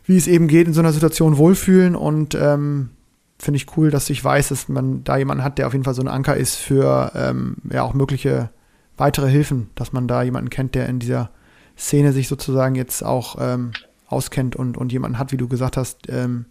wie 0.05 0.17
es 0.17 0.27
eben 0.27 0.49
geht, 0.49 0.67
in 0.67 0.73
so 0.73 0.81
einer 0.81 0.93
Situation 0.93 1.37
wohlfühlen. 1.37 1.95
Und 1.95 2.35
ähm, 2.35 2.91
finde 3.39 3.57
ich 3.57 3.77
cool, 3.77 3.91
dass 3.91 4.09
ich 4.11 4.25
weiß, 4.25 4.49
dass 4.49 4.69
man 4.69 5.05
da 5.05 5.17
jemanden 5.17 5.45
hat, 5.45 5.59
der 5.59 5.67
auf 5.67 5.75
jeden 5.75 5.85
Fall 5.85 5.95
so 5.95 6.03
ein 6.03 6.09
Anker 6.09 6.37
ist 6.37 6.57
für 6.57 7.13
ähm, 7.15 7.57
ja 7.71 7.83
auch 7.83 7.95
mögliche 7.95 8.51
weitere 8.97 9.31
Hilfen, 9.31 9.71
dass 9.75 9.93
man 9.93 10.09
da 10.09 10.23
jemanden 10.23 10.51
kennt, 10.51 10.75
der 10.75 10.89
in 10.89 10.99
dieser 10.99 11.31
Szene 11.77 12.13
sich 12.13 12.27
sozusagen 12.27 12.75
jetzt 12.75 13.05
auch 13.05 13.37
ähm, 13.39 13.71
auskennt 14.09 14.57
und, 14.57 14.77
und 14.77 14.93
jemanden 14.93 15.19
hat, 15.19 15.31
wie 15.31 15.37
du 15.37 15.47
gesagt 15.47 15.77
hast, 15.77 16.09
ähm, 16.09 16.47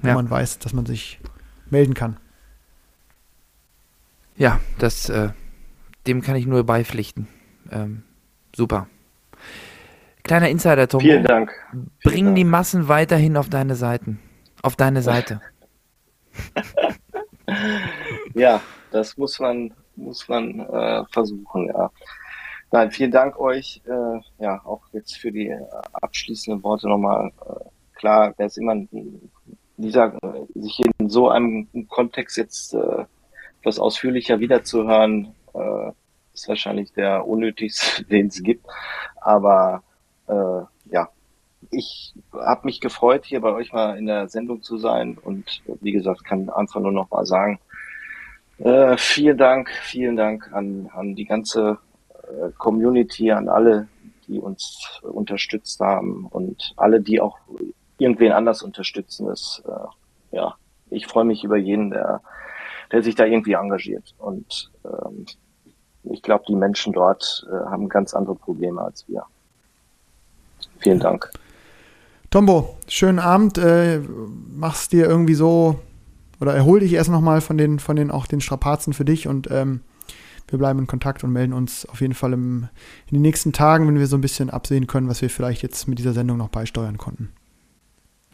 wo 0.00 0.08
ja. 0.08 0.14
man 0.14 0.28
weiß, 0.28 0.58
dass 0.58 0.72
man 0.72 0.86
sich 0.86 1.20
melden 1.70 1.94
kann. 1.94 2.16
Ja, 4.36 4.60
das, 4.78 5.08
äh, 5.08 5.30
dem 6.06 6.22
kann 6.22 6.36
ich 6.36 6.46
nur 6.46 6.64
beipflichten. 6.64 7.28
Ähm, 7.70 8.02
super. 8.54 8.88
Kleiner 10.22 10.48
Insider, 10.48 10.88
Tom. 10.88 11.00
Vielen 11.00 11.24
Dank. 11.24 11.52
Bring 12.02 12.14
Vielen 12.14 12.34
die 12.34 12.44
Massen 12.44 12.88
weiterhin 12.88 13.36
auf 13.36 13.48
deine 13.48 13.74
Seiten. 13.74 14.20
Auf 14.62 14.76
deine 14.76 15.02
Seite. 15.02 15.40
ja, 18.34 18.60
das 18.90 19.16
muss 19.16 19.40
man, 19.40 19.74
muss 19.96 20.28
man 20.28 20.60
äh, 20.60 21.04
versuchen, 21.10 21.66
ja. 21.66 21.90
Nein, 22.70 22.90
vielen 22.90 23.10
Dank 23.10 23.38
euch. 23.38 23.82
Äh, 23.84 24.42
ja, 24.42 24.60
auch 24.64 24.82
jetzt 24.92 25.16
für 25.16 25.30
die 25.30 25.48
äh, 25.48 25.60
abschließenden 25.92 26.62
Worte 26.62 26.88
nochmal. 26.88 27.30
Äh, 27.46 27.64
klar, 27.94 28.32
wer 28.36 28.46
ist 28.46 28.56
immer 28.56 28.76
dieser, 29.76 30.14
äh, 30.22 30.46
sich 30.54 30.80
in 30.98 31.10
so 31.10 31.28
einem 31.28 31.68
Kontext 31.88 32.36
jetzt 32.38 32.74
äh, 32.74 33.04
etwas 33.62 33.78
ausführlicher 33.78 34.40
wiederzuhören, 34.40 35.34
äh, 35.54 35.92
ist 36.34 36.48
wahrscheinlich 36.48 36.92
der 36.92 37.26
unnötigste, 37.26 38.04
den 38.10 38.26
es 38.26 38.42
gibt. 38.42 38.66
Aber 39.20 39.84
äh, 40.26 40.62
ja, 40.90 41.08
ich 41.70 42.12
habe 42.32 42.66
mich 42.66 42.80
gefreut, 42.80 43.24
hier 43.24 43.40
bei 43.40 43.52
euch 43.52 43.72
mal 43.72 43.96
in 43.96 44.06
der 44.06 44.28
Sendung 44.28 44.62
zu 44.62 44.78
sein 44.78 45.16
und 45.16 45.62
wie 45.80 45.92
gesagt, 45.92 46.24
kann 46.24 46.50
einfach 46.50 46.80
nur 46.80 46.90
noch 46.90 47.10
mal 47.10 47.24
sagen, 47.24 47.60
äh, 48.58 48.96
vielen 48.96 49.38
Dank, 49.38 49.70
vielen 49.70 50.16
Dank 50.16 50.52
an, 50.52 50.90
an 50.92 51.14
die 51.14 51.24
ganze 51.24 51.78
äh, 52.24 52.50
Community, 52.58 53.30
an 53.30 53.48
alle, 53.48 53.86
die 54.26 54.40
uns 54.40 55.00
unterstützt 55.02 55.78
haben 55.78 56.26
und 56.26 56.72
alle, 56.76 57.00
die 57.00 57.20
auch 57.20 57.38
irgendwen 57.98 58.32
anders 58.32 58.62
unterstützen. 58.62 59.28
Das, 59.28 59.62
äh, 59.66 60.36
ja, 60.36 60.56
ich 60.90 61.06
freue 61.06 61.24
mich 61.24 61.44
über 61.44 61.56
jeden, 61.56 61.90
der, 61.90 62.22
der 62.92 63.02
sich 63.02 63.14
da 63.14 63.24
irgendwie 63.24 63.54
engagiert. 63.54 64.14
Und 64.18 64.70
ähm, 64.84 65.26
ich 66.04 66.22
glaube, 66.22 66.44
die 66.46 66.54
Menschen 66.54 66.92
dort 66.92 67.46
äh, 67.50 67.70
haben 67.70 67.88
ganz 67.88 68.14
andere 68.14 68.36
Probleme 68.36 68.82
als 68.82 69.08
wir. 69.08 69.24
Vielen 70.78 71.00
Dank. 71.00 71.30
Tombo, 72.30 72.76
schönen 72.88 73.18
Abend. 73.18 73.58
Äh, 73.58 74.00
mach's 74.54 74.88
dir 74.88 75.06
irgendwie 75.06 75.34
so 75.34 75.78
oder 76.40 76.54
erhol 76.54 76.80
dich 76.80 76.92
erst 76.92 77.10
nochmal 77.10 77.40
von 77.40 77.56
den, 77.56 77.78
von 77.78 77.96
den 77.96 78.10
auch 78.10 78.26
den 78.26 78.40
Strapazen 78.40 78.92
für 78.92 79.04
dich 79.04 79.28
und 79.28 79.50
ähm, 79.50 79.80
wir 80.48 80.58
bleiben 80.58 80.80
in 80.80 80.86
Kontakt 80.86 81.22
und 81.24 81.32
melden 81.32 81.52
uns 81.52 81.86
auf 81.86 82.00
jeden 82.00 82.14
Fall 82.14 82.32
im, 82.32 82.68
in 83.06 83.16
den 83.16 83.22
nächsten 83.22 83.52
Tagen, 83.52 83.86
wenn 83.86 83.98
wir 83.98 84.06
so 84.06 84.16
ein 84.16 84.20
bisschen 84.20 84.50
absehen 84.50 84.86
können, 84.86 85.08
was 85.08 85.22
wir 85.22 85.30
vielleicht 85.30 85.62
jetzt 85.62 85.86
mit 85.88 85.98
dieser 85.98 86.12
Sendung 86.12 86.36
noch 86.36 86.48
beisteuern 86.48 86.98
konnten. 86.98 87.32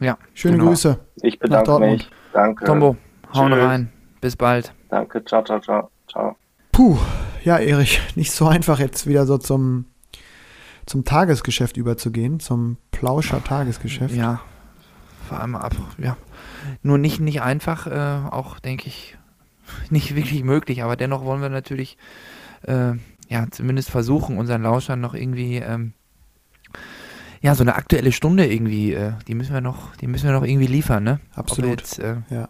Ja. 0.01 0.17
Schöne 0.33 0.57
genau. 0.57 0.71
Grüße. 0.71 0.99
Ich 1.23 1.39
bedanke 1.39 1.79
mich. 1.81 2.11
Danke. 2.33 2.65
Tombo, 2.65 2.97
hauen 3.35 3.53
Tschüss. 3.53 3.63
rein. 3.63 3.93
Bis 4.21 4.37
bald. 4.37 4.73
Danke. 4.89 5.25
Ciao, 5.25 5.43
ciao, 5.45 5.61
ciao. 5.61 5.91
Ciao. 6.11 6.37
Puh, 6.73 6.99
ja, 7.45 7.59
Erich, 7.59 8.01
nicht 8.17 8.33
so 8.33 8.47
einfach 8.47 8.79
jetzt 8.79 9.07
wieder 9.07 9.27
so 9.27 9.39
zum 9.39 9.87
zum 10.89 11.05
Tagesgeschäft 11.05 11.77
überzugehen, 11.77 12.41
zum 12.41 12.79
Plauscher-Tagesgeschäft. 12.93 14.15
Ja, 14.15 14.41
vor 15.29 15.41
allem 15.41 15.55
ab, 15.55 15.75
ja. 15.99 16.17
Nur 16.83 16.99
nicht, 16.99 17.21
nicht 17.21 17.43
einfach, 17.43 17.87
äh, 17.87 18.31
auch 18.31 18.59
denke 18.59 18.89
ich, 18.89 19.17
nicht 19.91 20.17
wirklich 20.17 20.43
möglich, 20.43 20.83
aber 20.83 20.97
dennoch 20.97 21.25
wollen 21.25 21.43
wir 21.43 21.51
natürlich, 21.51 21.99
äh, 22.63 22.93
ja, 23.29 23.47
zumindest 23.51 23.91
versuchen, 23.91 24.39
unseren 24.39 24.63
Lauschern 24.63 25.01
noch 25.01 25.15
irgendwie, 25.15 25.57
ähm, 25.57 25.93
ja, 27.41 27.55
so 27.55 27.63
eine 27.63 27.77
aktuelle 27.77 28.11
Stunde 28.11 28.51
irgendwie, 28.51 28.95
äh, 28.95 29.13
die 29.29 29.35
müssen 29.35 29.53
wir 29.53 29.61
noch, 29.61 29.95
die 29.97 30.07
müssen 30.07 30.27
wir 30.27 30.33
noch 30.33 30.45
irgendwie 30.45 30.67
liefern, 30.67 31.05
ne? 31.05 31.21
Absolut. 31.35 31.81
Jetzt, 31.81 31.99
äh, 31.99 32.17
ja, 32.31 32.49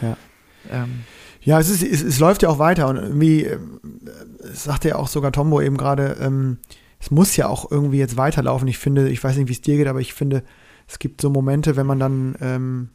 ja. 0.00 0.16
Ähm, 0.70 1.04
ja, 1.42 1.58
es, 1.58 1.68
ist, 1.68 1.82
es, 1.82 2.02
es, 2.02 2.18
läuft 2.18 2.42
ja 2.42 2.48
auch 2.48 2.58
weiter 2.58 2.88
und 2.88 2.96
irgendwie, 2.96 3.44
äh, 3.44 3.58
sagt 4.52 4.84
ja 4.84 4.96
auch 4.96 5.08
sogar 5.08 5.32
Tombo 5.32 5.60
eben 5.60 5.76
gerade, 5.76 6.16
ähm, 6.20 6.58
es 7.00 7.10
muss 7.10 7.36
ja 7.36 7.48
auch 7.48 7.70
irgendwie 7.70 7.98
jetzt 7.98 8.16
weiterlaufen. 8.16 8.68
Ich 8.68 8.78
finde, 8.78 9.08
ich 9.08 9.22
weiß 9.22 9.36
nicht, 9.36 9.48
wie 9.48 9.52
es 9.52 9.60
dir 9.60 9.76
geht, 9.76 9.88
aber 9.88 10.00
ich 10.00 10.14
finde, 10.14 10.44
es 10.86 10.98
gibt 11.00 11.20
so 11.20 11.30
Momente, 11.30 11.74
wenn 11.76 11.86
man 11.86 11.98
dann, 11.98 12.36
ähm, 12.40 12.88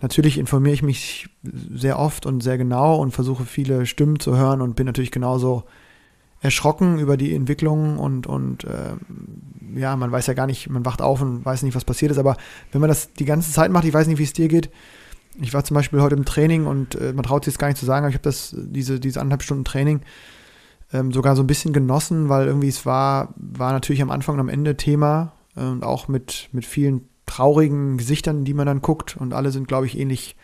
natürlich 0.00 0.38
informiere 0.38 0.74
ich 0.74 0.82
mich 0.82 1.28
sehr 1.42 1.98
oft 1.98 2.26
und 2.26 2.42
sehr 2.42 2.58
genau 2.58 2.96
und 2.96 3.12
versuche 3.12 3.44
viele 3.44 3.86
Stimmen 3.86 4.18
zu 4.18 4.36
hören 4.36 4.60
und 4.60 4.74
bin 4.74 4.86
natürlich 4.86 5.12
genauso 5.12 5.64
erschrocken 6.40 6.98
über 6.98 7.16
die 7.16 7.34
Entwicklung 7.34 7.98
und, 7.98 8.26
und 8.26 8.64
ähm, 8.64 9.76
ja, 9.76 9.96
man 9.96 10.12
weiß 10.12 10.26
ja 10.28 10.34
gar 10.34 10.46
nicht, 10.46 10.68
man 10.70 10.84
wacht 10.84 11.02
auf 11.02 11.20
und 11.20 11.44
weiß 11.44 11.62
nicht, 11.62 11.74
was 11.74 11.84
passiert 11.84 12.12
ist, 12.12 12.18
aber 12.18 12.36
wenn 12.70 12.80
man 12.80 12.88
das 12.88 13.12
die 13.12 13.24
ganze 13.24 13.52
Zeit 13.52 13.70
macht, 13.70 13.84
ich 13.84 13.94
weiß 13.94 14.06
nicht, 14.06 14.18
wie 14.18 14.24
es 14.24 14.32
dir 14.32 14.48
geht, 14.48 14.70
ich 15.40 15.54
war 15.54 15.64
zum 15.64 15.74
Beispiel 15.74 16.00
heute 16.00 16.16
im 16.16 16.24
Training 16.24 16.66
und 16.66 16.94
äh, 16.96 17.12
man 17.12 17.24
traut 17.24 17.44
sich 17.44 17.52
jetzt 17.52 17.58
gar 17.58 17.68
nicht 17.68 17.78
zu 17.78 17.86
sagen, 17.86 18.04
aber 18.04 18.10
ich 18.10 18.16
habe 18.16 18.22
das, 18.22 18.54
diese, 18.56 19.00
diese 19.00 19.20
anderthalb 19.20 19.42
Stunden 19.42 19.64
Training 19.64 20.00
ähm, 20.92 21.12
sogar 21.12 21.36
so 21.36 21.42
ein 21.42 21.46
bisschen 21.46 21.72
genossen, 21.72 22.28
weil 22.28 22.46
irgendwie 22.46 22.68
es 22.68 22.86
war, 22.86 23.34
war 23.36 23.72
natürlich 23.72 24.02
am 24.02 24.10
Anfang 24.10 24.34
und 24.34 24.40
am 24.40 24.48
Ende 24.48 24.76
Thema 24.76 25.32
äh, 25.56 25.60
und 25.60 25.84
auch 25.84 26.08
mit, 26.08 26.48
mit 26.52 26.66
vielen 26.66 27.08
traurigen 27.26 27.98
Gesichtern, 27.98 28.44
die 28.44 28.54
man 28.54 28.66
dann 28.66 28.82
guckt 28.82 29.16
und 29.16 29.34
alle 29.34 29.50
sind, 29.50 29.68
glaube 29.68 29.86
ich, 29.86 29.98
ähnlich 29.98 30.36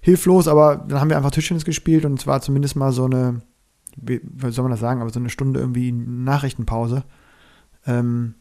hilflos, 0.00 0.48
aber 0.48 0.76
dann 0.76 0.98
haben 0.98 1.10
wir 1.10 1.16
einfach 1.16 1.30
Tischtennis 1.30 1.64
gespielt 1.64 2.04
und 2.04 2.18
es 2.18 2.26
war 2.26 2.40
zumindest 2.40 2.74
mal 2.74 2.90
so 2.90 3.04
eine, 3.04 3.42
wie 3.96 4.20
soll 4.48 4.62
man 4.62 4.70
das 4.70 4.80
sagen, 4.80 5.02
aber 5.02 5.10
so 5.10 5.20
eine 5.20 5.28
Stunde 5.28 5.60
irgendwie 5.60 5.92
Nachrichtenpause. 5.92 7.04
Ähm, 7.86 8.34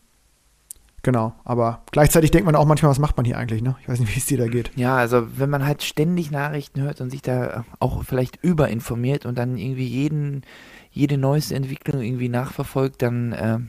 Genau, 1.02 1.34
aber 1.46 1.84
gleichzeitig 1.92 2.32
denkt 2.32 2.46
man 2.46 2.56
auch 2.56 2.66
manchmal, 2.66 2.92
was 2.92 3.00
macht 3.00 3.16
man 3.16 3.26
hier 3.26 3.38
eigentlich, 3.38 3.62
ne? 3.62 3.76
Ich 3.82 3.88
weiß 3.88 4.00
nicht, 4.00 4.14
wie 4.14 4.20
es 4.20 4.26
dir 4.26 4.38
da 4.38 4.48
geht. 4.48 4.72
Ja, 4.76 4.98
also 4.98 5.28
wenn 5.38 5.50
man 5.50 5.66
halt 5.66 5.82
ständig 5.82 6.30
Nachrichten 6.30 6.82
hört 6.82 7.00
und 7.00 7.10
sich 7.10 7.22
da 7.22 7.64
auch 7.80 8.04
vielleicht 8.04 8.44
überinformiert 8.44 9.26
und 9.26 9.38
dann 9.38 9.58
irgendwie 9.58 9.88
jeden, 9.88 10.44
jede 10.92 11.18
neueste 11.18 11.56
Entwicklung 11.56 12.02
irgendwie 12.02 12.28
nachverfolgt, 12.28 13.02
dann 13.02 13.32
äh, 13.32 13.60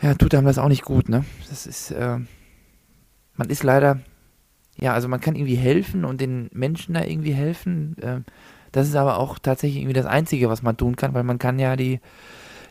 ja, 0.00 0.14
tut 0.14 0.34
einem 0.34 0.46
das 0.46 0.58
auch 0.58 0.68
nicht 0.68 0.84
gut, 0.84 1.08
ne? 1.08 1.24
Das 1.48 1.66
ist, 1.66 1.90
äh, 1.92 2.18
man 3.36 3.50
ist 3.50 3.62
leider, 3.62 4.00
ja, 4.76 4.94
also 4.94 5.08
man 5.08 5.20
kann 5.20 5.36
irgendwie 5.36 5.56
helfen 5.56 6.04
und 6.04 6.20
den 6.20 6.50
Menschen 6.52 6.94
da 6.94 7.04
irgendwie 7.04 7.34
helfen. 7.34 7.96
Äh, 8.00 8.20
das 8.72 8.88
ist 8.88 8.96
aber 8.96 9.18
auch 9.18 9.38
tatsächlich 9.38 9.78
irgendwie 9.78 9.94
das 9.94 10.06
Einzige, 10.06 10.48
was 10.48 10.62
man 10.62 10.76
tun 10.76 10.96
kann, 10.96 11.14
weil 11.14 11.24
man 11.24 11.38
kann 11.38 11.58
ja 11.58 11.76
die, 11.76 12.00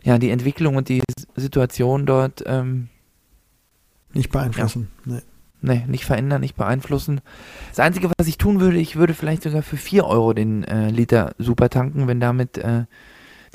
ja, 0.07 0.17
die 0.17 0.29
Entwicklung 0.29 0.77
und 0.77 0.87
die 0.87 1.03
Situation 1.35 2.05
dort 2.05 2.41
ähm, 2.45 2.87
nicht 4.13 4.31
beeinflussen. 4.31 4.87
Ja. 5.05 5.15
Nee. 5.15 5.21
Nee, 5.59 5.83
nicht 5.87 6.05
verändern, 6.05 6.41
nicht 6.41 6.55
beeinflussen. 6.55 7.19
Das 7.69 7.79
Einzige, 7.79 8.11
was 8.17 8.27
ich 8.27 8.37
tun 8.37 8.59
würde, 8.61 8.77
ich 8.77 8.95
würde 8.95 9.13
vielleicht 9.13 9.43
sogar 9.43 9.63
für 9.63 9.75
4 9.75 10.05
Euro 10.05 10.33
den 10.33 10.63
äh, 10.63 10.91
Liter 10.91 11.33
super 11.39 11.69
tanken, 11.69 12.07
wenn 12.07 12.19
damit 12.19 12.57
äh, 12.59 12.85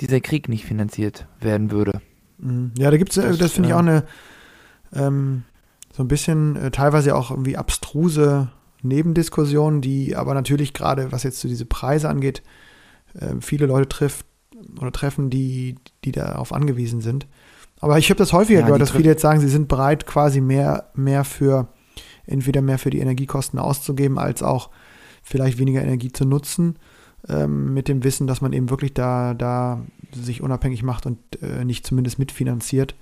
dieser 0.01 0.21
Krieg 0.21 0.49
nicht 0.49 0.67
finanziert 0.67 1.27
werden 1.41 1.71
würde. 1.71 2.03
Mhm. 2.39 2.73
Ja, 2.77 2.91
da 2.91 2.99
gibt 2.99 3.13
es, 3.13 3.17
äh, 3.19 3.29
das, 3.29 3.39
das 3.39 3.53
finde 3.53 3.69
ich 3.71 3.75
auch 3.75 3.79
eine, 3.79 4.05
ähm, 4.93 5.45
so 5.93 6.03
ein 6.03 6.09
bisschen 6.09 6.57
äh, 6.57 6.71
teilweise 6.71 7.15
auch 7.15 7.31
irgendwie 7.31 7.57
abstruse 7.57 8.51
Nebendiskussionen, 8.83 9.81
die 9.81 10.17
aber 10.17 10.35
natürlich 10.35 10.75
gerade, 10.75 11.13
was 11.13 11.23
jetzt 11.23 11.41
so 11.41 11.49
diese 11.49 11.67
Preise 11.67 12.11
angeht, 12.11 12.43
äh, 13.15 13.37
viele 13.41 13.67
Leute 13.67 13.89
trifft. 13.89 14.27
Oder 14.81 14.93
treffen, 14.93 15.31
die, 15.31 15.77
die 16.05 16.13
darauf 16.13 16.53
angewiesen 16.53 17.01
sind. 17.01 17.27
Aber 17.81 17.99
ich 17.99 18.11
habe 18.11 18.19
das 18.19 18.33
häufiger 18.33 18.61
Ja, 18.61 18.67
gehört, 18.67 18.83
dass 18.83 18.93
viele 18.93 19.11
jetzt 19.11 19.23
sagen, 19.23 19.41
sie 19.41 19.49
sind 19.49 19.69
bereit, 19.69 20.07
quasi 20.07 20.41
mehr, 20.41 20.91
mehr 20.95 21.25
für, 21.25 21.69
entweder 22.27 22.63
mehr 22.63 22.79
für 22.79 22.91
die 22.91 23.01
Energiekosten 23.01 23.59
auszugeben, 23.59 24.19
als 24.19 24.43
auch 24.43 24.71
vielleicht 25.23 25.59
weniger 25.59 25.83
Energie 25.83 26.13
zu 26.13 26.25
nutzen, 26.25 26.79
ähm, 27.29 27.75
mit 27.75 27.89
dem 27.89 28.05
Wissen, 28.05 28.27
dass 28.27 28.41
man 28.41 28.53
eben 28.53 28.71
wirklich 28.71 28.95
da, 28.95 29.35
da 29.35 29.83
sich 30.13 30.43
unabhängig 30.43 30.83
macht 30.83 31.07
und 31.07 31.19
äh, 31.43 31.65
nicht 31.65 31.87
zumindest 31.87 32.19
mitfinanziert. 32.19 32.95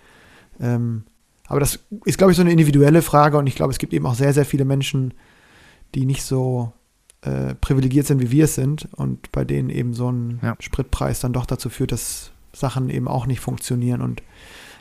Ähm, 0.61 1.04
aber 1.46 1.61
das 1.61 1.80
ist, 2.04 2.16
glaube 2.16 2.32
ich, 2.32 2.36
so 2.36 2.42
eine 2.42 2.52
individuelle 2.52 3.02
Frage 3.02 3.36
und 3.36 3.46
ich 3.46 3.56
glaube, 3.56 3.72
es 3.72 3.78
gibt 3.78 3.92
eben 3.92 4.06
auch 4.06 4.14
sehr, 4.14 4.32
sehr 4.32 4.44
viele 4.44 4.64
Menschen, 4.64 5.14
die 5.94 6.06
nicht 6.06 6.22
so 6.22 6.72
äh, 7.22 7.54
privilegiert 7.54 8.06
sind, 8.06 8.20
wie 8.20 8.30
wir 8.30 8.44
es 8.44 8.54
sind 8.54 8.88
und 8.96 9.30
bei 9.32 9.44
denen 9.44 9.70
eben 9.70 9.94
so 9.94 10.10
ein 10.10 10.40
Ja. 10.42 10.56
Spritpreis 10.58 11.20
dann 11.20 11.32
doch 11.32 11.46
dazu 11.46 11.68
führt, 11.68 11.92
dass 11.92 12.32
Sachen 12.52 12.90
eben 12.90 13.08
auch 13.08 13.26
nicht 13.26 13.40
funktionieren 13.40 14.00
und 14.00 14.22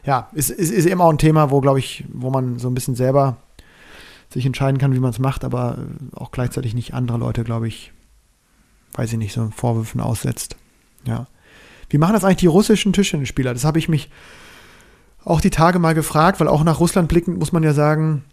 ja, 0.05 0.29
es 0.33 0.49
ist, 0.49 0.71
ist 0.71 0.85
eben 0.85 1.01
auch 1.01 1.09
ein 1.09 1.17
Thema, 1.17 1.51
wo, 1.51 1.59
glaube 1.59 1.79
ich, 1.79 2.05
wo 2.13 2.29
man 2.29 2.57
so 2.57 2.69
ein 2.69 2.73
bisschen 2.73 2.95
selber 2.95 3.37
sich 4.31 4.45
entscheiden 4.45 4.77
kann, 4.77 4.93
wie 4.93 4.99
man 4.99 5.09
es 5.11 5.19
macht, 5.19 5.43
aber 5.43 5.77
äh, 5.77 6.15
auch 6.15 6.31
gleichzeitig 6.31 6.73
nicht 6.73 6.93
andere 6.93 7.17
Leute, 7.17 7.43
glaube 7.43 7.67
ich, 7.67 7.91
weiß 8.93 9.11
ich 9.11 9.17
nicht, 9.17 9.33
so 9.33 9.49
Vorwürfen 9.55 10.01
aussetzt. 10.01 10.55
Ja. 11.05 11.27
Wie 11.89 11.97
machen 11.97 12.13
das 12.13 12.23
eigentlich 12.23 12.37
die 12.37 12.47
russischen 12.47 12.93
Tischtennisspieler? 12.93 13.53
Das 13.53 13.65
habe 13.65 13.79
ich 13.79 13.89
mich 13.89 14.09
auch 15.23 15.41
die 15.41 15.49
Tage 15.49 15.79
mal 15.79 15.93
gefragt, 15.93 16.39
weil 16.39 16.47
auch 16.47 16.63
nach 16.63 16.79
Russland 16.79 17.09
blickend 17.09 17.39
muss 17.39 17.51
man 17.51 17.63
ja 17.63 17.73
sagen, 17.73 18.23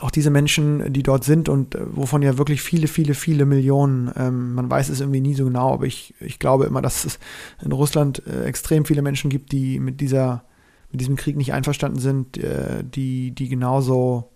auch 0.00 0.10
diese 0.10 0.30
Menschen, 0.30 0.92
die 0.92 1.02
dort 1.02 1.24
sind 1.24 1.48
und 1.48 1.74
äh, 1.74 1.80
wovon 1.94 2.22
ja 2.22 2.38
wirklich 2.38 2.62
viele, 2.62 2.88
viele, 2.88 3.14
viele 3.14 3.44
Millionen, 3.44 4.10
ähm, 4.16 4.54
man 4.54 4.70
weiß 4.70 4.88
es 4.88 5.00
irgendwie 5.00 5.20
nie 5.20 5.34
so 5.34 5.44
genau, 5.44 5.72
aber 5.72 5.86
ich, 5.86 6.14
ich 6.20 6.38
glaube 6.38 6.64
immer, 6.64 6.82
dass 6.82 7.04
es 7.04 7.18
in 7.62 7.72
Russland 7.72 8.22
äh, 8.26 8.44
extrem 8.44 8.84
viele 8.84 9.02
Menschen 9.02 9.30
gibt, 9.30 9.52
die 9.52 9.78
mit 9.78 10.00
dieser, 10.00 10.44
mit 10.90 11.00
diesem 11.00 11.16
Krieg 11.16 11.36
nicht 11.36 11.52
einverstanden 11.52 12.00
sind, 12.00 12.38
äh, 12.38 12.82
die, 12.82 13.32
die 13.32 13.48
genauso 13.48 14.30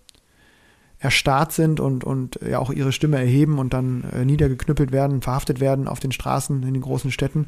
erstarrt 1.01 1.53
sind 1.53 1.81
und, 1.81 2.05
und 2.05 2.41
ja 2.49 2.59
auch 2.59 2.71
ihre 2.71 2.93
Stimme 2.93 3.19
erheben 3.19 3.59
und 3.59 3.73
dann 3.73 4.05
äh, 4.13 4.25
niedergeknüppelt 4.25 4.93
werden, 4.93 5.23
verhaftet 5.23 5.61
werden 5.61 5.89
auf 5.89 6.01
den 6.01 6.13
Straßen 6.13 6.63
in 6.63 6.75
den 6.75 6.83
großen 6.83 7.11
Städten. 7.11 7.47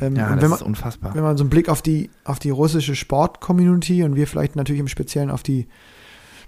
Ähm, 0.00 0.16
Ja, 0.16 0.30
das 0.30 0.42
wenn 0.42 0.50
man, 0.50 0.58
ist 0.58 0.64
unfassbar. 0.64 1.14
wenn 1.14 1.22
man 1.22 1.36
so 1.36 1.44
einen 1.44 1.50
Blick 1.50 1.68
auf 1.68 1.82
die, 1.82 2.10
auf 2.24 2.38
die 2.38 2.50
russische 2.50 2.96
Sport-Community 2.96 4.02
und 4.02 4.16
wir 4.16 4.26
vielleicht 4.26 4.56
natürlich 4.56 4.80
im 4.80 4.88
Speziellen 4.88 5.30
auf 5.30 5.42
die 5.42 5.68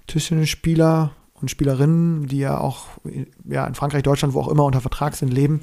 Tischtennisspieler 0.07 1.13
und 1.35 1.51
Spielerinnen, 1.51 2.27
die 2.27 2.39
ja 2.39 2.59
auch 2.59 2.87
ja, 3.45 3.67
in 3.67 3.75
Frankreich, 3.75 4.03
Deutschland, 4.03 4.35
wo 4.35 4.41
auch 4.41 4.49
immer 4.49 4.65
unter 4.65 4.81
Vertrag 4.81 5.17
sind, 5.17 5.33
leben, 5.33 5.61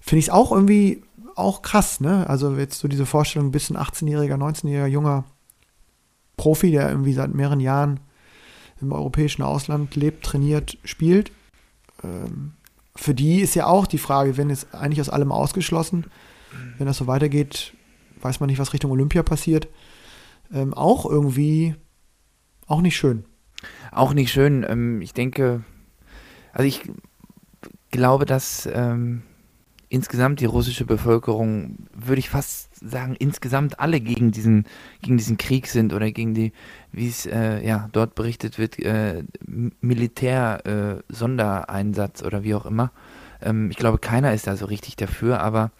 finde 0.00 0.20
ich 0.20 0.26
es 0.26 0.30
auch 0.30 0.52
irgendwie 0.52 1.02
auch 1.34 1.62
krass, 1.62 2.00
ne? 2.00 2.28
Also 2.28 2.56
jetzt 2.56 2.78
so 2.78 2.88
diese 2.88 3.04
Vorstellung, 3.04 3.48
ein 3.48 3.52
18-jähriger, 3.52 4.36
19-jähriger 4.36 4.86
junger 4.86 5.24
Profi, 6.36 6.70
der 6.70 6.88
irgendwie 6.88 7.12
seit 7.12 7.34
mehreren 7.34 7.60
Jahren 7.60 8.00
im 8.80 8.92
europäischen 8.92 9.42
Ausland 9.42 9.96
lebt, 9.96 10.24
trainiert, 10.24 10.78
spielt. 10.84 11.30
Ähm, 12.02 12.52
für 12.94 13.14
die 13.14 13.40
ist 13.40 13.54
ja 13.54 13.66
auch 13.66 13.86
die 13.86 13.98
Frage, 13.98 14.36
wenn 14.36 14.50
es 14.50 14.72
eigentlich 14.72 15.00
aus 15.00 15.10
allem 15.10 15.32
ausgeschlossen, 15.32 16.06
wenn 16.78 16.86
das 16.86 16.96
so 16.96 17.06
weitergeht, 17.06 17.74
weiß 18.20 18.40
man 18.40 18.48
nicht, 18.48 18.58
was 18.58 18.72
Richtung 18.72 18.90
Olympia 18.90 19.22
passiert. 19.22 19.68
Ähm, 20.52 20.72
auch 20.72 21.04
irgendwie 21.04 21.74
auch 22.66 22.80
nicht 22.80 22.96
schön. 22.96 23.24
Auch 23.92 24.14
nicht 24.14 24.32
schön. 24.32 24.66
Ähm, 24.68 25.00
ich 25.02 25.14
denke, 25.14 25.62
also 26.52 26.66
ich 26.66 26.82
glaube, 27.90 28.26
dass 28.26 28.68
ähm, 28.72 29.22
insgesamt 29.88 30.40
die 30.40 30.46
russische 30.46 30.84
Bevölkerung, 30.84 31.86
würde 31.94 32.18
ich 32.18 32.28
fast 32.28 32.74
sagen, 32.76 33.14
insgesamt 33.18 33.80
alle 33.80 34.00
gegen 34.00 34.32
diesen, 34.32 34.66
gegen 35.00 35.16
diesen 35.16 35.38
Krieg 35.38 35.68
sind 35.68 35.92
oder 35.92 36.10
gegen 36.10 36.34
die, 36.34 36.52
wie 36.92 37.08
es 37.08 37.26
äh, 37.26 37.64
ja 37.66 37.88
dort 37.92 38.14
berichtet 38.14 38.58
wird, 38.58 38.78
äh, 38.80 39.22
Militär-Sondereinsatz 39.80 42.22
oder 42.22 42.42
wie 42.42 42.54
auch 42.54 42.66
immer. 42.66 42.92
Ähm, 43.40 43.70
ich 43.70 43.76
glaube, 43.76 43.98
keiner 43.98 44.34
ist 44.34 44.46
da 44.46 44.56
so 44.56 44.66
richtig 44.66 44.96
dafür, 44.96 45.40
aber 45.40 45.70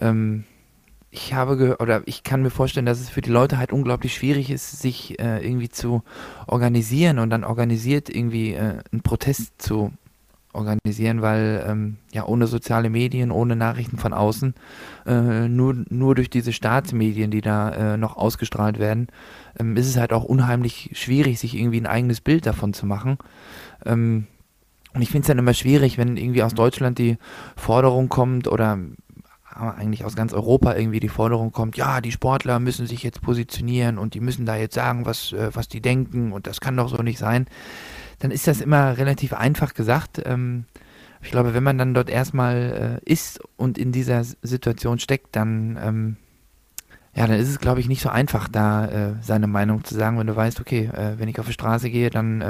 ähm, 0.00 0.44
ich 1.14 1.34
habe 1.34 1.58
ge 1.58 1.74
oder 1.78 2.02
ich 2.06 2.22
kann 2.22 2.42
mir 2.42 2.50
vorstellen, 2.50 2.86
dass 2.86 2.98
es 2.98 3.10
für 3.10 3.20
die 3.20 3.30
Leute 3.30 3.58
halt 3.58 3.70
unglaublich 3.70 4.14
schwierig 4.14 4.50
ist, 4.50 4.80
sich 4.80 5.20
äh, 5.20 5.46
irgendwie 5.46 5.68
zu 5.68 6.02
organisieren 6.46 7.18
und 7.18 7.28
dann 7.28 7.44
organisiert 7.44 8.08
irgendwie 8.08 8.54
äh, 8.54 8.78
einen 8.90 9.02
Protest 9.02 9.60
zu 9.60 9.92
organisieren, 10.54 11.20
weil 11.20 11.64
ähm, 11.68 11.98
ja 12.12 12.24
ohne 12.24 12.46
soziale 12.46 12.88
Medien, 12.88 13.30
ohne 13.30 13.56
Nachrichten 13.56 13.98
von 13.98 14.14
außen, 14.14 14.54
äh, 15.06 15.48
nur, 15.48 15.84
nur 15.90 16.14
durch 16.14 16.30
diese 16.30 16.52
Staatsmedien, 16.52 17.30
die 17.30 17.42
da 17.42 17.92
äh, 17.92 17.96
noch 17.98 18.16
ausgestrahlt 18.16 18.78
werden, 18.78 19.08
ähm, 19.60 19.76
ist 19.76 19.88
es 19.88 19.98
halt 19.98 20.14
auch 20.14 20.24
unheimlich 20.24 20.90
schwierig, 20.94 21.38
sich 21.38 21.56
irgendwie 21.56 21.80
ein 21.80 21.86
eigenes 21.86 22.22
Bild 22.22 22.46
davon 22.46 22.72
zu 22.72 22.86
machen. 22.86 23.18
Ähm, 23.84 24.26
und 24.94 25.00
ich 25.00 25.08
finde 25.08 25.22
es 25.22 25.28
dann 25.28 25.38
immer 25.38 25.54
schwierig, 25.54 25.96
wenn 25.96 26.16
irgendwie 26.16 26.42
aus 26.42 26.54
Deutschland 26.54 26.98
die 26.98 27.16
Forderung 27.56 28.08
kommt 28.08 28.46
oder 28.46 28.78
eigentlich 29.70 30.04
aus 30.04 30.16
ganz 30.16 30.32
Europa 30.32 30.74
irgendwie 30.74 31.00
die 31.00 31.08
Forderung 31.08 31.52
kommt, 31.52 31.76
ja, 31.76 32.00
die 32.00 32.12
Sportler 32.12 32.58
müssen 32.60 32.86
sich 32.86 33.02
jetzt 33.02 33.22
positionieren 33.22 33.98
und 33.98 34.14
die 34.14 34.20
müssen 34.20 34.46
da 34.46 34.56
jetzt 34.56 34.74
sagen, 34.74 35.06
was, 35.06 35.32
äh, 35.32 35.50
was 35.54 35.68
die 35.68 35.80
denken 35.80 36.32
und 36.32 36.46
das 36.46 36.60
kann 36.60 36.76
doch 36.76 36.88
so 36.88 37.02
nicht 37.02 37.18
sein, 37.18 37.46
dann 38.18 38.30
ist 38.30 38.46
das 38.46 38.60
immer 38.60 38.98
relativ 38.98 39.32
einfach 39.32 39.74
gesagt. 39.74 40.22
Ähm, 40.24 40.64
ich 41.22 41.30
glaube, 41.30 41.54
wenn 41.54 41.62
man 41.62 41.78
dann 41.78 41.94
dort 41.94 42.10
erstmal 42.10 43.00
äh, 43.04 43.10
ist 43.10 43.40
und 43.56 43.78
in 43.78 43.92
dieser 43.92 44.24
Situation 44.24 44.98
steckt, 44.98 45.36
dann, 45.36 45.78
ähm, 45.82 46.16
ja, 47.14 47.26
dann 47.26 47.38
ist 47.38 47.48
es, 47.48 47.58
glaube 47.58 47.80
ich, 47.80 47.88
nicht 47.88 48.02
so 48.02 48.08
einfach, 48.08 48.48
da 48.48 48.86
äh, 48.86 49.14
seine 49.20 49.46
Meinung 49.46 49.84
zu 49.84 49.94
sagen, 49.94 50.18
wenn 50.18 50.26
du 50.26 50.34
weißt, 50.34 50.60
okay, 50.60 50.90
wenn 51.18 51.28
ich 51.28 51.38
auf 51.38 51.46
die 51.46 51.52
Straße 51.52 51.90
gehe, 51.90 52.08
dann 52.08 52.40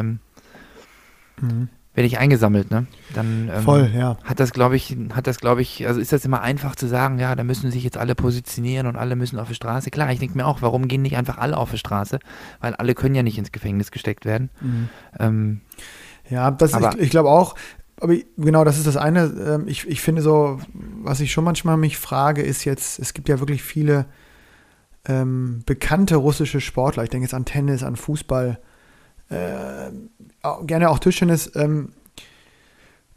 ähm, 1.41 1.69
werde 1.95 2.07
ich 2.07 2.18
eingesammelt, 2.18 2.70
ne? 2.70 2.86
Dann 3.14 3.51
ähm, 3.55 3.62
Voll, 3.62 3.90
ja. 3.95 4.16
hat 4.24 4.40
das, 4.40 4.53
glaube 4.53 4.76
ich, 4.76 4.97
hat 5.14 5.26
das, 5.26 5.38
glaube 5.38 5.61
ich, 5.61 5.86
also 5.86 6.01
ist 6.01 6.12
das 6.12 6.24
immer 6.24 6.40
einfach 6.40 6.74
zu 6.74 6.86
sagen, 6.86 7.18
ja, 7.18 7.34
da 7.34 7.45
müssen 7.45 7.70
sich 7.70 7.84
jetzt 7.84 7.99
alle 7.99 8.14
positionieren 8.14 8.86
und 8.86 8.97
alle 8.97 9.14
müssen 9.14 9.38
auf 9.38 9.49
die 9.49 9.55
Straße. 9.55 9.90
Klar, 9.90 10.11
ich 10.11 10.18
denke 10.18 10.36
mir 10.36 10.47
auch, 10.47 10.62
warum 10.62 10.88
gehen 10.88 11.03
nicht 11.03 11.16
einfach 11.16 11.36
alle 11.38 11.57
auf 11.59 11.70
die 11.70 11.78
Straße? 11.78 12.18
Weil 12.61 12.74
alle 12.76 12.95
können 12.95 13.14
ja 13.14 13.22
nicht 13.22 13.36
ins 13.36 13.53
Gefängnis 13.53 13.90
gesteckt 13.90 14.24
werden. 14.24 14.49
Ähm, 15.18 15.61
Ja, 16.30 16.51
das 16.51 16.72
Aber- 16.72 16.95
ich, 16.95 17.01
ich 17.03 17.11
glaube 17.11 17.28
auch, 17.28 17.57
aber 18.01 18.14
genau, 18.38 18.64
das 18.64 18.78
ist 18.78 18.86
das 18.86 18.97
eine. 18.97 19.24
Ähm, 19.24 19.64
Ich, 19.68 19.86
ich 19.86 20.01
finde 20.01 20.22
so, 20.22 20.61
was 20.72 21.20
ich 21.20 21.30
schon 21.30 21.45
manchmal 21.45 21.76
mich 21.76 21.99
frage, 21.99 22.40
ist 22.43 22.64
jetzt, 22.64 22.99
es 23.01 23.12
gibt 23.12 23.28
ja 23.28 23.38
wirklich 23.38 23.62
viele 23.62 24.07
ähm, 25.07 25.62
bekannte 25.66 26.16
russische 26.16 26.61
Sportler. 26.61 27.03
Ich 27.05 27.11
denke 27.11 27.24
jetzt 27.26 27.34
an 27.34 27.45
Tennis, 27.45 27.82
an 27.82 27.97
Fußball, 27.97 28.59
gerne 29.31 30.91
auch 30.91 30.99
Tischtennis. 30.99 31.53
Ähm, 31.55 31.91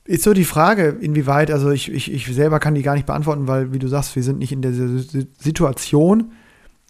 ist 0.06 0.24
so 0.24 0.34
die 0.34 0.46
Frage, 0.46 0.90
inwieweit, 1.02 1.50
also 1.50 1.72
ich, 1.72 1.92
ich, 1.92 2.14
ich 2.14 2.28
selber 2.28 2.60
kann 2.60 2.76
die 2.76 2.84
gar 2.84 2.94
nicht 2.94 3.08
beantworten, 3.08 3.48
weil, 3.48 3.74
wie 3.74 3.80
du 3.80 3.88
sagst, 3.88 4.16
wir 4.16 4.22
sind 4.22 4.38
nicht 4.38 4.52
in 4.52 4.62
der 4.62 4.72
Si- 4.72 5.28
Situation. 5.40 6.32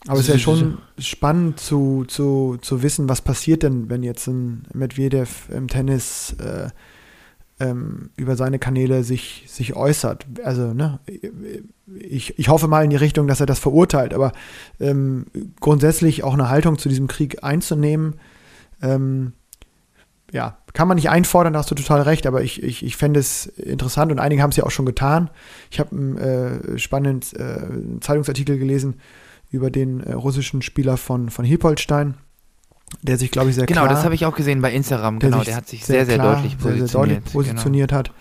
Aber 0.08 0.20
es 0.20 0.28
ist 0.28 0.34
ja 0.34 0.38
schon 0.38 0.78
spannend 1.00 1.60
zu, 1.60 2.04
zu, 2.08 2.58
zu 2.62 2.84
wissen, 2.84 3.10
was 3.10 3.22
passiert 3.22 3.64
denn, 3.64 3.90
wenn 3.90 4.04
jetzt 4.04 4.28
ein 4.28 4.68
Medvedev 4.74 5.50
im 5.50 5.68
Tennis 5.68 6.36
äh, 6.40 6.70
ähm, 7.60 8.10
über 8.18 8.36
seine 8.36 8.60
Kanäle 8.60 9.04
sich, 9.04 9.46
sich 9.48 9.76
äußert. 9.76 10.28
Also, 10.44 10.74
ne, 10.74 11.00
ich, 11.98 12.38
ich 12.38 12.50
hoffe 12.50 12.68
mal 12.68 12.84
in 12.84 12.90
die 12.90 12.98
Richtung, 12.98 13.28
dass 13.28 13.40
er 13.40 13.46
das 13.46 13.60
verurteilt, 13.60 14.14
aber 14.14 14.34
ähm, 14.80 15.26
grundsätzlich 15.62 16.24
auch 16.24 16.34
eine 16.34 16.50
Haltung 16.50 16.78
zu 16.78 16.90
diesem 16.90 17.08
Krieg 17.08 17.44
einzunehmen, 17.44 18.16
ähm, 18.86 19.34
ja, 20.32 20.58
kann 20.74 20.88
man 20.88 20.96
nicht 20.96 21.10
einfordern, 21.10 21.54
da 21.54 21.60
hast 21.60 21.72
du 21.72 21.76
total 21.76 22.02
recht, 22.02 22.28
aber 22.28 22.42
ich, 22.44 22.62
ich, 22.62 22.84
ich 22.84 22.98
fände 22.98 23.20
es 23.20 23.46
interessant 23.46 24.12
und 24.12 24.20
einige 24.20 24.42
haben 24.42 24.50
es 24.50 24.58
ja 24.58 24.66
auch 24.66 24.72
schon 24.72 24.86
getan. 24.86 25.30
Ich 25.72 25.80
habe 25.80 25.96
einen 25.96 26.18
äh, 26.18 26.78
spannenden 26.78 27.22
äh, 27.40 28.00
Zeitungsartikel 28.02 28.58
gelesen 28.58 28.96
über 29.52 29.72
den 29.72 30.02
äh, 30.02 30.14
russischen 30.14 30.62
Spieler 30.62 30.98
von, 30.98 31.30
von 31.30 31.46
Hiepolstein, 31.46 32.16
der 33.02 33.18
sich, 33.18 33.32
glaube 33.32 33.50
ich, 33.50 33.56
sehr 33.56 33.66
genau, 33.66 33.84
klar 33.84 33.94
das 33.94 34.04
habe 34.04 34.16
ich 34.16 34.26
auch 34.26 34.36
gesehen 34.36 34.62
bei 34.62 34.74
Instagram. 34.74 35.20
der 35.20 35.30
Genau, 35.30 35.40
sich 35.40 35.48
der 35.48 35.56
hat 35.56 35.68
sich 35.68 35.86
sehr, 35.86 36.06
sehr, 36.06 36.16
klar, 36.16 36.36
deutlich 36.36 36.58
sehr, 36.60 36.72
positioniert. 36.72 36.90
sehr 36.90 37.02
deutlich 37.02 37.34
positioniert 37.34 37.92
hat, 37.94 38.12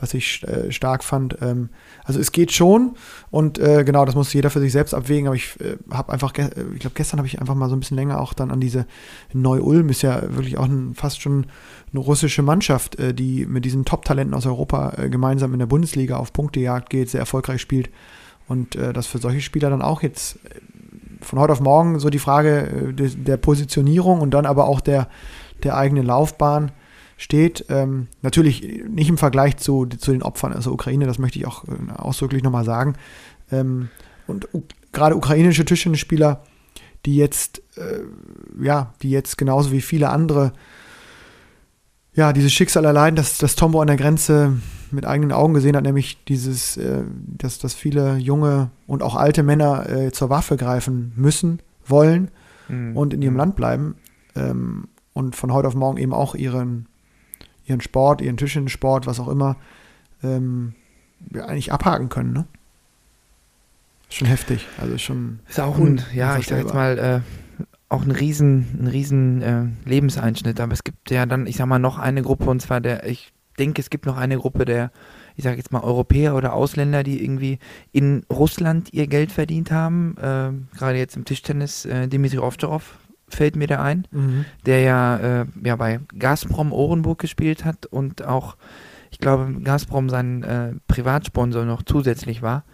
was 0.00 0.14
ich 0.14 0.42
äh, 0.44 0.72
stark 0.72 1.04
fand. 1.04 1.36
Ähm, 1.40 1.68
also 2.04 2.18
es 2.18 2.32
geht 2.32 2.52
schon 2.52 2.96
und 3.30 3.58
äh, 3.58 3.84
genau, 3.84 4.04
das 4.04 4.14
muss 4.14 4.32
jeder 4.32 4.50
für 4.50 4.60
sich 4.60 4.72
selbst 4.72 4.94
abwägen, 4.94 5.26
aber 5.26 5.36
ich 5.36 5.60
äh, 5.60 5.76
habe 5.90 6.12
einfach, 6.12 6.32
äh, 6.38 6.50
ich 6.74 6.80
glaube 6.80 6.94
gestern 6.94 7.18
habe 7.18 7.26
ich 7.26 7.40
einfach 7.40 7.54
mal 7.54 7.68
so 7.68 7.76
ein 7.76 7.80
bisschen 7.80 7.96
länger 7.96 8.20
auch 8.20 8.32
dann 8.32 8.50
an 8.50 8.60
diese 8.60 8.86
Neu-Ulm, 9.32 9.88
ist 9.90 10.02
ja 10.02 10.22
wirklich 10.34 10.58
auch 10.58 10.64
ein, 10.64 10.94
fast 10.94 11.20
schon 11.20 11.46
eine 11.92 12.00
russische 12.00 12.42
Mannschaft, 12.42 12.98
äh, 12.98 13.14
die 13.14 13.46
mit 13.46 13.64
diesen 13.64 13.84
Top-Talenten 13.84 14.34
aus 14.34 14.46
Europa 14.46 14.94
äh, 14.96 15.08
gemeinsam 15.10 15.52
in 15.52 15.58
der 15.58 15.66
Bundesliga 15.66 16.16
auf 16.16 16.32
Punktejagd 16.32 16.90
geht, 16.90 17.10
sehr 17.10 17.20
erfolgreich 17.20 17.60
spielt 17.60 17.90
und 18.48 18.74
das 18.74 19.06
für 19.06 19.18
solche 19.18 19.40
Spieler 19.42 19.70
dann 19.70 19.80
auch 19.80 20.02
jetzt 20.02 20.40
von 21.20 21.38
heute 21.38 21.52
auf 21.52 21.60
morgen 21.60 22.00
so 22.00 22.10
die 22.10 22.18
Frage 22.18 22.92
de, 22.92 23.14
der 23.14 23.36
Positionierung 23.36 24.20
und 24.20 24.32
dann 24.32 24.44
aber 24.44 24.66
auch 24.66 24.80
der, 24.80 25.06
der 25.62 25.76
eigenen 25.76 26.04
Laufbahn 26.04 26.72
steht. 27.20 27.66
Ähm, 27.68 28.08
natürlich 28.22 28.62
nicht 28.88 29.10
im 29.10 29.18
Vergleich 29.18 29.58
zu, 29.58 29.84
zu 29.84 30.12
den 30.12 30.22
Opfern 30.22 30.54
aus 30.54 30.64
der 30.64 30.72
Ukraine, 30.72 31.06
das 31.06 31.18
möchte 31.18 31.38
ich 31.38 31.46
auch 31.46 31.64
äh, 31.64 31.92
ausdrücklich 31.96 32.42
nochmal 32.42 32.64
sagen. 32.64 32.94
Ähm, 33.52 33.90
und 34.26 34.48
gerade 34.92 35.16
ukrainische 35.16 35.64
Tischtennisspieler, 35.64 36.42
die 37.04 37.16
jetzt, 37.16 37.62
äh, 37.76 38.00
ja, 38.62 38.94
die 39.02 39.10
jetzt 39.10 39.36
genauso 39.36 39.70
wie 39.70 39.82
viele 39.82 40.08
andere, 40.08 40.52
ja, 42.14 42.32
dieses 42.32 42.52
Schicksal 42.52 42.84
erleiden, 42.86 43.16
dass 43.16 43.38
das 43.38 43.54
Tombo 43.54 43.80
an 43.80 43.86
der 43.86 43.96
Grenze 43.96 44.54
mit 44.90 45.04
eigenen 45.04 45.32
Augen 45.32 45.54
gesehen 45.54 45.76
hat, 45.76 45.84
nämlich 45.84 46.24
dieses, 46.24 46.78
äh, 46.78 47.02
dass, 47.26 47.58
dass 47.58 47.74
viele 47.74 48.16
junge 48.16 48.70
und 48.86 49.02
auch 49.02 49.14
alte 49.14 49.42
Männer 49.42 49.88
äh, 49.88 50.10
zur 50.10 50.30
Waffe 50.30 50.56
greifen 50.56 51.12
müssen, 51.16 51.60
wollen 51.84 52.30
mhm. 52.68 52.96
und 52.96 53.12
in 53.12 53.20
ihrem 53.20 53.36
Land 53.36 53.56
bleiben 53.56 53.96
ähm, 54.34 54.88
und 55.12 55.36
von 55.36 55.52
heute 55.52 55.68
auf 55.68 55.74
morgen 55.74 55.98
eben 55.98 56.14
auch 56.14 56.34
ihren, 56.34 56.86
ihren 57.70 57.80
Sport, 57.80 58.20
ihren 58.20 58.36
Tischtennissport, 58.36 59.06
was 59.06 59.20
auch 59.20 59.28
immer, 59.28 59.56
ähm, 60.22 60.74
ja, 61.32 61.46
eigentlich 61.46 61.72
abhaken 61.72 62.08
können, 62.08 62.32
ne? 62.32 62.46
Schon 64.10 64.26
heftig. 64.26 64.66
Also 64.80 64.98
schon. 64.98 65.38
Ist 65.48 65.60
auch 65.60 65.78
ein, 65.78 66.02
ja, 66.12 66.36
ich 66.36 66.48
sag 66.48 66.58
jetzt 66.58 66.74
mal, 66.74 66.98
äh, 66.98 67.20
auch 67.88 68.02
ein 68.02 68.10
riesen, 68.10 68.66
ein 68.80 68.86
riesen 68.88 69.42
äh, 69.42 69.64
Lebenseinschnitt. 69.88 70.60
Aber 70.60 70.72
es 70.72 70.82
gibt 70.82 71.10
ja 71.10 71.26
dann, 71.26 71.46
ich 71.46 71.56
sag 71.56 71.66
mal, 71.66 71.78
noch 71.78 71.98
eine 71.98 72.22
Gruppe 72.22 72.50
und 72.50 72.60
zwar 72.60 72.80
der, 72.80 73.06
ich 73.06 73.32
denke, 73.58 73.80
es 73.80 73.88
gibt 73.88 74.06
noch 74.06 74.16
eine 74.16 74.36
Gruppe 74.38 74.64
der, 74.64 74.90
ich 75.36 75.44
sage 75.44 75.58
jetzt 75.58 75.70
mal, 75.70 75.82
Europäer 75.82 76.34
oder 76.34 76.54
Ausländer, 76.54 77.04
die 77.04 77.22
irgendwie 77.22 77.60
in 77.92 78.24
Russland 78.30 78.92
ihr 78.92 79.06
Geld 79.06 79.30
verdient 79.30 79.70
haben. 79.70 80.16
Äh, 80.18 80.76
Gerade 80.76 80.98
jetzt 80.98 81.16
im 81.16 81.24
Tischtennis, 81.24 81.84
äh, 81.84 82.08
Dimitri 82.08 82.38
Ovtcharov 82.38 82.98
fällt 83.34 83.56
mir 83.56 83.66
da 83.66 83.82
ein, 83.82 84.06
mhm. 84.10 84.44
der 84.66 84.80
ja, 84.80 85.16
äh, 85.16 85.46
ja 85.62 85.76
bei 85.76 86.00
Gazprom 86.18 86.72
Orenburg 86.72 87.18
gespielt 87.18 87.64
hat 87.64 87.86
und 87.86 88.24
auch, 88.26 88.56
ich 89.10 89.18
glaube, 89.18 89.60
Gazprom 89.62 90.08
sein 90.08 90.42
äh, 90.42 90.72
Privatsponsor 90.88 91.64
noch 91.64 91.82
zusätzlich 91.82 92.42
war. 92.42 92.64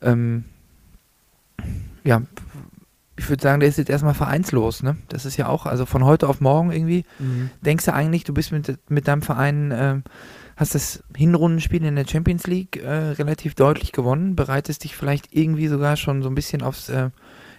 Ähm, 0.00 0.44
ja, 2.04 2.22
ich 3.16 3.28
würde 3.28 3.42
sagen, 3.42 3.60
der 3.60 3.68
ist 3.68 3.78
jetzt 3.78 3.90
erstmal 3.90 4.14
vereinslos, 4.14 4.82
ne? 4.82 4.96
Das 5.08 5.24
ist 5.24 5.36
ja 5.36 5.48
auch, 5.48 5.66
also 5.66 5.86
von 5.86 6.04
heute 6.04 6.28
auf 6.28 6.40
morgen 6.40 6.72
irgendwie, 6.72 7.04
mhm. 7.18 7.50
denkst 7.62 7.84
du 7.84 7.94
eigentlich, 7.94 8.24
du 8.24 8.34
bist 8.34 8.50
mit, 8.52 8.78
mit 8.88 9.06
deinem 9.06 9.22
Verein, 9.22 9.70
äh, 9.70 10.00
hast 10.56 10.74
das 10.74 11.02
Hinrundenspiel 11.16 11.84
in 11.84 11.96
der 11.96 12.06
Champions 12.06 12.46
League 12.46 12.76
äh, 12.76 12.90
relativ 12.90 13.54
deutlich 13.54 13.92
gewonnen, 13.92 14.36
bereitest 14.36 14.84
dich 14.84 14.96
vielleicht 14.96 15.32
irgendwie 15.32 15.68
sogar 15.68 15.96
schon 15.96 16.22
so 16.22 16.28
ein 16.28 16.34
bisschen 16.34 16.62
aufs 16.62 16.88
äh, 16.88 17.10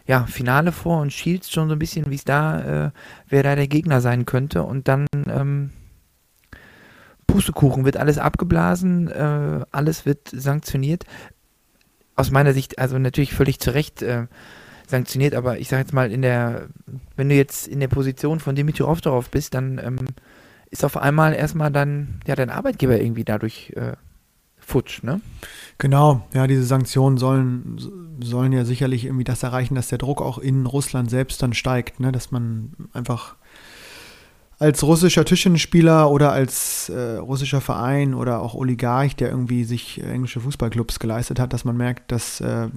ja, 0.08 0.26
Finale 0.26 0.72
vor 0.72 1.02
und 1.02 1.12
schielst 1.12 1.52
schon 1.52 1.68
so 1.68 1.76
ein 1.76 1.80
bisschen, 1.80 2.10
wie 2.10 2.16
es 2.16 2.26
da, 2.26 2.88
äh, 2.88 2.92
wer 3.28 3.44
da 3.44 3.56
der 3.56 3.68
Gegner 3.68 4.02
sein 4.02 4.26
könnte 4.26 4.64
und 4.64 4.88
dann 4.88 5.08
ähm, 5.28 5.72
Pustekuchen 7.28 7.86
wird 7.86 7.98
alles 7.98 8.18
abgeblasen, 8.18 9.08
äh, 9.10 9.66
alles 9.72 10.06
wird 10.06 10.30
sanktioniert 10.32 11.06
aus 12.16 12.32
meiner 12.32 12.54
Sicht, 12.54 12.80
also 12.80 12.98
natürlich 12.98 13.34
völlig 13.34 13.60
zu 13.60 13.74
Recht 13.74 14.02
äh, 14.02 14.28
sanktioniert, 14.88 15.34
aber 15.34 15.58
ich 15.58 15.68
sage 15.68 15.82
jetzt 15.82 15.94
mal, 15.94 16.12
in 16.12 16.22
der, 16.22 16.68
wenn 17.16 17.30
du 17.30 17.36
jetzt 17.36 17.68
in 17.68 17.80
der 17.80 17.88
Position 17.88 18.40
von 18.40 18.56
Dimitri 18.56 18.84
Ovtcharov 18.84 19.30
bist, 19.30 19.54
dann 19.54 19.80
ähm, 19.84 19.98
ist 20.70 20.86
auf 20.86 20.98
einmal 20.98 21.34
erstmal 21.34 21.72
dann, 21.72 22.20
ja, 22.28 22.36
dein 22.36 22.50
Arbeitgeber 22.50 23.00
irgendwie 23.00 23.24
dadurch 23.24 23.74
äh, 23.76 23.94
futsch, 24.60 25.04
ne? 25.04 25.22
Genau, 25.78 26.28
ja, 26.34 26.48
diese 26.48 26.64
Sanktionen 26.64 27.18
sollen, 27.18 27.78
sollen 28.20 28.52
ja 28.52 28.66
sicherlich 28.66 29.06
irgendwie 29.06 29.24
das 29.24 29.44
erreichen, 29.44 29.76
dass 29.76 29.88
der 29.88 29.98
Druck 29.98 30.22
auch 30.22 30.38
in 30.38 30.66
Russland 30.66 31.10
selbst 31.10 31.42
dann 31.42 31.54
steigt, 31.54 32.00
ne? 32.00 32.12
Dass 32.12 32.32
man 32.32 32.72
einfach 32.94 33.36
als 34.58 34.84
russischer 34.84 35.26
Tischtennisspieler 35.26 36.10
oder 36.10 36.32
als 36.32 36.90
äh, 36.90 37.18
russischer 37.18 37.60
Verein 37.60 38.14
oder 38.14 38.42
auch 38.42 38.56
Oligarch, 38.56 39.16
der 39.16 39.30
irgendwie 39.30 39.66
sich 39.66 40.02
äh, 40.02 40.10
englische 40.10 40.40
Fußballclubs 40.40 41.00
geleistet 41.00 41.40
hat, 41.40 41.52
dass 41.52 41.66
man 41.66 41.76
merkt, 41.76 42.12
das 42.12 42.40
äh, 42.40 42.66
äh, 42.66 42.70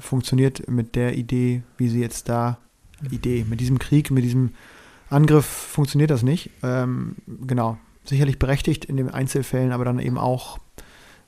funktioniert 0.00 0.68
mit 0.68 0.96
der 0.96 1.16
Idee, 1.16 1.62
wie 1.76 1.88
sie 1.88 2.00
jetzt 2.00 2.28
da, 2.28 2.58
Idee, 3.10 3.44
mit 3.48 3.60
diesem 3.60 3.78
Krieg, 3.78 4.10
mit 4.10 4.24
diesem 4.24 4.54
Angriff 5.10 5.44
funktioniert 5.44 6.10
das 6.10 6.22
nicht. 6.22 6.50
Ähm, 6.62 7.16
genau, 7.26 7.78
sicherlich 8.04 8.38
berechtigt 8.38 8.84
in 8.84 8.96
den 8.96 9.10
Einzelfällen, 9.10 9.72
aber 9.72 9.84
dann 9.84 9.98
eben 9.98 10.18
auch, 10.18 10.58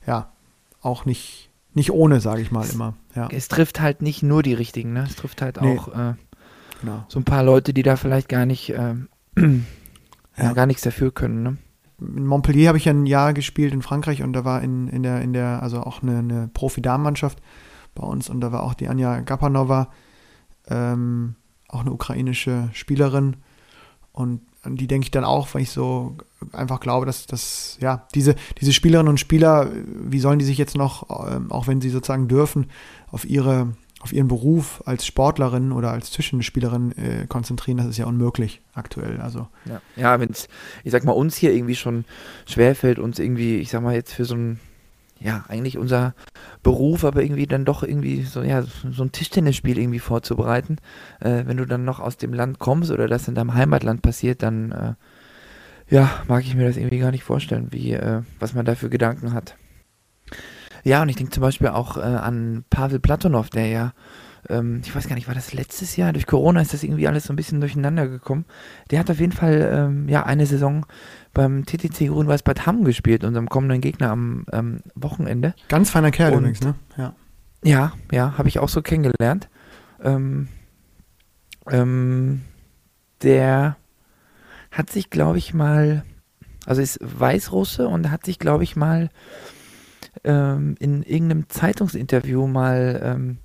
ja, 0.05 0.31
auch 0.81 1.05
nicht, 1.05 1.48
nicht 1.73 1.91
ohne, 1.91 2.19
sage 2.19 2.41
ich 2.41 2.51
mal 2.51 2.65
es, 2.65 2.73
immer. 2.73 2.95
Ja. 3.15 3.27
Es 3.31 3.47
trifft 3.47 3.79
halt 3.79 4.01
nicht 4.01 4.23
nur 4.23 4.43
die 4.43 4.53
Richtigen, 4.53 4.93
ne? 4.93 5.03
Es 5.07 5.15
trifft 5.15 5.41
halt 5.41 5.61
nee. 5.61 5.77
auch 5.77 5.87
äh, 5.89 6.13
genau. 6.81 7.05
so 7.07 7.19
ein 7.19 7.25
paar 7.25 7.43
Leute, 7.43 7.73
die 7.73 7.83
da 7.83 7.95
vielleicht 7.95 8.29
gar 8.29 8.45
nicht 8.45 8.73
ähm, 8.75 9.07
ja. 10.37 10.53
gar 10.53 10.65
nichts 10.65 10.81
dafür 10.81 11.11
können. 11.11 11.43
Ne? 11.43 11.57
In 11.99 12.25
Montpellier 12.25 12.69
habe 12.69 12.77
ich 12.77 12.85
ja 12.85 12.93
ein 12.93 13.05
Jahr 13.05 13.33
gespielt 13.33 13.73
in 13.73 13.81
Frankreich 13.81 14.23
und 14.23 14.33
da 14.33 14.45
war 14.45 14.61
in, 14.61 14.87
in 14.87 15.03
der, 15.03 15.21
in 15.21 15.33
der, 15.33 15.61
also 15.61 15.81
auch 15.81 16.01
eine, 16.01 16.19
eine 16.19 16.49
Profi-Damenmannschaft 16.53 17.41
bei 17.95 18.03
uns 18.03 18.29
und 18.29 18.41
da 18.41 18.51
war 18.51 18.63
auch 18.63 18.73
die 18.73 18.87
Anja 18.87 19.19
Gapanova, 19.19 19.89
ähm, 20.67 21.35
auch 21.67 21.81
eine 21.81 21.91
ukrainische 21.91 22.69
Spielerin 22.73 23.37
und 24.11 24.41
an 24.61 24.75
die 24.75 24.87
denke 24.87 25.05
ich 25.05 25.11
dann 25.11 25.23
auch, 25.23 25.53
weil 25.53 25.61
ich 25.61 25.71
so 25.71 26.17
einfach 26.51 26.79
glaube, 26.79 27.05
dass, 27.05 27.25
dass 27.25 27.77
ja, 27.79 28.07
diese, 28.13 28.35
diese 28.59 28.73
Spielerinnen 28.73 29.09
und 29.09 29.19
Spieler, 29.19 29.71
wie 29.85 30.19
sollen 30.19 30.39
die 30.39 30.45
sich 30.45 30.57
jetzt 30.57 30.75
noch, 30.75 31.27
ähm, 31.29 31.51
auch 31.51 31.67
wenn 31.67 31.81
sie 31.81 31.89
sozusagen 31.89 32.27
dürfen, 32.27 32.67
auf 33.11 33.25
ihre 33.25 33.73
auf 34.01 34.13
ihren 34.13 34.29
Beruf 34.29 34.81
als 34.85 35.05
Sportlerin 35.05 35.71
oder 35.71 35.91
als 35.91 36.11
Zwischenspielerin 36.11 36.97
äh, 36.97 37.27
konzentrieren, 37.27 37.77
das 37.77 37.87
ist 37.87 37.97
ja 37.97 38.05
unmöglich 38.05 38.61
aktuell. 38.73 39.19
Also. 39.19 39.47
Ja, 39.65 39.81
ja 39.97 40.19
wenn 40.19 40.29
es, 40.29 40.47
ich 40.85 40.91
sag 40.91 41.03
mal, 41.03 41.11
uns 41.11 41.35
hier 41.35 41.53
irgendwie 41.53 41.75
schon 41.75 42.05
schwerfällt, 42.45 42.97
uns 42.97 43.19
irgendwie, 43.19 43.57
ich 43.57 43.69
sag 43.69 43.83
mal, 43.83 43.93
jetzt 43.93 44.13
für 44.13 44.23
so 44.23 44.35
ein, 44.35 44.59
ja, 45.19 45.43
eigentlich 45.47 45.77
unser 45.77 46.13
Beruf, 46.63 47.03
aber 47.03 47.21
irgendwie 47.21 47.45
dann 47.45 47.65
doch 47.65 47.83
irgendwie 47.83 48.23
so, 48.23 48.41
ja, 48.41 48.63
so 48.63 49.03
ein 49.03 49.11
Tischtennisspiel 49.11 49.77
irgendwie 49.77 49.99
vorzubereiten. 49.99 50.77
Äh, 51.19 51.43
wenn 51.45 51.57
du 51.57 51.65
dann 51.65 51.83
noch 51.83 51.99
aus 51.99 52.17
dem 52.17 52.33
Land 52.33 52.59
kommst 52.59 52.91
oder 52.91 53.07
das 53.07 53.27
in 53.27 53.35
deinem 53.35 53.53
Heimatland 53.53 54.01
passiert, 54.01 54.43
dann, 54.43 54.71
äh, 54.71 54.93
ja, 55.93 56.09
mag 56.27 56.43
ich 56.43 56.55
mir 56.55 56.65
das 56.67 56.77
irgendwie 56.77 56.99
gar 56.99 57.11
nicht 57.11 57.23
vorstellen, 57.23 57.67
wie, 57.71 57.93
äh, 57.93 58.21
was 58.39 58.53
man 58.53 58.65
da 58.65 58.75
für 58.75 58.89
Gedanken 58.89 59.33
hat. 59.33 59.55
Ja, 60.83 61.01
und 61.01 61.09
ich 61.09 61.17
denke 61.17 61.31
zum 61.31 61.41
Beispiel 61.41 61.67
auch 61.69 61.97
äh, 61.97 62.01
an 62.01 62.63
Pavel 62.69 62.99
Platonov, 62.99 63.49
der 63.49 63.67
ja, 63.67 63.93
ähm, 64.47 64.81
ich 64.83 64.95
weiß 64.95 65.07
gar 65.07 65.15
nicht, 65.15 65.27
war 65.27 65.35
das 65.35 65.53
letztes 65.53 65.95
Jahr? 65.95 66.13
Durch 66.13 66.25
Corona 66.25 66.61
ist 66.61 66.73
das 66.73 66.83
irgendwie 66.83 67.07
alles 67.07 67.25
so 67.25 67.33
ein 67.33 67.35
bisschen 67.35 67.59
durcheinander 67.59 68.07
gekommen. 68.07 68.45
Der 68.91 68.99
hat 68.99 69.11
auf 69.11 69.19
jeden 69.19 69.33
Fall 69.33 69.69
ähm, 69.73 70.07
ja 70.07 70.25
eine 70.25 70.45
Saison 70.45 70.85
beim 71.33 71.65
TTC 71.65 72.07
Grün-Weiß 72.07 72.43
Bad 72.43 72.65
Hamm 72.65 72.83
gespielt, 72.83 73.23
unserem 73.23 73.49
kommenden 73.49 73.81
Gegner 73.81 74.11
am 74.11 74.45
ähm, 74.51 74.81
Wochenende. 74.95 75.53
Ganz 75.67 75.89
feiner 75.89 76.11
Kerl 76.11 76.33
und, 76.33 76.39
übrigens, 76.39 76.61
ne? 76.61 76.75
Ja. 76.97 77.13
Ja, 77.63 77.93
ja, 78.11 78.37
habe 78.37 78.47
ich 78.47 78.59
auch 78.59 78.69
so 78.69 78.81
kennengelernt. 78.81 79.49
Ähm, 80.01 80.47
ähm, 81.69 82.41
der 83.21 83.75
hat 84.71 84.89
sich, 84.89 85.09
glaube 85.09 85.37
ich, 85.37 85.53
mal, 85.53 86.03
also 86.65 86.81
ist 86.81 86.99
Weißrusse 87.01 87.87
und 87.87 88.11
hat 88.11 88.25
sich, 88.25 88.39
glaube 88.39 88.63
ich, 88.63 88.75
mal 88.75 89.09
ähm, 90.23 90.75
in 90.79 91.03
irgendeinem 91.03 91.49
Zeitungsinterview 91.49 92.47
mal, 92.47 93.01
ähm, 93.03 93.37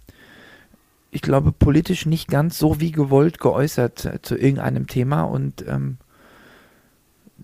ich 1.10 1.22
glaube, 1.22 1.52
politisch 1.52 2.06
nicht 2.06 2.28
ganz 2.28 2.58
so 2.58 2.80
wie 2.80 2.92
gewollt 2.92 3.40
geäußert 3.40 4.04
äh, 4.04 4.22
zu 4.22 4.36
irgendeinem 4.36 4.86
Thema 4.86 5.22
und 5.22 5.64
ähm, 5.66 5.98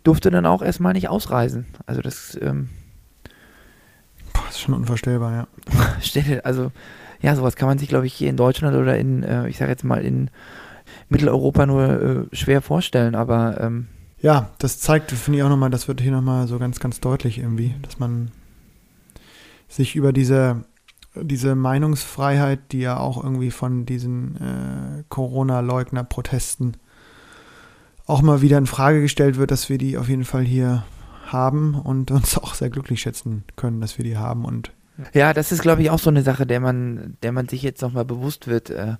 durfte 0.02 0.30
dann 0.30 0.46
auch 0.46 0.62
erstmal 0.62 0.92
nicht 0.92 1.08
ausreisen. 1.08 1.66
Also 1.86 2.00
das, 2.00 2.38
ähm, 2.40 2.68
Boah, 4.32 4.48
ist 4.48 4.60
schon 4.60 4.74
unvorstellbar, 4.74 5.32
ja. 5.32 5.46
Stelle, 6.00 6.44
also 6.44 6.72
ja, 7.20 7.36
sowas 7.36 7.56
kann 7.56 7.68
man 7.68 7.78
sich, 7.78 7.88
glaube 7.88 8.06
ich, 8.06 8.14
hier 8.14 8.30
in 8.30 8.36
Deutschland 8.36 8.76
oder 8.76 8.96
in, 8.96 9.22
äh, 9.22 9.48
ich 9.48 9.58
sage 9.58 9.70
jetzt 9.70 9.84
mal, 9.84 10.04
in 10.04 10.30
Mitteleuropa 11.08 11.66
nur 11.66 12.28
äh, 12.32 12.36
schwer 12.36 12.62
vorstellen, 12.62 13.14
aber 13.14 13.60
ähm, 13.60 13.88
ja, 14.20 14.50
das 14.58 14.80
zeigt, 14.80 15.10
finde 15.12 15.38
ich 15.38 15.44
auch 15.44 15.48
nochmal, 15.48 15.70
das 15.70 15.88
wird 15.88 16.00
hier 16.00 16.12
nochmal 16.12 16.46
so 16.46 16.58
ganz, 16.58 16.78
ganz 16.80 17.00
deutlich 17.00 17.38
irgendwie, 17.38 17.74
dass 17.82 17.98
man 17.98 18.30
sich 19.68 19.96
über 19.96 20.12
diese, 20.12 20.64
diese 21.14 21.54
Meinungsfreiheit, 21.54 22.72
die 22.72 22.80
ja 22.80 22.98
auch 22.98 23.22
irgendwie 23.22 23.50
von 23.50 23.86
diesen 23.86 24.36
äh, 24.36 25.04
Corona-Leugner-Protesten 25.08 26.76
auch 28.10 28.22
mal 28.22 28.42
wieder 28.42 28.58
in 28.58 28.66
Frage 28.66 29.00
gestellt 29.00 29.36
wird, 29.36 29.50
dass 29.50 29.68
wir 29.68 29.78
die 29.78 29.96
auf 29.96 30.08
jeden 30.08 30.24
Fall 30.24 30.42
hier 30.42 30.84
haben 31.26 31.74
und 31.74 32.10
uns 32.10 32.36
auch 32.38 32.54
sehr 32.54 32.70
glücklich 32.70 33.00
schätzen 33.00 33.44
können, 33.56 33.80
dass 33.80 33.98
wir 33.98 34.04
die 34.04 34.16
haben 34.16 34.44
und 34.44 34.72
ja, 35.14 35.32
das 35.32 35.50
ist 35.50 35.62
glaube 35.62 35.80
ich 35.80 35.88
auch 35.90 35.98
so 35.98 36.10
eine 36.10 36.22
Sache, 36.22 36.46
der 36.46 36.60
man, 36.60 37.16
der 37.22 37.32
man 37.32 37.48
sich 37.48 37.62
jetzt 37.62 37.80
nochmal 37.80 38.04
bewusst 38.04 38.48
wird, 38.48 38.68
äh, 38.68 38.96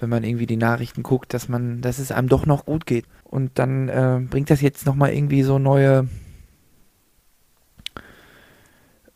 wenn 0.00 0.10
man 0.10 0.24
irgendwie 0.24 0.46
die 0.46 0.56
Nachrichten 0.56 1.02
guckt, 1.02 1.32
dass 1.34 1.48
man, 1.48 1.80
dass 1.80 1.98
es 1.98 2.12
einem 2.12 2.28
doch 2.28 2.46
noch 2.46 2.64
gut 2.64 2.86
geht. 2.86 3.06
Und 3.22 3.58
dann 3.58 3.88
äh, 3.88 4.20
bringt 4.28 4.50
das 4.50 4.60
jetzt 4.60 4.86
nochmal 4.86 5.12
irgendwie 5.12 5.42
so 5.42 5.58
neue, 5.58 6.08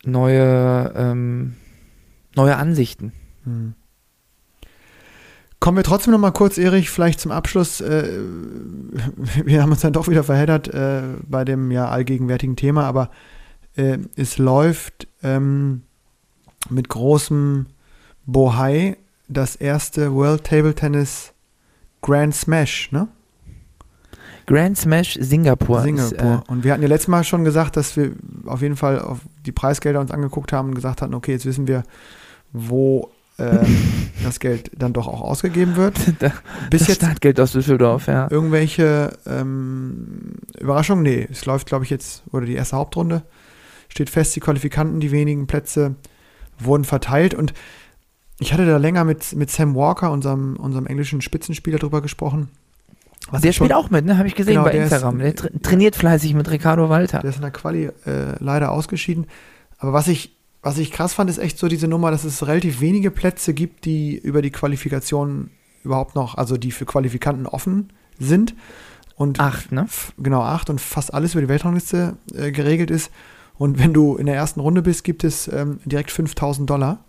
neue, 0.05 0.93
ähm, 0.97 1.57
neue 2.37 2.57
Ansichten. 2.57 3.13
Hm. 3.45 3.75
Kommen 5.61 5.77
wir 5.77 5.85
trotzdem 5.85 6.13
noch 6.13 6.21
mal 6.21 6.31
kurz, 6.31 6.57
Erich, 6.57 6.89
vielleicht 6.89 7.19
zum 7.21 7.33
Abschluss. 7.33 7.81
Äh, 7.81 8.21
wir 9.45 9.63
haben 9.63 9.73
uns 9.73 9.81
dann 9.81 9.93
doch 9.93 10.09
wieder 10.09 10.25
verheddert 10.25 10.69
äh, 10.69 11.03
bei 11.27 11.45
dem 11.45 11.71
ja 11.71 11.89
allgegenwärtigen 11.89 12.57
Thema, 12.57 12.85
aber 12.85 13.11
äh, 13.77 13.99
es 14.17 14.39
läuft 14.39 15.09
ähm, 15.23 15.83
mit 16.71 16.89
großem 16.89 17.67
Bohai 18.27 18.99
das 19.29 19.57
erste 19.57 20.15
World 20.15 20.45
Table 20.45 20.75
Tennis 20.75 21.33
Grand 22.03 22.35
Smash, 22.35 22.93
ne? 22.93 23.09
Grand 24.47 24.79
Smash 24.79 25.19
Singapur. 25.21 25.83
Singapur. 25.83 26.43
Äh, 26.47 26.51
und 26.51 26.65
wir 26.65 26.73
hatten 26.73 26.83
ja 26.83 26.89
letztes 26.89 27.09
Mal 27.09 27.25
schon 27.25 27.45
gesagt, 27.45 27.77
dass 27.77 27.97
wir 27.97 28.13
auf 28.47 28.63
jeden 28.63 28.77
Fall 28.77 29.01
auf 29.01 29.21
die 29.45 29.53
Preisgelder 29.53 30.01
uns 30.01 30.11
angeguckt 30.11 30.53
haben 30.53 30.69
und 30.69 30.75
gesagt 30.75 31.03
hatten, 31.03 31.15
okay, 31.15 31.33
jetzt 31.33 31.45
wissen 31.45 31.67
wir, 31.67 31.83
wo 32.53 33.11
ähm, 33.39 33.77
das 34.25 34.41
Geld 34.41 34.71
dann 34.77 34.93
doch 34.93 35.07
auch 35.07 35.21
ausgegeben 35.21 35.77
wird. 35.77 35.95
Bis 36.71 36.81
das 36.81 36.89
jetzt 36.89 36.97
Startgeld 36.97 37.39
aus 37.41 37.53
Düsseldorf, 37.53 38.07
ja. 38.07 38.29
irgendwelche 38.31 39.17
ähm, 39.27 40.35
Überraschungen? 40.59 41.03
Nee, 41.05 41.29
es 41.31 41.45
läuft, 41.47 41.67
glaube 41.67 41.85
ich, 41.85 41.91
jetzt, 41.91 42.23
oder 42.33 42.47
die 42.47 42.55
erste 42.55 42.77
Hauptrunde 42.77 43.23
steht 43.89 44.11
fest, 44.11 44.35
die 44.37 44.41
Qualifikanten, 44.41 45.01
die 45.01 45.13
wenigen 45.13 45.47
Plätze 45.47 45.95
wurden 46.59 46.85
verteilt 46.85 47.35
und 47.35 47.55
ich 48.41 48.53
hatte 48.53 48.67
da 48.67 48.77
länger 48.77 49.05
mit, 49.05 49.35
mit 49.35 49.51
Sam 49.51 49.75
Walker, 49.75 50.13
unserem, 50.13 50.57
unserem 50.57 50.87
englischen 50.87 51.21
Spitzenspieler, 51.21 51.79
drüber 51.79 52.03
gesprochen. 52.03 52.49
Was 53.31 53.41
Der 53.43 53.51
ich 53.51 53.57
schon- 53.57 53.67
spielt 53.67 53.77
auch 53.77 53.91
mit, 53.91 54.05
ne? 54.05 54.17
Habe 54.17 54.29
ich 54.29 54.35
gesehen 54.37 54.55
Genau, 54.55 54.65
bei 54.65 54.71
der 54.73 54.85
ist- 54.85 54.93
Instagram. 54.93 55.19
der 55.19 55.35
tra 55.35 55.49
trainiert 55.63 55.97
fleißig 55.97 56.35
mit 56.35 56.49
Ricardo 56.51 56.89
Walter. 56.89 57.19
Der 57.21 57.31
ist 57.31 57.37
in 57.37 57.43
der 57.43 57.51
Quali 57.51 57.87
äh, 58.07 58.37
leider 58.39 58.71
ausgeschieden. 58.71 59.27
Aber 59.79 59.93
was 59.93 60.07
ich, 60.09 60.37
was 60.63 60.79
ich 60.79 60.91
krass 60.91 61.15
fand, 61.15 61.31
ist 61.31 61.39
echt 61.39 61.59
so 61.59 61.69
diese 61.69 61.89
Nummer, 61.89 62.11
dass 62.11 62.25
es 62.25 62.47
relativ 62.47 62.81
wenige 62.81 63.11
Plätze 63.11 63.55
gibt, 63.55 63.85
die 63.85 64.17
über 64.17 64.43
die 64.43 64.51
Qualifikation 64.51 65.51
überhaupt 65.85 66.15
noch, 66.15 66.37
also 66.37 66.57
die 66.57 66.73
für 66.73 66.85
Qualifikanten 66.87 67.47
offen 67.47 67.93
sind. 68.19 68.55
Und 69.15 69.41
Acht, 69.41 69.73
ne? 69.73 69.87
genau 70.19 70.43
acht 70.43 70.71
und 70.71 70.81
fast 70.81 71.13
alles 71.13 71.33
über 71.35 71.43
die 71.43 71.49
Weltrangliste 71.49 72.17
äh, 72.35 72.53
geregelt 72.53 72.91
ist. 72.91 73.11
Und 73.57 73.79
wenn 73.79 73.93
du 73.93 74.17
in 74.17 74.27
der 74.27 74.37
ersten 74.37 74.61
Runde 74.61 74.83
bist, 74.83 75.03
gibt 75.03 75.25
es 75.25 75.49
ähm, 75.49 75.81
direkt 75.85 76.13
5000 76.13 76.69
Dollar. 76.71 77.05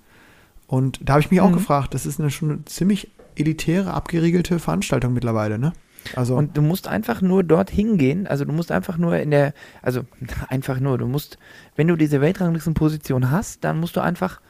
Und 0.65 0.99
da 1.03 1.13
habe 1.13 1.21
ich 1.21 1.29
mich 1.29 1.41
auch 1.41 1.49
Mhm. 1.49 1.53
gefragt, 1.55 1.93
das 1.93 2.05
ist 2.07 2.19
eine 2.19 2.31
schon 2.31 2.49
eine 2.51 2.65
ziemlich 2.65 3.11
elitäre, 3.35 3.93
abgeriegelte 3.93 4.57
Veranstaltung 4.59 5.13
mittlerweile, 5.13 5.59
ne? 5.59 5.73
Also, 6.15 6.35
Und 6.35 6.57
du 6.57 6.61
musst 6.61 6.87
einfach 6.87 7.21
nur 7.21 7.43
dort 7.43 7.69
hingehen, 7.69 8.27
also 8.27 8.45
du 8.45 8.51
musst 8.51 8.71
einfach 8.71 8.97
nur 8.97 9.17
in 9.17 9.31
der, 9.31 9.53
also 9.81 10.01
einfach 10.49 10.79
nur, 10.79 10.97
du 10.97 11.07
musst, 11.07 11.37
wenn 11.75 11.87
du 11.87 11.95
diese 11.95 12.21
Weltranglistenposition 12.21 13.31
hast, 13.31 13.63
dann 13.63 13.79
musst 13.79 13.95
du 13.95 14.01
einfach 14.01 14.41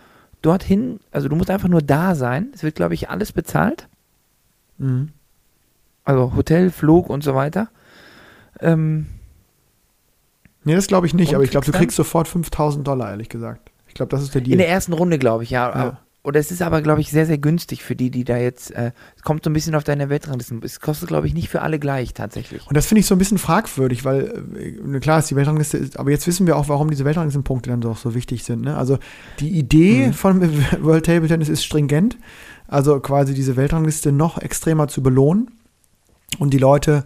dorthin, 0.42 1.00
also 1.12 1.28
du 1.28 1.36
musst 1.36 1.50
einfach 1.50 1.68
nur 1.68 1.82
da 1.82 2.16
sein. 2.16 2.50
Es 2.54 2.64
wird, 2.64 2.76
glaube 2.76 2.94
ich, 2.94 3.10
alles 3.10 3.32
bezahlt. 3.32 3.88
mhm. 4.78 5.10
Also 6.06 6.34
Hotel, 6.36 6.72
Flug 6.72 7.08
und 7.08 7.24
so 7.24 7.36
weiter. 7.36 7.70
Ähm, 8.62 9.06
nee, 10.64 10.74
das 10.74 10.88
glaube 10.88 11.06
ich 11.06 11.14
nicht, 11.14 11.36
aber 11.36 11.44
ich 11.44 11.52
glaube, 11.52 11.66
du 11.66 11.72
kriegst 11.72 11.82
kriegst 11.82 11.98
sofort 11.98 12.28
5000 12.28 12.88
Dollar, 12.88 13.12
ehrlich 13.12 13.30
gesagt. 13.30 13.72
Ich 13.88 13.94
glaube, 13.94 14.10
das 14.10 14.24
ist 14.24 14.34
der 14.34 14.42
Deal. 14.42 14.54
in 14.54 14.58
der 14.58 14.70
ersten 14.70 14.94
Runde, 14.94 15.20
glaube 15.20 15.44
ich, 15.44 15.52
ja. 15.52 15.70
Ja. 15.70 16.00
Oder 16.22 16.42
es 16.42 16.52
ist 16.52 16.62
aber, 16.62 16.82
glaube 16.82 17.00
ich, 17.00 17.12
sehr, 17.12 17.26
sehr 17.26 17.38
günstig 17.38 17.82
für 17.82 17.96
die, 17.96 18.12
die 18.12 18.26
da 18.26 18.38
jetzt, 18.38 18.72
äh, 18.72 18.92
es 19.16 19.24
kommt 19.24 19.44
so 19.46 19.50
ein 19.50 19.54
bisschen 19.54 19.74
auf 19.74 19.86
deine 19.86 20.10
Weltranglisten. 20.10 20.62
Es 20.64 20.82
kostet, 20.82 21.08
glaube 21.08 21.28
ich, 21.28 21.34
nicht 21.34 21.48
für 21.48 21.62
alle 21.62 21.80
gleich 21.80 22.14
tatsächlich. 22.14 22.68
Und 22.68 22.76
das 22.76 22.88
finde 22.88 23.00
ich 23.00 23.06
so 23.06 23.16
ein 23.16 23.20
bisschen 23.20 23.38
fragwürdig, 23.38 24.04
weil 24.04 24.44
äh, 24.58 25.00
klar 25.00 25.20
ist 25.20 25.30
die 25.30 25.38
Weltrangliste, 25.38 25.78
ist, 25.78 25.98
aber 25.98 26.12
jetzt 26.12 26.28
wissen 26.28 26.46
wir 26.46 26.58
auch, 26.58 26.68
warum 26.68 26.90
diese 26.90 27.06
Weltranglistenpunkte 27.06 27.70
dann 27.70 27.80
doch 27.80 27.98
so 27.98 28.16
wichtig 28.16 28.44
sind. 28.44 28.64
Ne? 28.64 28.76
Also 28.76 29.00
die 29.40 29.50
Idee 29.50 30.08
Mhm. 30.08 30.14
von 30.14 30.42
World 30.84 31.06
Table 31.06 31.28
Tennis 31.30 31.48
ist 31.48 31.64
stringent, 31.64 32.18
also 32.68 33.00
quasi 33.00 33.34
diese 33.34 33.56
Weltrangliste 33.56 34.12
noch 34.12 34.38
extremer 34.40 34.90
zu 34.90 35.02
belohnen 35.02 35.50
und 36.38 36.54
die 36.54 36.58
Leute 36.60 37.06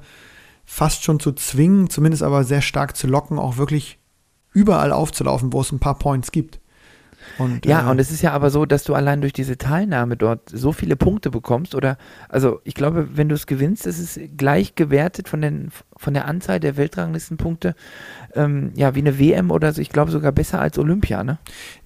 fast 0.66 1.04
schon 1.04 1.20
zu 1.20 1.34
zwingen, 1.34 1.90
zumindest 1.90 2.24
aber 2.24 2.44
sehr 2.46 2.62
stark 2.62 2.98
zu 2.98 3.06
locken, 3.06 3.38
auch 3.38 3.58
wirklich 3.58 4.00
überall 4.54 4.92
aufzulaufen, 4.92 5.54
wo 5.54 5.62
es 5.62 5.72
ein 5.72 5.80
paar 5.80 6.00
Points 6.00 6.32
gibt. 6.32 6.60
Und, 7.38 7.66
Ja, 7.66 7.88
äh, 7.88 7.92
und 7.92 8.00
es 8.00 8.12
ist 8.12 8.22
ja 8.22 8.32
aber 8.34 8.50
so, 8.50 8.66
dass 8.66 8.84
du 8.84 8.94
allein 8.94 9.22
durch 9.22 9.34
diese 9.34 9.58
Teilnahme 9.58 10.18
dort 10.18 10.50
so 10.50 10.72
viele 10.72 10.96
Punkte 10.96 11.32
bekommst 11.32 11.76
oder, 11.76 11.98
also 12.30 12.62
ich 12.64 12.74
glaube, 12.76 13.10
wenn 13.16 13.30
du 13.30 13.36
es 13.36 13.48
gewinnst, 13.48 13.86
ist 13.88 14.00
es 14.00 14.20
gleich 14.38 14.76
gewertet 14.76 15.30
von, 15.30 15.42
den, 15.42 15.70
von 15.98 16.14
der 16.14 16.26
Anzahl 16.28 16.60
der 16.60 16.78
Weltranglistenpunkte, 16.78 17.76
ähm, 18.36 18.72
ja, 18.76 18.96
wie 18.96 19.00
eine 19.00 19.20
WM 19.20 19.52
oder 19.52 19.74
so, 19.74 19.82
ich 19.82 19.90
glaube 19.90 20.12
sogar 20.12 20.32
besser 20.32 20.60
als 20.62 20.78
Olympia, 20.80 21.24
ne? 21.24 21.38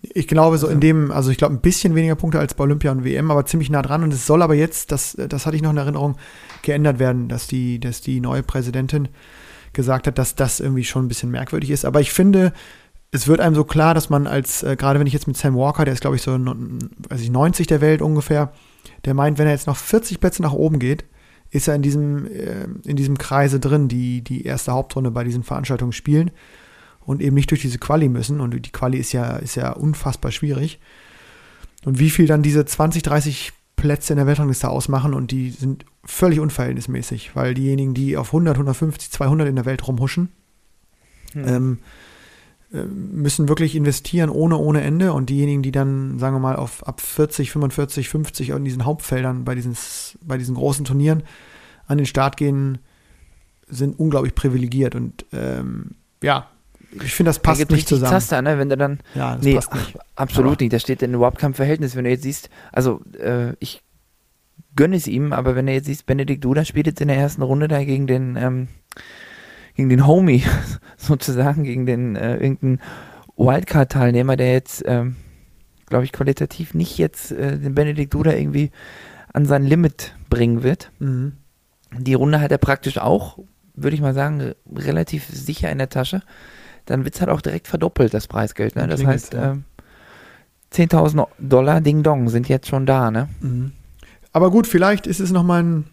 Ich 0.01 0.27
glaube, 0.27 0.57
so 0.57 0.67
Also- 0.67 0.73
in 0.75 0.79
dem, 0.81 1.11
also 1.11 1.31
ich 1.31 1.37
glaube, 1.37 1.53
ein 1.55 1.61
bisschen 1.61 1.95
weniger 1.95 2.15
Punkte 2.15 2.39
als 2.39 2.53
bei 2.53 2.63
Olympia 2.63 2.91
und 2.91 3.03
WM, 3.03 3.31
aber 3.31 3.45
ziemlich 3.45 3.69
nah 3.69 3.81
dran. 3.81 4.03
Und 4.03 4.13
es 4.13 4.25
soll 4.25 4.41
aber 4.41 4.55
jetzt, 4.55 4.91
das, 4.91 5.15
das 5.29 5.45
hatte 5.45 5.55
ich 5.55 5.61
noch 5.61 5.71
in 5.71 5.77
Erinnerung, 5.77 6.17
geändert 6.61 6.99
werden, 6.99 7.29
dass 7.29 7.47
die, 7.47 7.79
dass 7.79 8.01
die 8.01 8.19
neue 8.19 8.43
Präsidentin 8.43 9.07
gesagt 9.73 10.07
hat, 10.07 10.17
dass 10.17 10.35
das 10.35 10.59
irgendwie 10.59 10.83
schon 10.83 11.05
ein 11.05 11.07
bisschen 11.07 11.29
merkwürdig 11.31 11.69
ist. 11.69 11.85
Aber 11.85 12.01
ich 12.01 12.11
finde, 12.11 12.51
es 13.11 13.27
wird 13.27 13.39
einem 13.39 13.55
so 13.55 13.63
klar, 13.63 13.93
dass 13.93 14.09
man 14.09 14.27
als, 14.27 14.63
äh, 14.63 14.75
gerade 14.75 14.99
wenn 14.99 15.07
ich 15.07 15.13
jetzt 15.13 15.27
mit 15.27 15.37
Sam 15.37 15.55
Walker, 15.55 15.85
der 15.85 15.93
ist, 15.93 16.01
glaube 16.01 16.15
ich, 16.15 16.21
so 16.21 16.31
weiß 16.31 17.21
ich, 17.21 17.29
90 17.29 17.67
der 17.67 17.81
Welt 17.81 18.01
ungefähr, 18.01 18.51
der 19.05 19.13
meint, 19.13 19.37
wenn 19.37 19.47
er 19.47 19.53
jetzt 19.53 19.67
noch 19.67 19.77
40 19.77 20.19
Plätze 20.19 20.41
nach 20.41 20.53
oben 20.53 20.79
geht, 20.79 21.05
ist 21.49 21.67
er 21.67 21.75
in 21.75 21.81
diesem, 21.81 22.25
äh, 22.25 22.67
in 22.85 22.97
diesem 22.97 23.17
Kreise 23.17 23.59
drin, 23.59 23.87
die 23.87 24.21
die 24.21 24.43
erste 24.43 24.73
Hauptrunde 24.73 25.11
bei 25.11 25.23
diesen 25.23 25.43
Veranstaltungen 25.43 25.93
spielen 25.93 26.31
und 26.99 27.21
eben 27.21 27.35
nicht 27.35 27.49
durch 27.51 27.61
diese 27.61 27.79
Quali 27.79 28.09
müssen. 28.09 28.41
Und 28.41 28.53
die 28.53 28.71
Quali 28.71 28.97
ist 28.97 29.13
ja, 29.13 29.37
ist 29.37 29.55
ja 29.55 29.71
unfassbar 29.71 30.31
schwierig. 30.31 30.79
Und 31.85 31.99
wie 31.99 32.09
viel 32.09 32.27
dann 32.27 32.43
diese 32.43 32.65
20, 32.65 33.03
30 33.03 33.53
Plätze 33.77 34.11
in 34.11 34.17
der 34.17 34.27
Weltrangliste 34.27 34.67
ausmachen 34.69 35.13
und 35.13 35.31
die 35.31 35.51
sind 35.51 35.85
völlig 36.03 36.39
unverhältnismäßig, 36.39 37.35
weil 37.35 37.53
diejenigen, 37.53 37.93
die 37.93 38.17
auf 38.17 38.29
100, 38.29 38.55
150, 38.55 39.11
200 39.11 39.47
in 39.47 39.55
der 39.55 39.65
Welt 39.65 39.87
rumhuschen, 39.87 40.29
ähm, 41.35 41.77
äh, 41.81 41.85
müssen 42.71 43.47
wirklich 43.47 43.75
investieren 43.75 44.29
ohne 44.29 44.57
ohne 44.57 44.81
Ende 44.81 45.13
und 45.13 45.29
diejenigen, 45.29 45.61
die 45.63 45.71
dann, 45.71 46.19
sagen 46.19 46.35
wir 46.35 46.39
mal, 46.39 46.55
auf 46.57 46.85
ab 46.85 46.99
40, 46.99 47.51
45, 47.51 48.09
50 48.09 48.49
in 48.49 48.65
diesen 48.65 48.83
Hauptfeldern 48.85 49.45
bei 49.45 49.55
diesen, 49.55 49.75
bei 50.21 50.37
diesen 50.37 50.55
großen 50.55 50.83
Turnieren 50.83 51.23
an 51.87 51.97
den 51.97 52.05
Start 52.05 52.35
gehen, 52.35 52.79
sind 53.69 53.97
unglaublich 53.97 54.35
privilegiert 54.35 54.95
und 54.95 55.25
ähm, 55.31 55.91
ja, 56.21 56.47
ich 56.91 57.13
finde, 57.13 57.29
das 57.29 57.37
Da 57.37 57.41
passt 57.43 57.59
gibt 57.59 57.71
nicht 57.71 57.87
zusammen. 57.87 58.11
Zaster, 58.11 58.41
ne? 58.41 58.57
Wenn 58.59 58.69
du 58.69 58.77
dann 58.77 58.99
Ja, 59.15 59.35
das 59.35 59.43
nee, 59.45 59.55
passt 59.55 59.73
nicht. 59.73 59.93
ach, 59.97 60.01
absolut 60.15 60.53
Aber- 60.53 60.63
nicht. 60.63 60.73
Das 60.73 60.81
steht 60.81 61.01
in 61.01 61.13
überhaupt 61.13 61.37
keinem 61.37 61.53
Verhältnis. 61.53 61.95
Wenn 61.95 62.05
du 62.05 62.09
jetzt 62.09 62.23
siehst, 62.23 62.49
also 62.71 63.01
äh, 63.19 63.53
ich 63.59 63.81
gönne 64.75 64.95
es 64.95 65.07
ihm, 65.07 65.33
aber 65.33 65.55
wenn 65.55 65.65
du 65.67 65.73
jetzt 65.73 65.85
siehst, 65.85 66.05
Benedikt 66.05 66.43
Duda 66.45 66.63
spielt 66.65 66.87
jetzt 66.87 67.01
in 67.01 67.07
der 67.09 67.17
ersten 67.17 67.41
Runde 67.41 67.67
da 67.67 67.83
gegen 67.83 68.07
den, 68.07 68.35
ähm, 68.37 68.67
gegen 69.77 69.89
den 69.89 70.05
Homie, 70.05 70.43
sozusagen, 70.97 71.63
gegen 71.63 71.85
den 71.85 72.15
äh, 72.15 72.33
irgendeinen 72.37 72.81
Wildcard-Teilnehmer, 73.37 74.35
der 74.35 74.51
jetzt, 74.51 74.83
ähm, 74.85 75.15
glaube 75.85 76.03
ich, 76.03 76.11
qualitativ 76.11 76.73
nicht 76.73 76.97
jetzt 76.97 77.31
äh, 77.31 77.57
den 77.57 77.75
Benedikt 77.75 78.13
Duda 78.13 78.33
irgendwie 78.33 78.71
an 79.31 79.45
sein 79.45 79.63
Limit 79.63 80.15
bringen 80.29 80.63
wird. 80.63 80.91
Mhm. 80.99 81.33
Die 81.97 82.15
Runde 82.15 82.41
hat 82.41 82.51
er 82.51 82.57
praktisch 82.57 82.97
auch, 82.97 83.37
würde 83.75 83.95
ich 83.95 84.01
mal 84.01 84.15
sagen, 84.15 84.53
relativ 84.75 85.25
sicher 85.27 85.71
in 85.71 85.77
der 85.77 85.89
Tasche. 85.89 86.23
Dann 86.85 87.05
wird 87.05 87.13
es 87.13 87.21
halt 87.21 87.29
auch 87.29 87.41
direkt 87.41 87.67
verdoppelt, 87.67 88.13
das 88.13 88.27
Preisgeld. 88.27 88.75
Ne? 88.75 88.87
Das 88.87 89.05
heißt, 89.05 89.33
ja. 89.35 89.51
ähm, 89.51 89.63
10.000 90.73 91.27
Dollar 91.37 91.81
Ding 91.81 92.01
Dong 92.01 92.29
sind 92.29 92.49
jetzt 92.49 92.67
schon 92.67 92.87
da. 92.87 93.11
Ne? 93.11 93.29
Mhm. 93.41 93.73
Aber 94.33 94.49
gut, 94.49 94.65
vielleicht 94.65 95.05
ist 95.05 95.19
es 95.19 95.31
nochmal 95.31 95.63
ein, 95.63 95.85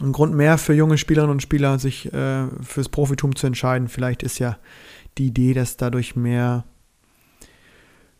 ein 0.00 0.12
Grund 0.12 0.34
mehr 0.34 0.58
für 0.58 0.72
junge 0.72 0.98
Spielerinnen 0.98 1.32
und 1.32 1.42
Spieler, 1.42 1.78
sich 1.78 2.12
äh, 2.12 2.46
fürs 2.62 2.88
Profitum 2.88 3.36
zu 3.36 3.46
entscheiden. 3.46 3.88
Vielleicht 3.88 4.22
ist 4.22 4.38
ja 4.38 4.58
die 5.18 5.26
Idee, 5.26 5.54
dass 5.54 5.76
dadurch 5.76 6.16
mehr 6.16 6.64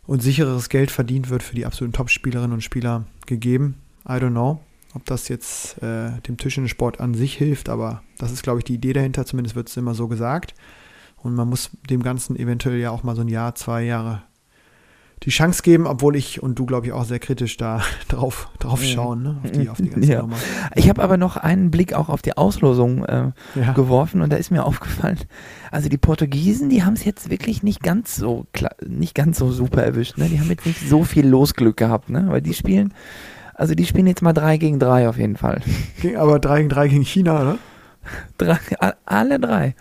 und 0.06 0.22
sichereres 0.22 0.68
Geld 0.68 0.90
verdient 0.90 1.30
wird 1.30 1.42
für 1.42 1.54
die 1.54 1.64
absoluten 1.64 1.94
Top-Spielerinnen 1.94 2.52
und 2.52 2.62
Spieler 2.62 3.06
gegeben. 3.26 3.76
I 4.06 4.12
don't 4.12 4.30
know, 4.30 4.60
ob 4.94 5.06
das 5.06 5.28
jetzt 5.28 5.82
äh, 5.82 6.20
dem 6.22 6.36
Tischtennissport 6.36 7.00
an 7.00 7.14
sich 7.14 7.34
hilft, 7.34 7.68
aber 7.68 8.02
das 8.18 8.32
ist, 8.32 8.42
glaube 8.42 8.58
ich, 8.58 8.64
die 8.64 8.74
Idee 8.74 8.92
dahinter. 8.92 9.24
Zumindest 9.24 9.56
wird 9.56 9.68
es 9.68 9.76
immer 9.76 9.94
so 9.94 10.08
gesagt. 10.08 10.54
Und 11.16 11.34
man 11.34 11.48
muss 11.48 11.70
dem 11.88 12.02
Ganzen 12.02 12.36
eventuell 12.36 12.78
ja 12.78 12.90
auch 12.90 13.04
mal 13.04 13.14
so 13.14 13.22
ein 13.22 13.28
Jahr, 13.28 13.54
zwei 13.54 13.84
Jahre 13.84 14.22
die 15.24 15.30
Chance 15.30 15.62
geben, 15.62 15.86
obwohl 15.86 16.16
ich 16.16 16.42
und 16.42 16.58
du, 16.58 16.66
glaube 16.66 16.86
ich, 16.86 16.92
auch 16.92 17.04
sehr 17.04 17.18
kritisch 17.18 17.56
da 17.56 17.80
drauf, 18.08 18.48
drauf 18.58 18.80
Mhm. 18.80 18.84
schauen, 18.86 19.22
ne? 19.22 19.36
auf, 19.44 19.50
die, 19.52 19.68
auf 19.68 19.76
die 19.78 19.90
ganze 19.90 20.12
Ja. 20.12 20.20
Nummer. 20.22 20.36
Ich 20.74 20.88
habe 20.88 21.02
aber 21.02 21.16
noch 21.16 21.36
einen 21.36 21.70
Blick 21.70 21.94
auch 21.94 22.08
auf 22.08 22.22
die 22.22 22.36
Auslosung 22.36 23.04
äh, 23.04 23.30
Ja. 23.54 23.72
geworfen 23.74 24.20
und 24.22 24.32
da 24.32 24.36
ist 24.36 24.50
mir 24.50 24.64
aufgefallen, 24.66 25.18
also 25.70 25.88
die 25.88 25.98
Portugiesen, 25.98 26.68
die 26.70 26.82
haben 26.84 26.94
es 26.94 27.04
jetzt 27.04 27.30
wirklich 27.30 27.62
nicht 27.62 27.82
ganz 27.82 28.16
so 28.16 28.46
klar, 28.52 28.72
nicht 28.86 29.14
ganz 29.14 29.38
so 29.38 29.50
super 29.52 29.82
erwischt. 29.82 30.18
Ne? 30.18 30.28
Die 30.28 30.40
haben 30.40 30.48
jetzt 30.50 30.66
nicht 30.66 30.80
so 30.88 31.04
viel 31.04 31.26
Losglück 31.26 31.76
gehabt, 31.76 32.10
ne? 32.10 32.26
weil 32.28 32.42
die 32.42 32.54
spielen, 32.54 32.92
also 33.54 33.74
die 33.74 33.86
spielen 33.86 34.06
jetzt 34.08 34.22
mal 34.22 34.32
drei 34.32 34.56
gegen 34.56 34.78
drei 34.78 35.08
auf 35.08 35.18
jeden 35.18 35.36
Fall. 35.36 35.60
Aber 36.16 36.38
3 36.40 36.58
gegen 36.58 36.68
3 36.68 36.88
gegen 36.88 37.04
China, 37.04 37.44
ne? 37.44 37.58
Drei, 38.38 38.58
alle 39.06 39.38
drei. 39.38 39.76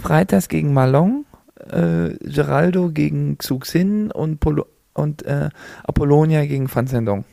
Freitags 0.00 0.48
gegen 0.48 0.72
Malong, 0.72 1.26
äh, 1.70 2.14
Geraldo 2.22 2.90
gegen 2.90 3.36
Xuxin 3.36 4.10
und, 4.10 4.40
Polo 4.40 4.64
und 4.96 5.22
äh, 5.22 5.50
Apollonia 5.84 6.44
gegen 6.46 6.72
Van 6.72 6.86
Sendong. 6.86 7.24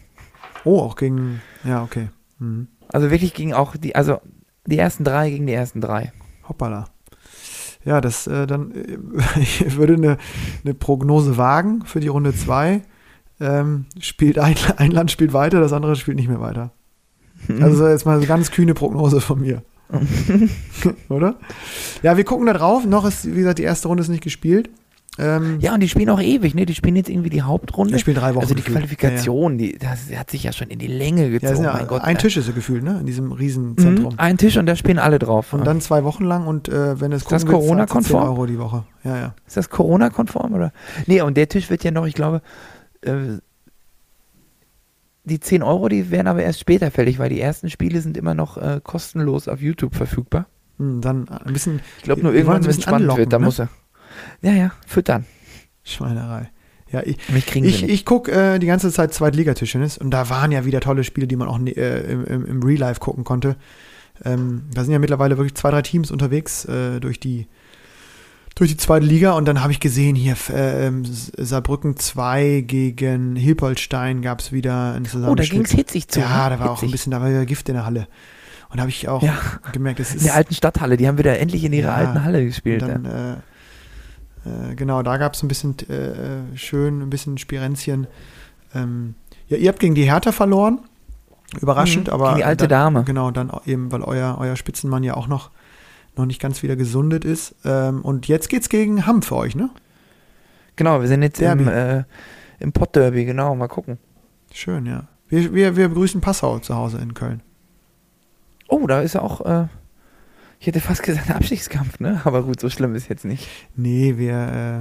Oh, 0.66 0.80
auch 0.80 0.96
gegen, 0.96 1.42
ja, 1.64 1.84
okay. 1.84 2.10
Mhm. 2.40 2.68
Also 2.92 3.12
wirklich 3.12 3.34
gegen 3.34 3.54
auch 3.54 3.76
die, 3.76 3.96
also 3.96 4.20
die 4.66 4.78
ersten 4.78 5.04
drei 5.04 5.30
gegen 5.30 5.48
die 5.48 5.54
ersten 5.54 5.82
drei. 5.82 6.14
Hoppala. 6.48 6.86
Ja, 7.86 8.02
das 8.02 8.28
äh, 8.28 8.48
dann, 8.48 8.72
äh, 8.72 8.98
ich 9.40 9.76
würde 9.76 9.94
eine, 9.94 10.18
eine 10.64 10.74
Prognose 10.74 11.38
wagen 11.38 11.84
für 11.86 12.00
die 12.00 12.08
Runde 12.08 12.36
2. 12.36 12.82
ähm, 13.40 13.86
spielt 14.00 14.40
ein, 14.40 14.56
ein 14.78 14.92
Land 14.92 15.12
spielt 15.12 15.34
weiter, 15.34 15.60
das 15.60 15.74
andere 15.74 15.96
spielt 15.96 16.18
nicht 16.18 16.30
mehr 16.30 16.42
weiter. 16.42 16.72
Also 17.60 17.88
jetzt 17.88 18.06
mal 18.06 18.18
eine 18.18 18.26
ganz 18.26 18.52
kühne 18.52 18.74
Prognose 18.74 19.20
von 19.20 19.42
mir. 19.42 19.64
Oder? 21.10 21.36
Ja, 22.02 22.18
wir 22.18 22.24
gucken 22.24 22.46
da 22.46 22.54
drauf. 22.54 22.86
Noch 22.86 23.06
ist, 23.06 23.26
wie 23.26 23.36
gesagt, 23.36 23.60
die 23.60 23.64
erste 23.64 23.88
Runde 23.88 24.02
ist 24.02 24.10
nicht 24.10 24.24
gespielt. 24.24 24.70
Ähm, 25.20 25.60
Ja, 25.62 25.74
und 25.76 25.80
die 25.82 25.90
spielen 25.90 26.10
auch 26.10 26.20
ewig, 26.22 26.56
ne? 26.56 26.66
Die 26.66 26.74
spielen 26.74 26.96
jetzt 26.96 27.10
irgendwie 27.10 27.30
die 27.30 27.44
Hauptrunde. 27.44 27.94
Die 27.94 28.00
spielen 28.00 28.18
drei 28.18 28.34
Wochen 28.34 28.42
Also 28.44 28.56
die 28.56 28.62
gefühlt. 28.62 28.78
Qualifikation, 28.80 29.58
die 29.58 29.78
das 29.78 30.12
hat 30.16 30.32
sich 30.32 30.44
ja 30.44 30.52
schon 30.54 30.70
in 30.70 30.80
die 30.80 30.88
Länge 30.88 31.24
ja, 31.28 31.38
gezogen. 31.40 31.64
ja 31.64 31.74
mein 31.74 31.88
Gott. 31.88 32.02
ein 32.02 32.18
Tisch 32.18 32.36
ist 32.38 32.46
so 32.48 32.54
gefühlt, 32.54 32.84
ne? 32.84 32.98
In 33.00 33.06
diesem 33.06 33.32
Riesenzentrum. 33.32 34.14
Mhm, 34.14 34.20
ein 34.20 34.38
Tisch 34.38 34.58
und 34.58 34.66
da 34.66 34.76
spielen 34.76 34.98
alle 35.00 35.20
drauf. 35.20 35.54
Und 35.54 35.66
dann 35.68 35.82
zwei 35.82 36.04
Wochen 36.04 36.24
lang 36.24 36.48
und 36.48 36.68
äh, 36.70 37.00
wenn 37.00 37.12
es 37.12 37.22
Ist 37.24 37.32
das 37.32 37.46
Corona-konform? 37.46 38.22
10 38.24 38.30
Euro 38.30 38.46
die 38.48 38.58
Woche. 38.58 38.86
Ja, 39.04 39.18
ja. 39.18 39.36
Ist 39.46 39.58
das 39.58 39.70
Corona-konform 39.70 40.54
oder? 40.54 40.72
Nee, 41.06 41.22
und 41.22 41.38
der 41.38 41.48
Tisch 41.48 41.70
wird 41.70 41.84
ja 41.84 41.92
noch, 41.92 42.08
ich 42.08 42.16
glaube, 42.16 42.42
äh, 43.02 43.14
die 45.26 45.40
10 45.40 45.64
Euro, 45.64 45.88
die 45.90 46.12
werden 46.12 46.28
aber 46.28 46.44
erst 46.44 46.60
später 46.60 46.92
fällig, 46.92 47.18
weil 47.20 47.30
die 47.30 47.40
ersten 47.40 47.70
Spiele 47.70 48.02
sind 48.02 48.18
immer 48.18 48.34
noch 48.34 48.58
äh, 48.58 48.82
kostenlos 48.84 49.48
auf 49.48 49.62
YouTube 49.62 49.96
verfügbar. 49.96 50.48
Hm, 50.80 51.02
Dann 51.02 51.30
ein 51.30 51.54
bisschen 51.54 51.80
Ich 51.98 52.04
glaube 52.04 52.22
nur 52.24 52.34
irgendwann, 52.34 52.56
wenn 52.64 52.70
es 52.70 52.78
bisschen 52.78 52.90
spannend 52.90 53.16
wird, 53.16 53.32
da 53.32 53.40
ne? 53.40 53.46
muss 53.46 53.60
er. 53.60 53.70
Ja, 54.44 54.52
ja, 54.52 54.72
füttern. 54.86 55.26
Schweinerei. 55.84 56.50
Ja, 56.92 57.02
ich, 57.04 57.18
Mich 57.30 57.48
kriegen 57.48 57.66
ich, 57.66 57.82
ich 57.90 58.06
gucke 58.06 58.32
äh, 58.32 58.60
die 58.60 58.68
ganze 58.68 58.92
Zeit 58.92 59.14
Zweitligatischtennis 59.14 59.98
und 59.98 60.12
da 60.12 60.30
waren 60.30 60.52
ja 60.52 60.64
wieder 60.66 60.80
tolle 60.80 61.04
Spiele, 61.04 61.26
die 61.28 61.36
man 61.36 61.48
auch 61.48 61.58
ne- 61.58 61.72
äh, 61.72 62.12
im, 62.12 62.24
im, 62.26 62.46
im 62.46 62.62
Real 62.64 62.78
Life 62.80 63.00
gucken 63.00 63.24
konnte. 63.24 63.56
Ähm, 64.24 64.64
da 64.74 64.84
sind 64.84 64.94
ja 64.94 65.00
mittlerweile 65.00 65.38
wirklich 65.38 65.56
zwei, 65.56 65.72
drei 65.72 65.82
Teams 65.82 66.12
unterwegs 66.12 66.66
äh, 66.66 67.00
durch 67.00 67.20
die 67.20 67.48
durch 68.56 68.70
die 68.70 68.78
zweite 68.78 69.08
Liga 69.08 69.32
und 69.32 69.46
dann 69.46 69.64
habe 69.64 69.72
ich 69.72 69.80
gesehen, 69.80 70.16
hier 70.16 70.36
äh, 70.52 70.86
ähm, 70.86 71.04
Saarbrücken 71.06 71.98
2 71.98 72.64
gegen 72.68 73.36
Hilpoltstein 73.36 74.22
gab 74.22 74.42
es 74.42 74.52
wieder 74.52 74.94
einen 74.94 75.08
oh, 75.28 75.34
da 75.34 75.44
ging 75.44 75.66
es 75.66 75.72
hitzig 75.72 76.08
zu. 76.10 76.20
Ja, 76.20 76.44
ne? 76.44 76.50
da 76.52 76.60
war 76.60 76.68
auch 76.70 76.74
ein 76.74 76.82
Hitzig. 76.82 76.92
bisschen, 76.92 77.12
da 77.12 77.20
war 77.22 77.30
ja 77.30 77.46
Gift 77.46 77.68
in 77.70 77.74
der 77.74 77.86
Halle. 77.88 78.08
Und 78.70 78.78
da 78.78 78.82
habe 78.82 78.92
ich 78.92 79.08
auch 79.08 79.24
Ja. 79.24 79.34
gemerkt, 79.72 80.00
es 80.00 80.12
In 80.12 80.18
ist 80.18 80.26
der 80.28 80.36
alten 80.36 80.54
Stadthalle, 80.54 80.98
die 80.98 81.08
haben 81.08 81.18
wieder 81.18 81.40
endlich 81.40 81.64
in 81.64 81.74
ihrer 81.74 81.88
Ja, 81.90 81.96
alten 81.96 82.24
Halle 82.24 82.46
gespielt. 82.46 82.84
dann, 82.84 83.06
ja. 83.06 83.34
äh, 83.34 83.38
äh, 84.46 84.76
genau, 84.76 85.02
da 85.04 85.18
gab 85.18 85.34
es 85.34 85.44
ein 85.44 85.48
bisschen 85.48 85.78
äh, 85.90 86.58
schön, 86.58 87.02
ein 87.02 87.10
bisschen 87.10 87.38
Spirenzchen. 87.38 88.08
Ähm, 88.76 89.16
ja, 89.48 89.58
ihr 89.58 89.70
habt 89.70 89.80
gegen 89.80 89.96
die 89.96 90.04
Hertha 90.04 90.32
verloren. 90.32 90.80
Überraschend, 91.62 92.08
Mhm, 92.08 92.14
aber. 92.14 92.26
gegen 92.30 92.38
die 92.38 92.44
alte 92.46 92.68
dann, 92.68 92.94
Dame. 92.94 93.04
Genau, 93.04 93.32
dann 93.32 93.52
eben, 93.66 93.92
weil 93.92 94.02
euer, 94.02 94.38
euer 94.40 94.56
Spitzenmann 94.56 95.04
ja 95.04 95.14
auch 95.16 95.28
noch, 95.28 95.52
noch 96.16 96.26
nicht 96.26 96.42
ganz 96.42 96.64
wieder 96.64 96.76
gesundet 96.76 97.26
ist. 97.26 97.56
Ähm, 97.64 98.02
und 98.02 98.28
jetzt 98.28 98.50
geht's 98.50 98.70
gegen 98.70 99.06
Hamm 99.06 99.22
für 99.22 99.36
euch, 99.36 99.56
ne? 99.56 99.70
Genau, 100.76 101.02
wir 101.02 101.08
sind 101.08 101.22
jetzt 101.22 101.40
Derby. 101.40 101.64
im, 101.64 101.70
äh, 101.70 102.04
im 102.60 102.72
Pott-Derby, 102.72 103.26
genau, 103.26 103.54
mal 103.56 103.68
gucken. 103.68 104.00
Schön, 104.52 104.86
ja. 104.88 105.04
Wir, 105.28 105.54
wir, 105.54 105.76
wir 105.76 105.90
begrüßen 105.90 106.22
Passau 106.22 106.58
zu 106.60 106.76
Hause 106.76 106.98
in 106.98 107.14
Köln. 107.14 107.42
Oh, 108.68 108.88
da 108.88 109.02
ist 109.02 109.14
ja 109.14 109.22
auch, 109.22 109.42
äh, 109.42 109.68
ich 110.64 110.68
hätte 110.68 110.80
fast 110.80 111.04
gesagt, 111.04 111.30
Abstiegskampf, 111.30 112.00
ne? 112.00 112.22
Aber 112.24 112.42
gut, 112.42 112.62
so 112.62 112.70
schlimm 112.70 112.96
ist 112.96 113.10
jetzt 113.10 113.26
nicht. 113.26 113.50
Nee, 113.76 114.14
wir, 114.16 114.32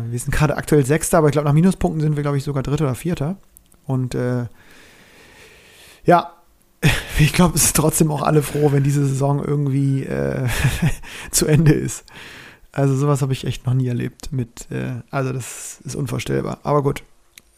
äh, 0.07 0.12
wir 0.12 0.18
sind 0.20 0.30
gerade 0.30 0.57
aktuell 0.57 0.87
Sechster, 0.87 1.18
aber 1.18 1.26
ich 1.26 1.33
glaube, 1.33 1.49
nach 1.49 1.53
Minuspunkten 1.53 2.01
sind 2.01 2.14
wir, 2.14 2.22
glaube 2.22 2.39
ich, 2.39 2.45
sogar 2.45 2.62
Dritter 2.62 2.85
oder 2.85 2.95
Vierter. 2.95 3.37
Und 3.85 4.14
äh, 4.14 4.45
ja, 6.05 6.35
ich 7.18 7.33
glaube, 7.33 7.57
es 7.57 7.64
ist 7.64 7.74
trotzdem 7.74 8.12
auch 8.12 8.22
alle 8.22 8.45
froh, 8.45 8.70
wenn 8.70 8.85
diese 8.85 9.05
Saison 9.05 9.45
irgendwie 9.45 10.05
äh, 10.05 10.47
zu 11.33 11.47
Ende 11.47 11.72
ist. 11.72 12.05
Also 12.70 12.95
sowas 12.95 13.20
habe 13.20 13.33
ich 13.33 13.45
echt 13.45 13.66
noch 13.66 13.74
nie 13.74 13.89
erlebt. 13.89 14.33
Mit, 14.33 14.70
äh, 14.70 15.03
also 15.11 15.33
das 15.33 15.80
ist 15.83 15.97
unvorstellbar. 15.97 16.61
Aber 16.62 16.85
gut. 16.85 17.03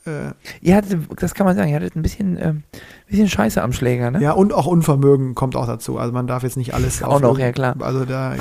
Äh, 0.07 0.33
Ihr 0.61 0.77
hattet, 0.77 0.99
das 1.17 1.35
kann 1.35 1.47
man 1.47 1.57
sagen, 1.57 1.71
ihr 1.71 1.77
hattet 1.77 1.97
ein 1.97 2.03
bisschen, 2.03 2.39
ähm, 2.41 2.63
bisschen 3.09 3.29
Scheiße 3.29 3.63
am 3.63 3.73
Schläger, 3.73 4.11
ne? 4.11 4.21
ja, 4.21 4.33
und 4.33 4.53
auch 4.53 4.67
Unvermögen 4.67 5.35
kommt 5.35 5.57
auch 5.57 5.67
dazu. 5.67 5.99
Also 5.99 6.13
man 6.13 6.27
darf 6.27 6.43
jetzt 6.43 6.57
nicht 6.57 6.75
alles 6.75 7.03
Auch 7.03 7.21
noch, 7.21 7.39
ja, 7.39 7.53
klar. 7.53 7.75
Also 7.81 8.05
da, 8.05 8.35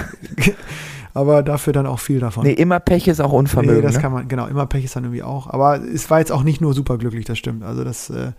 aber 1.13 1.41
dafür 1.41 1.71
dann 1.71 1.85
auch 1.85 1.99
viel 1.99 2.19
davon. 2.19 2.45
Nee, 2.45 2.53
immer 2.53 2.79
Pech 2.79 3.07
ist 3.07 3.21
auch 3.21 3.31
Unvermögen. 3.31 3.77
Nee, 3.77 3.81
das 3.81 3.95
ne? 3.95 4.01
kann 4.01 4.11
man, 4.11 4.27
genau, 4.27 4.47
immer 4.47 4.65
Pech 4.65 4.83
ist 4.83 4.95
dann 4.95 5.05
irgendwie 5.05 5.23
auch. 5.23 5.47
Aber 5.47 5.81
es 5.81 6.09
war 6.09 6.19
jetzt 6.19 6.31
auch 6.33 6.43
nicht 6.43 6.59
nur 6.59 6.73
superglücklich, 6.73 7.25
das 7.25 7.37
stimmt. 7.37 7.63
Also 7.63 7.85
das, 7.85 8.09
äh, 8.09 8.31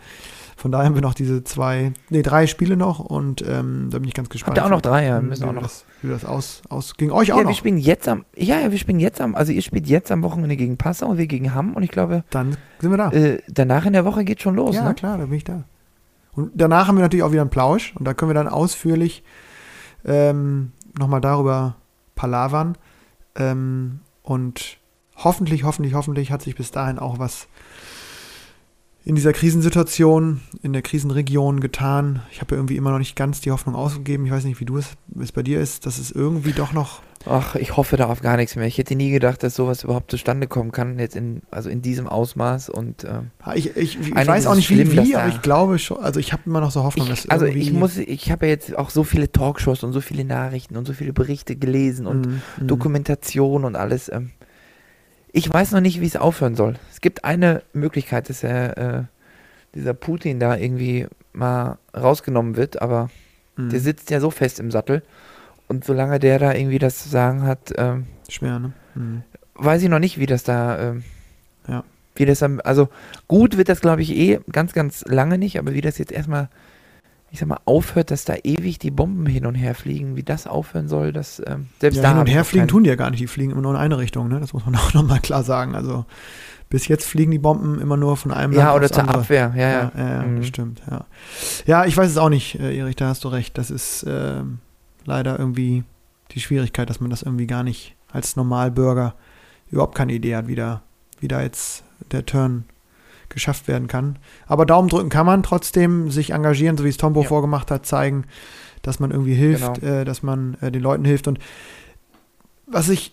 von 0.56 0.72
daher 0.72 0.86
haben 0.86 0.94
wir 0.94 1.02
noch 1.02 1.14
diese 1.14 1.44
zwei, 1.44 1.92
nee, 2.10 2.22
drei 2.22 2.46
Spiele 2.46 2.76
noch 2.76 3.00
und 3.00 3.42
ähm, 3.46 3.88
da 3.90 3.98
bin 3.98 4.08
ich 4.08 4.14
ganz 4.14 4.28
gespannt. 4.28 4.56
Habt 4.56 4.64
ihr 4.64 4.66
auch 4.66 4.76
noch 4.76 4.82
drei, 4.82 5.06
ja, 5.06 5.20
müssen 5.20 5.44
auch 5.44 5.48
wir 5.48 5.52
noch. 5.54 5.62
Das, 5.62 5.84
wie 6.02 6.08
wir 6.08 6.14
das 6.14 6.24
aus, 6.24 6.62
aus, 6.68 6.96
gegen 6.96 7.10
euch 7.10 7.32
auch 7.32 7.38
ja, 7.38 7.44
wir 7.44 7.50
noch. 7.50 7.56
spielen 7.56 7.78
jetzt 7.78 8.08
am, 8.08 8.24
ja, 8.36 8.60
ja, 8.60 8.70
wir 8.70 8.78
spielen 8.78 9.00
jetzt 9.00 9.20
am, 9.20 9.34
also 9.34 9.52
ihr 9.52 9.62
spielt 9.62 9.86
jetzt 9.86 10.10
am 10.12 10.22
Wochenende 10.22 10.56
gegen 10.56 10.76
Passau 10.76 11.08
und 11.08 11.18
wir 11.18 11.26
gegen 11.26 11.54
Hamm 11.54 11.74
und 11.74 11.82
ich 11.82 11.90
glaube, 11.90 12.24
Dann 12.30 12.56
sind 12.78 12.90
wir 12.90 12.96
da. 12.96 13.10
äh, 13.10 13.42
danach 13.48 13.86
in 13.86 13.92
der 13.92 14.04
Woche 14.04 14.24
geht 14.24 14.40
schon 14.40 14.54
los, 14.54 14.76
ja, 14.76 14.84
ne? 14.84 14.94
klar, 14.94 15.18
da 15.18 15.26
bin 15.26 15.34
ich 15.34 15.44
da. 15.44 15.64
Und 16.32 16.50
danach 16.54 16.88
haben 16.88 16.96
wir 16.96 17.02
natürlich 17.02 17.22
auch 17.22 17.32
wieder 17.32 17.42
einen 17.42 17.50
Plausch 17.50 17.94
und 17.96 18.06
da 18.06 18.14
können 18.14 18.30
wir 18.30 18.34
dann 18.34 18.48
ausführlich 18.48 19.22
ähm, 20.04 20.72
nochmal 20.98 21.20
darüber 21.20 21.76
palavern. 22.14 22.76
Ähm, 23.36 24.00
und 24.22 24.78
hoffentlich, 25.16 25.64
hoffentlich, 25.64 25.94
hoffentlich 25.94 26.32
hat 26.32 26.42
sich 26.42 26.56
bis 26.56 26.70
dahin 26.70 26.98
auch 26.98 27.18
was 27.18 27.48
in 29.06 29.14
dieser 29.14 29.34
Krisensituation, 29.34 30.40
in 30.62 30.72
der 30.72 30.80
Krisenregion 30.80 31.60
getan. 31.60 32.22
Ich 32.32 32.40
habe 32.40 32.54
ja 32.54 32.58
irgendwie 32.58 32.76
immer 32.76 32.90
noch 32.90 32.98
nicht 32.98 33.16
ganz 33.16 33.42
die 33.42 33.50
Hoffnung 33.50 33.74
ausgegeben. 33.74 34.24
Ich 34.24 34.32
weiß 34.32 34.44
nicht, 34.44 34.60
wie 34.60 34.64
du 34.64 34.78
es, 34.78 34.92
es 35.20 35.30
bei 35.30 35.42
dir 35.42 35.60
ist, 35.60 35.84
dass 35.84 35.98
es 35.98 36.10
irgendwie 36.10 36.52
doch 36.52 36.72
noch. 36.72 37.02
Ach, 37.26 37.54
ich 37.54 37.76
hoffe 37.76 37.96
da 37.96 38.06
auf 38.06 38.20
gar 38.20 38.36
nichts 38.36 38.54
mehr. 38.56 38.66
Ich 38.66 38.76
hätte 38.76 38.94
nie 38.96 39.10
gedacht, 39.10 39.42
dass 39.42 39.54
sowas 39.54 39.84
überhaupt 39.84 40.10
zustande 40.10 40.46
kommen 40.46 40.72
kann, 40.72 40.98
jetzt 40.98 41.16
in, 41.16 41.42
also 41.50 41.70
in 41.70 41.80
diesem 41.80 42.06
Ausmaß 42.06 42.68
und 42.68 43.04
ähm, 43.04 43.30
Ich, 43.54 43.76
ich, 43.76 43.98
ich 43.98 44.12
Eigentlich 44.14 44.28
weiß 44.28 44.46
auch 44.46 44.54
nicht 44.54 44.66
schlimm, 44.66 44.90
wie, 44.90 44.96
dass 44.96 45.08
wie 45.08 45.16
aber 45.16 45.28
ich 45.28 45.40
glaube 45.40 45.78
schon, 45.78 45.98
also 45.98 46.20
ich 46.20 46.34
habe 46.34 46.42
immer 46.44 46.60
noch 46.60 46.70
so 46.70 46.82
Hoffnung, 46.82 47.08
dass 47.08 47.24
ich, 47.24 47.30
also 47.30 47.46
irgendwie, 47.46 47.62
ich 47.62 47.72
muss, 47.72 47.96
ich 47.96 48.30
habe 48.30 48.46
ja 48.46 48.52
jetzt 48.52 48.76
auch 48.76 48.90
so 48.90 49.04
viele 49.04 49.32
Talkshows 49.32 49.84
und 49.84 49.94
so 49.94 50.02
viele 50.02 50.24
Nachrichten 50.24 50.76
und 50.76 50.86
so 50.86 50.92
viele 50.92 51.14
Berichte 51.14 51.56
gelesen 51.56 52.06
und 52.06 52.26
Mm, 52.26 52.64
mm. 52.64 52.66
Dokumentation 52.66 53.64
und 53.64 53.76
alles. 53.76 54.10
Ähm, 54.12 54.30
ich 55.36 55.52
weiß 55.52 55.72
noch 55.72 55.80
nicht, 55.80 56.00
wie 56.00 56.06
es 56.06 56.16
aufhören 56.16 56.54
soll. 56.54 56.76
Es 56.92 57.00
gibt 57.00 57.24
eine 57.24 57.62
Möglichkeit, 57.72 58.28
dass 58.30 58.44
er, 58.44 58.78
äh, 58.78 59.02
dieser 59.74 59.92
Putin 59.92 60.38
da 60.38 60.56
irgendwie 60.56 61.08
mal 61.32 61.78
rausgenommen 61.94 62.56
wird, 62.56 62.80
aber 62.80 63.10
Mm. 63.56 63.68
der 63.70 63.80
sitzt 63.80 64.10
ja 64.10 64.20
so 64.20 64.30
fest 64.30 64.60
im 64.60 64.70
Sattel. 64.70 65.02
Und 65.66 65.84
solange 65.84 66.20
der 66.20 66.38
da 66.38 66.54
irgendwie 66.54 66.78
das 66.78 67.02
zu 67.02 67.08
sagen 67.08 67.42
hat, 67.42 67.72
ähm, 67.76 68.06
Schwer, 68.28 68.60
ne? 68.60 68.72
Mm. 68.94 69.18
weiß 69.56 69.82
ich 69.82 69.88
noch 69.88 69.98
nicht, 69.98 70.18
wie 70.20 70.26
das 70.26 70.44
da, 70.44 70.78
ähm, 70.78 71.04
Ja. 71.66 71.82
wie 72.14 72.26
das 72.26 72.40
also 72.42 72.88
gut 73.26 73.56
wird 73.56 73.68
das, 73.68 73.80
glaube 73.80 74.02
ich, 74.02 74.14
eh 74.14 74.38
ganz, 74.52 74.72
ganz 74.72 75.04
lange 75.06 75.36
nicht, 75.38 75.58
aber 75.58 75.74
wie 75.74 75.80
das 75.80 75.98
jetzt 75.98 76.12
erstmal, 76.12 76.48
ich 77.34 77.40
sag 77.40 77.48
mal, 77.48 77.58
aufhört, 77.64 78.12
dass 78.12 78.24
da 78.24 78.34
ewig 78.44 78.78
die 78.78 78.92
Bomben 78.92 79.26
hin 79.26 79.44
und 79.44 79.56
her 79.56 79.74
fliegen, 79.74 80.14
wie 80.14 80.22
das 80.22 80.46
aufhören 80.46 80.86
soll, 80.86 81.12
das, 81.12 81.42
ähm, 81.44 81.66
selbst 81.80 81.96
Ja, 81.96 82.02
da 82.02 82.08
hin 82.10 82.18
und 82.20 82.26
her 82.28 82.44
fliegen 82.44 82.68
tun 82.68 82.84
die 82.84 82.90
ja 82.90 82.94
gar 82.94 83.10
nicht, 83.10 83.18
die 83.18 83.26
fliegen 83.26 83.50
immer 83.50 83.60
nur 83.60 83.72
in 83.72 83.76
eine 83.76 83.98
Richtung, 83.98 84.28
ne? 84.28 84.38
Das 84.38 84.52
muss 84.52 84.64
man 84.64 84.76
auch 84.76 84.94
nochmal 84.94 85.18
klar 85.18 85.42
sagen. 85.42 85.74
Also 85.74 86.06
bis 86.70 86.86
jetzt 86.86 87.06
fliegen 87.08 87.32
die 87.32 87.40
Bomben 87.40 87.80
immer 87.80 87.96
nur 87.96 88.16
von 88.16 88.30
einem 88.30 88.52
Ja, 88.52 88.66
Land 88.66 88.76
oder 88.76 88.88
zur 88.88 89.02
andere. 89.02 89.18
Abwehr, 89.18 89.52
ja, 89.56 89.68
ja. 89.68 89.92
Ja, 89.96 90.00
ja, 90.00 90.10
ja 90.14 90.22
Mhm. 90.22 90.36
das 90.36 90.46
stimmt, 90.46 90.82
ja. 90.88 91.04
Ja, 91.66 91.84
ich 91.86 91.96
weiß 91.96 92.08
es 92.08 92.18
auch 92.18 92.28
nicht, 92.28 92.60
äh, 92.60 92.76
Erich, 92.78 92.94
da 92.94 93.08
hast 93.08 93.24
du 93.24 93.28
recht. 93.28 93.58
Das 93.58 93.72
ist 93.72 94.06
ähm, 94.08 94.60
leider 95.04 95.36
irgendwie 95.36 95.82
die 96.30 96.40
Schwierigkeit, 96.40 96.88
dass 96.88 97.00
man 97.00 97.10
das 97.10 97.22
irgendwie 97.22 97.48
gar 97.48 97.64
nicht 97.64 97.96
als 98.12 98.36
Normalbürger 98.36 99.16
überhaupt 99.72 99.96
keine 99.96 100.12
Idee 100.12 100.36
hat, 100.36 100.46
wie 100.46 100.54
da, 100.54 100.82
wie 101.18 101.26
da 101.26 101.42
jetzt 101.42 101.82
der 102.12 102.24
Turn 102.24 102.62
geschafft 103.34 103.68
werden 103.68 103.86
kann. 103.88 104.16
Aber 104.46 104.64
Daumen 104.64 104.88
drücken 104.88 105.10
kann 105.10 105.26
man 105.26 105.42
trotzdem, 105.42 106.10
sich 106.10 106.30
engagieren, 106.30 106.76
so 106.78 106.84
wie 106.84 106.88
es 106.88 106.96
Tombo 106.96 107.22
Ja. 107.22 107.28
vorgemacht 107.28 107.70
hat, 107.70 107.84
zeigen, 107.84 108.24
dass 108.82 109.00
man 109.00 109.10
irgendwie 109.10 109.34
hilft, 109.34 109.80
Genau. 109.80 109.92
äh, 110.00 110.04
dass 110.04 110.22
man 110.22 110.56
äh, 110.60 110.70
den 110.72 110.82
Leuten 110.82 111.04
hilft. 111.04 111.28
Und 111.28 111.38
was 112.66 112.88
ich, 112.88 113.12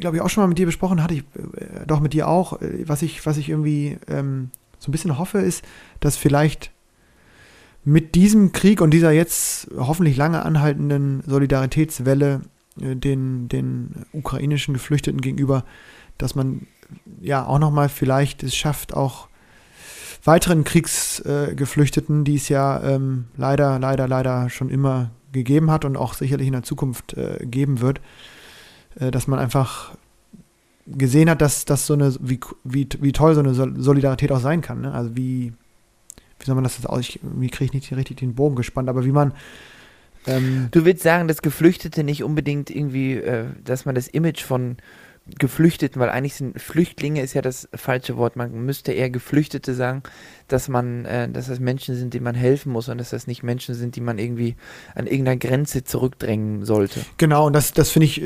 glaube 0.00 0.16
ich, 0.16 0.22
auch 0.22 0.28
schon 0.30 0.42
mal 0.44 0.48
mit 0.48 0.58
dir 0.58 0.66
besprochen 0.66 1.02
hatte, 1.02 1.14
ich, 1.14 1.20
äh, 1.56 1.86
doch 1.86 2.00
mit 2.00 2.12
dir 2.12 2.28
auch, 2.28 2.60
äh, 2.62 2.84
was 2.86 3.02
ich, 3.02 3.26
was 3.26 3.36
ich 3.38 3.48
irgendwie 3.48 3.98
ähm, 4.08 4.50
so 4.78 4.88
ein 4.88 4.92
bisschen 4.92 5.18
hoffe, 5.18 5.38
ist, 5.38 5.64
dass 6.00 6.16
vielleicht 6.16 6.70
mit 7.84 8.14
diesem 8.14 8.52
Krieg 8.52 8.80
und 8.80 8.90
dieser 8.92 9.10
jetzt 9.10 9.68
hoffentlich 9.76 10.16
lange 10.16 10.44
anhaltenden 10.44 11.22
Solidaritätswelle 11.26 12.42
äh, 12.80 12.94
den, 12.96 13.48
den 13.48 14.04
ukrainischen 14.12 14.74
Geflüchteten 14.74 15.20
gegenüber, 15.20 15.64
dass 16.18 16.34
man 16.34 16.66
ja 17.20 17.46
auch 17.46 17.58
nochmal 17.58 17.88
vielleicht 17.88 18.42
es 18.42 18.54
schafft, 18.54 18.94
auch 18.94 19.28
weiteren 20.24 20.64
Kriegsgeflüchteten, 20.64 21.56
Geflüchteten, 21.56 22.24
die 22.24 22.36
es 22.36 22.48
ja 22.48 22.82
ähm, 22.82 23.26
leider, 23.36 23.78
leider, 23.78 24.06
leider 24.06 24.50
schon 24.50 24.70
immer 24.70 25.10
gegeben 25.32 25.70
hat 25.70 25.84
und 25.84 25.96
auch 25.96 26.14
sicherlich 26.14 26.46
in 26.46 26.52
der 26.52 26.62
Zukunft 26.62 27.14
äh, 27.14 27.38
geben 27.42 27.80
wird, 27.80 28.00
äh, 28.96 29.10
dass 29.10 29.26
man 29.26 29.38
einfach 29.38 29.96
gesehen 30.86 31.30
hat, 31.30 31.40
dass 31.40 31.64
das 31.64 31.86
so 31.86 31.94
eine, 31.94 32.14
wie, 32.20 32.38
wie, 32.64 32.88
wie 33.00 33.12
toll 33.12 33.34
so 33.34 33.40
eine 33.40 33.54
Sol- 33.54 33.74
Solidarität 33.78 34.30
auch 34.32 34.40
sein 34.40 34.60
kann. 34.60 34.80
Ne? 34.82 34.92
Also 34.92 35.16
wie, 35.16 35.52
wie 36.38 36.44
soll 36.44 36.54
man 36.54 36.64
das 36.64 36.76
jetzt 36.76 36.86
aus? 36.88 37.00
Ich, 37.00 37.20
wie 37.22 37.48
kriege 37.48 37.66
ich 37.66 37.72
nicht 37.72 37.92
richtig 37.96 38.18
den 38.18 38.34
Bogen 38.34 38.56
gespannt, 38.56 38.88
aber 38.88 39.04
wie 39.04 39.12
man 39.12 39.32
ähm, 40.26 40.68
Du 40.70 40.84
willst 40.84 41.02
sagen, 41.02 41.28
dass 41.28 41.42
Geflüchtete 41.42 42.04
nicht 42.04 42.22
unbedingt 42.22 42.70
irgendwie, 42.70 43.14
äh, 43.14 43.46
dass 43.64 43.86
man 43.86 43.94
das 43.94 44.08
Image 44.08 44.42
von 44.42 44.76
Geflüchteten, 45.38 46.00
weil 46.00 46.10
eigentlich 46.10 46.34
sind 46.34 46.60
Flüchtlinge 46.60 47.22
ist 47.22 47.34
ja 47.34 47.42
das 47.42 47.68
falsche 47.74 48.16
Wort. 48.16 48.34
Man 48.34 48.64
müsste 48.64 48.92
eher 48.92 49.08
Geflüchtete 49.08 49.72
sagen, 49.72 50.02
dass 50.48 50.68
man, 50.68 51.04
äh, 51.04 51.28
dass 51.28 51.46
das 51.46 51.60
Menschen 51.60 51.94
sind, 51.94 52.12
denen 52.12 52.24
man 52.24 52.34
helfen 52.34 52.72
muss 52.72 52.88
und 52.88 52.98
dass 52.98 53.10
das 53.10 53.28
nicht 53.28 53.44
Menschen 53.44 53.74
sind, 53.76 53.94
die 53.94 54.00
man 54.00 54.18
irgendwie 54.18 54.56
an 54.96 55.06
irgendeiner 55.06 55.36
Grenze 55.36 55.84
zurückdrängen 55.84 56.64
sollte. 56.64 57.00
Genau, 57.18 57.46
und 57.46 57.52
das, 57.52 57.72
das 57.72 57.90
finde 57.90 58.06
ich, 58.06 58.22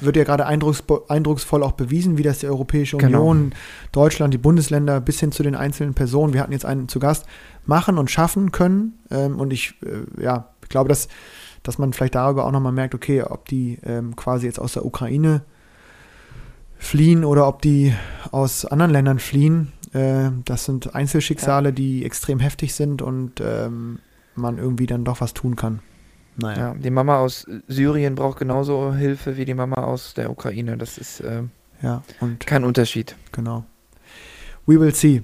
wird 0.00 0.16
ja 0.16 0.24
gerade 0.24 0.44
eindrucks, 0.44 0.82
eindrucksvoll 1.08 1.62
auch 1.62 1.72
bewiesen, 1.72 2.18
wie 2.18 2.24
das 2.24 2.40
die 2.40 2.48
Europäische 2.48 2.96
Genau. 2.96 3.30
Union, 3.30 3.54
Deutschland, 3.92 4.34
die 4.34 4.38
Bundesländer 4.38 5.00
bis 5.00 5.20
hin 5.20 5.30
zu 5.30 5.44
den 5.44 5.54
einzelnen 5.54 5.94
Personen, 5.94 6.34
wir 6.34 6.40
hatten 6.40 6.52
jetzt 6.52 6.66
einen 6.66 6.88
zu 6.88 6.98
Gast, 6.98 7.26
machen 7.66 7.98
und 7.98 8.10
schaffen 8.10 8.50
können. 8.50 8.98
Ähm, 9.10 9.38
und 9.38 9.52
ich, 9.52 9.74
äh, 9.82 10.22
ja, 10.22 10.48
ich 10.62 10.68
glaube, 10.68 10.88
dass, 10.88 11.06
dass 11.62 11.78
man 11.78 11.92
vielleicht 11.92 12.16
darüber 12.16 12.46
auch 12.46 12.52
nochmal 12.52 12.72
merkt, 12.72 12.94
okay, 12.96 13.22
ob 13.22 13.46
die 13.48 13.78
ähm, 13.84 14.16
quasi 14.16 14.46
jetzt 14.46 14.58
aus 14.58 14.72
der 14.72 14.84
Ukraine 14.84 15.42
fliehen 16.82 17.24
oder 17.24 17.46
ob 17.48 17.62
die 17.62 17.94
aus 18.32 18.64
anderen 18.64 18.90
Ländern 18.92 19.18
fliehen. 19.18 19.72
Äh, 19.92 20.30
das 20.44 20.64
sind 20.64 20.94
Einzelschicksale, 20.94 21.72
die 21.72 22.04
extrem 22.04 22.40
heftig 22.40 22.74
sind 22.74 23.02
und 23.02 23.40
ähm, 23.40 23.98
man 24.34 24.58
irgendwie 24.58 24.86
dann 24.86 25.04
doch 25.04 25.20
was 25.20 25.32
tun 25.34 25.56
kann. 25.56 25.80
Naja. 26.36 26.58
Ja, 26.58 26.74
die 26.74 26.90
Mama 26.90 27.18
aus 27.18 27.46
Syrien 27.68 28.14
braucht 28.14 28.38
genauso 28.38 28.94
Hilfe 28.94 29.36
wie 29.36 29.44
die 29.44 29.54
Mama 29.54 29.76
aus 29.84 30.14
der 30.14 30.30
Ukraine. 30.30 30.76
Das 30.78 30.96
ist 30.98 31.20
äh, 31.20 31.42
Ja, 31.82 32.02
und 32.20 32.46
kein 32.46 32.64
Unterschied. 32.64 33.16
genau. 33.32 33.64
We 34.66 34.80
will 34.80 34.94
see. 34.94 35.22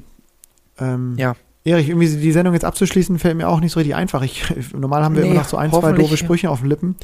Ähm, 0.79 1.15
Ja. 1.17 1.35
Erich, 1.65 1.89
irgendwie 1.89 2.09
die 2.09 2.33
Sendung 2.33 2.55
jetzt 2.55 2.65
abzuschließen, 2.65 3.19
fällt 3.19 3.37
mir 3.37 3.49
auch 3.49 3.61
nicht 3.61 3.73
so 3.73 3.81
richtig 3.81 3.95
einfach. 3.95 4.23
Ich, 4.23 4.45
normal 4.75 5.03
haben 5.03 5.17
wir 5.17 5.23
Nee, 5.23 5.31
immer 5.31 5.41
noch 5.41 5.49
so 5.49 5.57
ein, 5.57 5.71
zwei 5.71 5.93
doofe 5.93 6.17
Sprüche 6.17 6.51
auf 6.51 6.61
den 6.61 6.69
Lippen. 6.69 6.97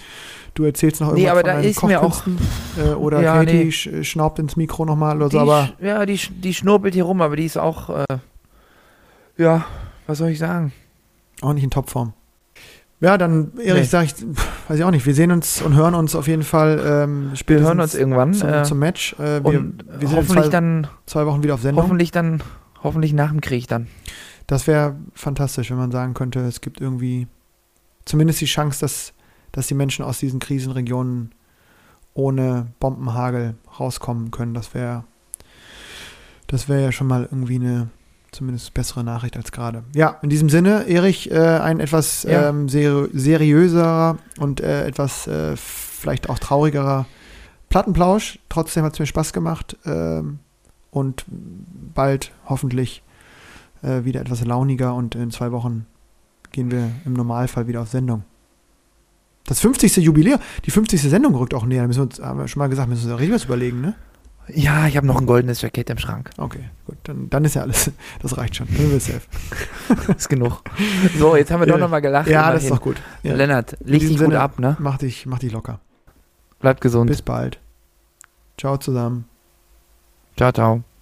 Du 0.55 0.63
erzählst 0.65 1.01
noch 1.01 1.13
Nee, 1.13 1.25
irgendwas 1.25 1.45
aber 1.45 1.53
von 1.55 1.63
da 1.63 1.69
ist 1.69 1.83
mir 1.83 2.03
auch- 2.03 2.23
äh, 2.79 2.95
oder 2.95 3.21
Ja, 3.21 3.35
Katie 3.39 3.65
nee. 3.65 3.69
sch- 3.71 4.05
schnaubt 4.05 4.39
ins 4.39 4.57
Mikro 4.57 4.85
nochmal 4.85 5.17
oder 5.17 5.29
so, 5.31 5.41
aber 5.41 5.71
ja, 5.81 6.07
die, 6.07 6.17
die 6.17 6.55
schnurbelt 6.55 6.95
hier 6.95 7.05
rum, 7.05 7.21
aber 7.23 7.35
die 7.37 7.45
ist 7.45 7.57
auch, 7.59 7.91
äh, 7.91 8.05
ja, 9.37 9.65
was 10.07 10.19
soll 10.19 10.29
ich 10.29 10.39
sagen? 10.39 10.73
auch 11.43 11.53
nicht 11.53 11.65
in 11.65 11.71
Topform. 11.71 12.13
Ja, 13.01 13.19
dann, 13.19 13.53
Erich, 13.59 13.83
Nee. 13.83 13.87
sag 13.89 14.05
ich, 14.05 14.15
weiß 14.69 14.79
ich 14.79 14.85
auch 14.85 14.91
nicht, 14.93 15.05
wir 15.05 15.15
sehen 15.15 15.31
uns 15.33 15.61
und 15.61 15.75
hören 15.75 15.95
uns 15.95 16.15
auf 16.15 16.27
jeden 16.29 16.45
Fall 16.45 16.81
ähm, 16.87 17.33
Wir 17.47 17.61
hören 17.61 17.81
uns 17.81 17.95
irgendwann 17.95 18.33
zum, 18.33 18.49
äh, 18.49 18.63
zum 18.63 18.79
Match. 18.79 19.15
Äh, 19.19 19.43
wir, 19.45 19.45
wir 19.45 19.53
sind 19.53 19.83
in 20.01 20.11
hoffentlich 20.13 20.45
zwei, 20.45 20.49
dann, 20.49 20.87
zwei 21.05 21.27
Wochen 21.27 21.43
wieder 21.43 21.55
auf 21.55 21.61
Sendung. 21.61 21.83
hoffentlich 21.85 22.13
dann, 22.13 22.43
hoffentlich 22.83 23.13
nach 23.13 23.31
dem 23.31 23.41
Krieg 23.43 23.67
dann. 23.69 23.89
Das 24.47 24.67
wäre 24.67 24.95
fantastisch, 25.15 25.71
wenn 25.71 25.77
man 25.77 25.91
sagen 25.91 26.15
könnte, 26.15 26.41
es 26.41 26.61
gibt 26.63 26.81
irgendwie 26.81 27.27
zumindest 28.07 28.41
die 28.41 28.47
Chance, 28.47 28.81
dass, 28.81 29.13
dass 29.55 29.69
die 29.69 29.75
Menschen 29.75 30.05
aus 30.05 30.19
diesen 30.19 30.41
Krisenregionen 30.41 31.31
ohne 32.13 32.67
Bombenhagel 32.81 33.55
rauskommen 33.79 34.31
können. 34.33 34.53
Das 34.53 34.75
wäre 34.75 35.05
das 36.49 36.69
wäre 36.69 36.83
ja 36.83 36.93
schon 36.93 37.07
mal 37.07 37.23
irgendwie 37.23 37.57
eine 37.57 37.89
zumindest 38.33 38.75
bessere 38.75 39.05
Nachricht 39.05 39.37
als 39.37 39.53
gerade. 39.53 39.85
Ja, 39.95 40.19
in 40.23 40.29
diesem 40.29 40.49
Sinne, 40.49 40.87
Erich, 40.89 41.31
äh, 41.31 41.39
ein 41.39 41.79
etwas 41.81 42.25
Ja. 42.25 42.49
ähm, 42.49 42.69
seri 42.69 43.09
seriöserer 43.13 44.19
und 44.39 44.61
äh, 44.61 44.87
etwas 44.87 45.27
äh, 45.29 45.57
vielleicht 45.57 46.29
auch 46.29 46.39
traurigerer 46.39 47.07
Plattenplausch. 47.69 48.41
Trotzdem 48.49 48.85
hat 48.85 48.95
es 48.95 48.99
mir 48.99 49.07
Spaß 49.07 49.33
gemacht 49.33 49.77
ähm, 49.87 50.41
und 50.91 51.25
bald 51.29 52.33
hoffentlich 52.47 53.03
äh, 53.83 54.05
wieder 54.05 54.21
etwas 54.21 54.45
launiger 54.45 54.95
und 54.95 55.15
in 55.15 55.31
zwei 55.31 55.53
Wochen 55.53 55.87
gehen 56.51 56.71
wir 56.73 56.91
im 57.05 57.13
Normalfall 57.13 57.69
wieder 57.69 57.83
auf 57.83 57.89
Sendung. 57.89 58.25
Das 59.47 59.61
50. 59.61 59.97
Jubiläum, 59.97 60.39
die 60.65 60.71
50. 60.71 61.01
Sendung 61.03 61.35
rückt 61.35 61.55
auch 61.55 61.67
näher. 61.67 61.83
Da 61.83 61.87
müssen 61.87 61.99
wir 62.01 62.05
uns, 62.05 62.21
haben 62.21 62.39
wir 62.39 62.49
schon 62.49 62.61
mal 62.61 62.69
gesagt, 62.69 62.89
müssen 62.89 63.07
wir 63.07 63.13
uns 63.13 63.21
richtig 63.21 63.35
was 63.35 63.45
überlegen, 63.45 63.81
ne? 63.81 63.95
Ja, 64.49 64.87
ich 64.87 64.97
habe 64.97 65.07
noch 65.07 65.21
ein 65.21 65.27
goldenes 65.27 65.63
Jackett 65.63 65.89
im 65.89 65.97
Schrank. 65.97 66.31
Okay, 66.37 66.65
gut, 66.87 66.97
dann, 67.05 67.31
dann 67.31 67.45
ist 67.45 67.55
ja 67.55 67.63
alles, 67.63 67.91
das 68.23 68.37
reicht 68.37 68.57
schon. 68.57 68.69
Dann 68.77 69.01
safe. 69.01 69.23
ist 70.17 70.29
genug. 70.29 70.63
So, 71.19 71.37
jetzt 71.37 71.51
haben 71.51 71.61
wir 71.61 71.67
doch 71.67 71.79
nochmal 71.79 72.03
gelacht. 72.03 72.29
Ja, 72.29 72.53
das 72.53 72.63
ist 72.63 72.69
immerhin. 72.69 72.79
doch 72.79 72.83
gut. 72.85 72.97
Ja. 73.23 73.35
Lennart, 73.35 73.77
leg 73.85 74.01
dich 74.01 74.11
gut 74.11 74.19
Sinne, 74.19 74.41
ab, 74.41 74.59
ne? 74.59 74.77
Mach 74.81 74.99
dich, 74.99 75.25
mach 75.27 75.39
dich 75.39 75.53
locker. 75.53 75.81
Bleib 76.61 76.81
gesund. 76.81 77.09
Bis 77.09 77.23
bald. 77.23 77.59
Ciao 78.59 78.77
zusammen. 78.77 79.25
Ciao, 80.37 80.53
ciao. 80.53 80.94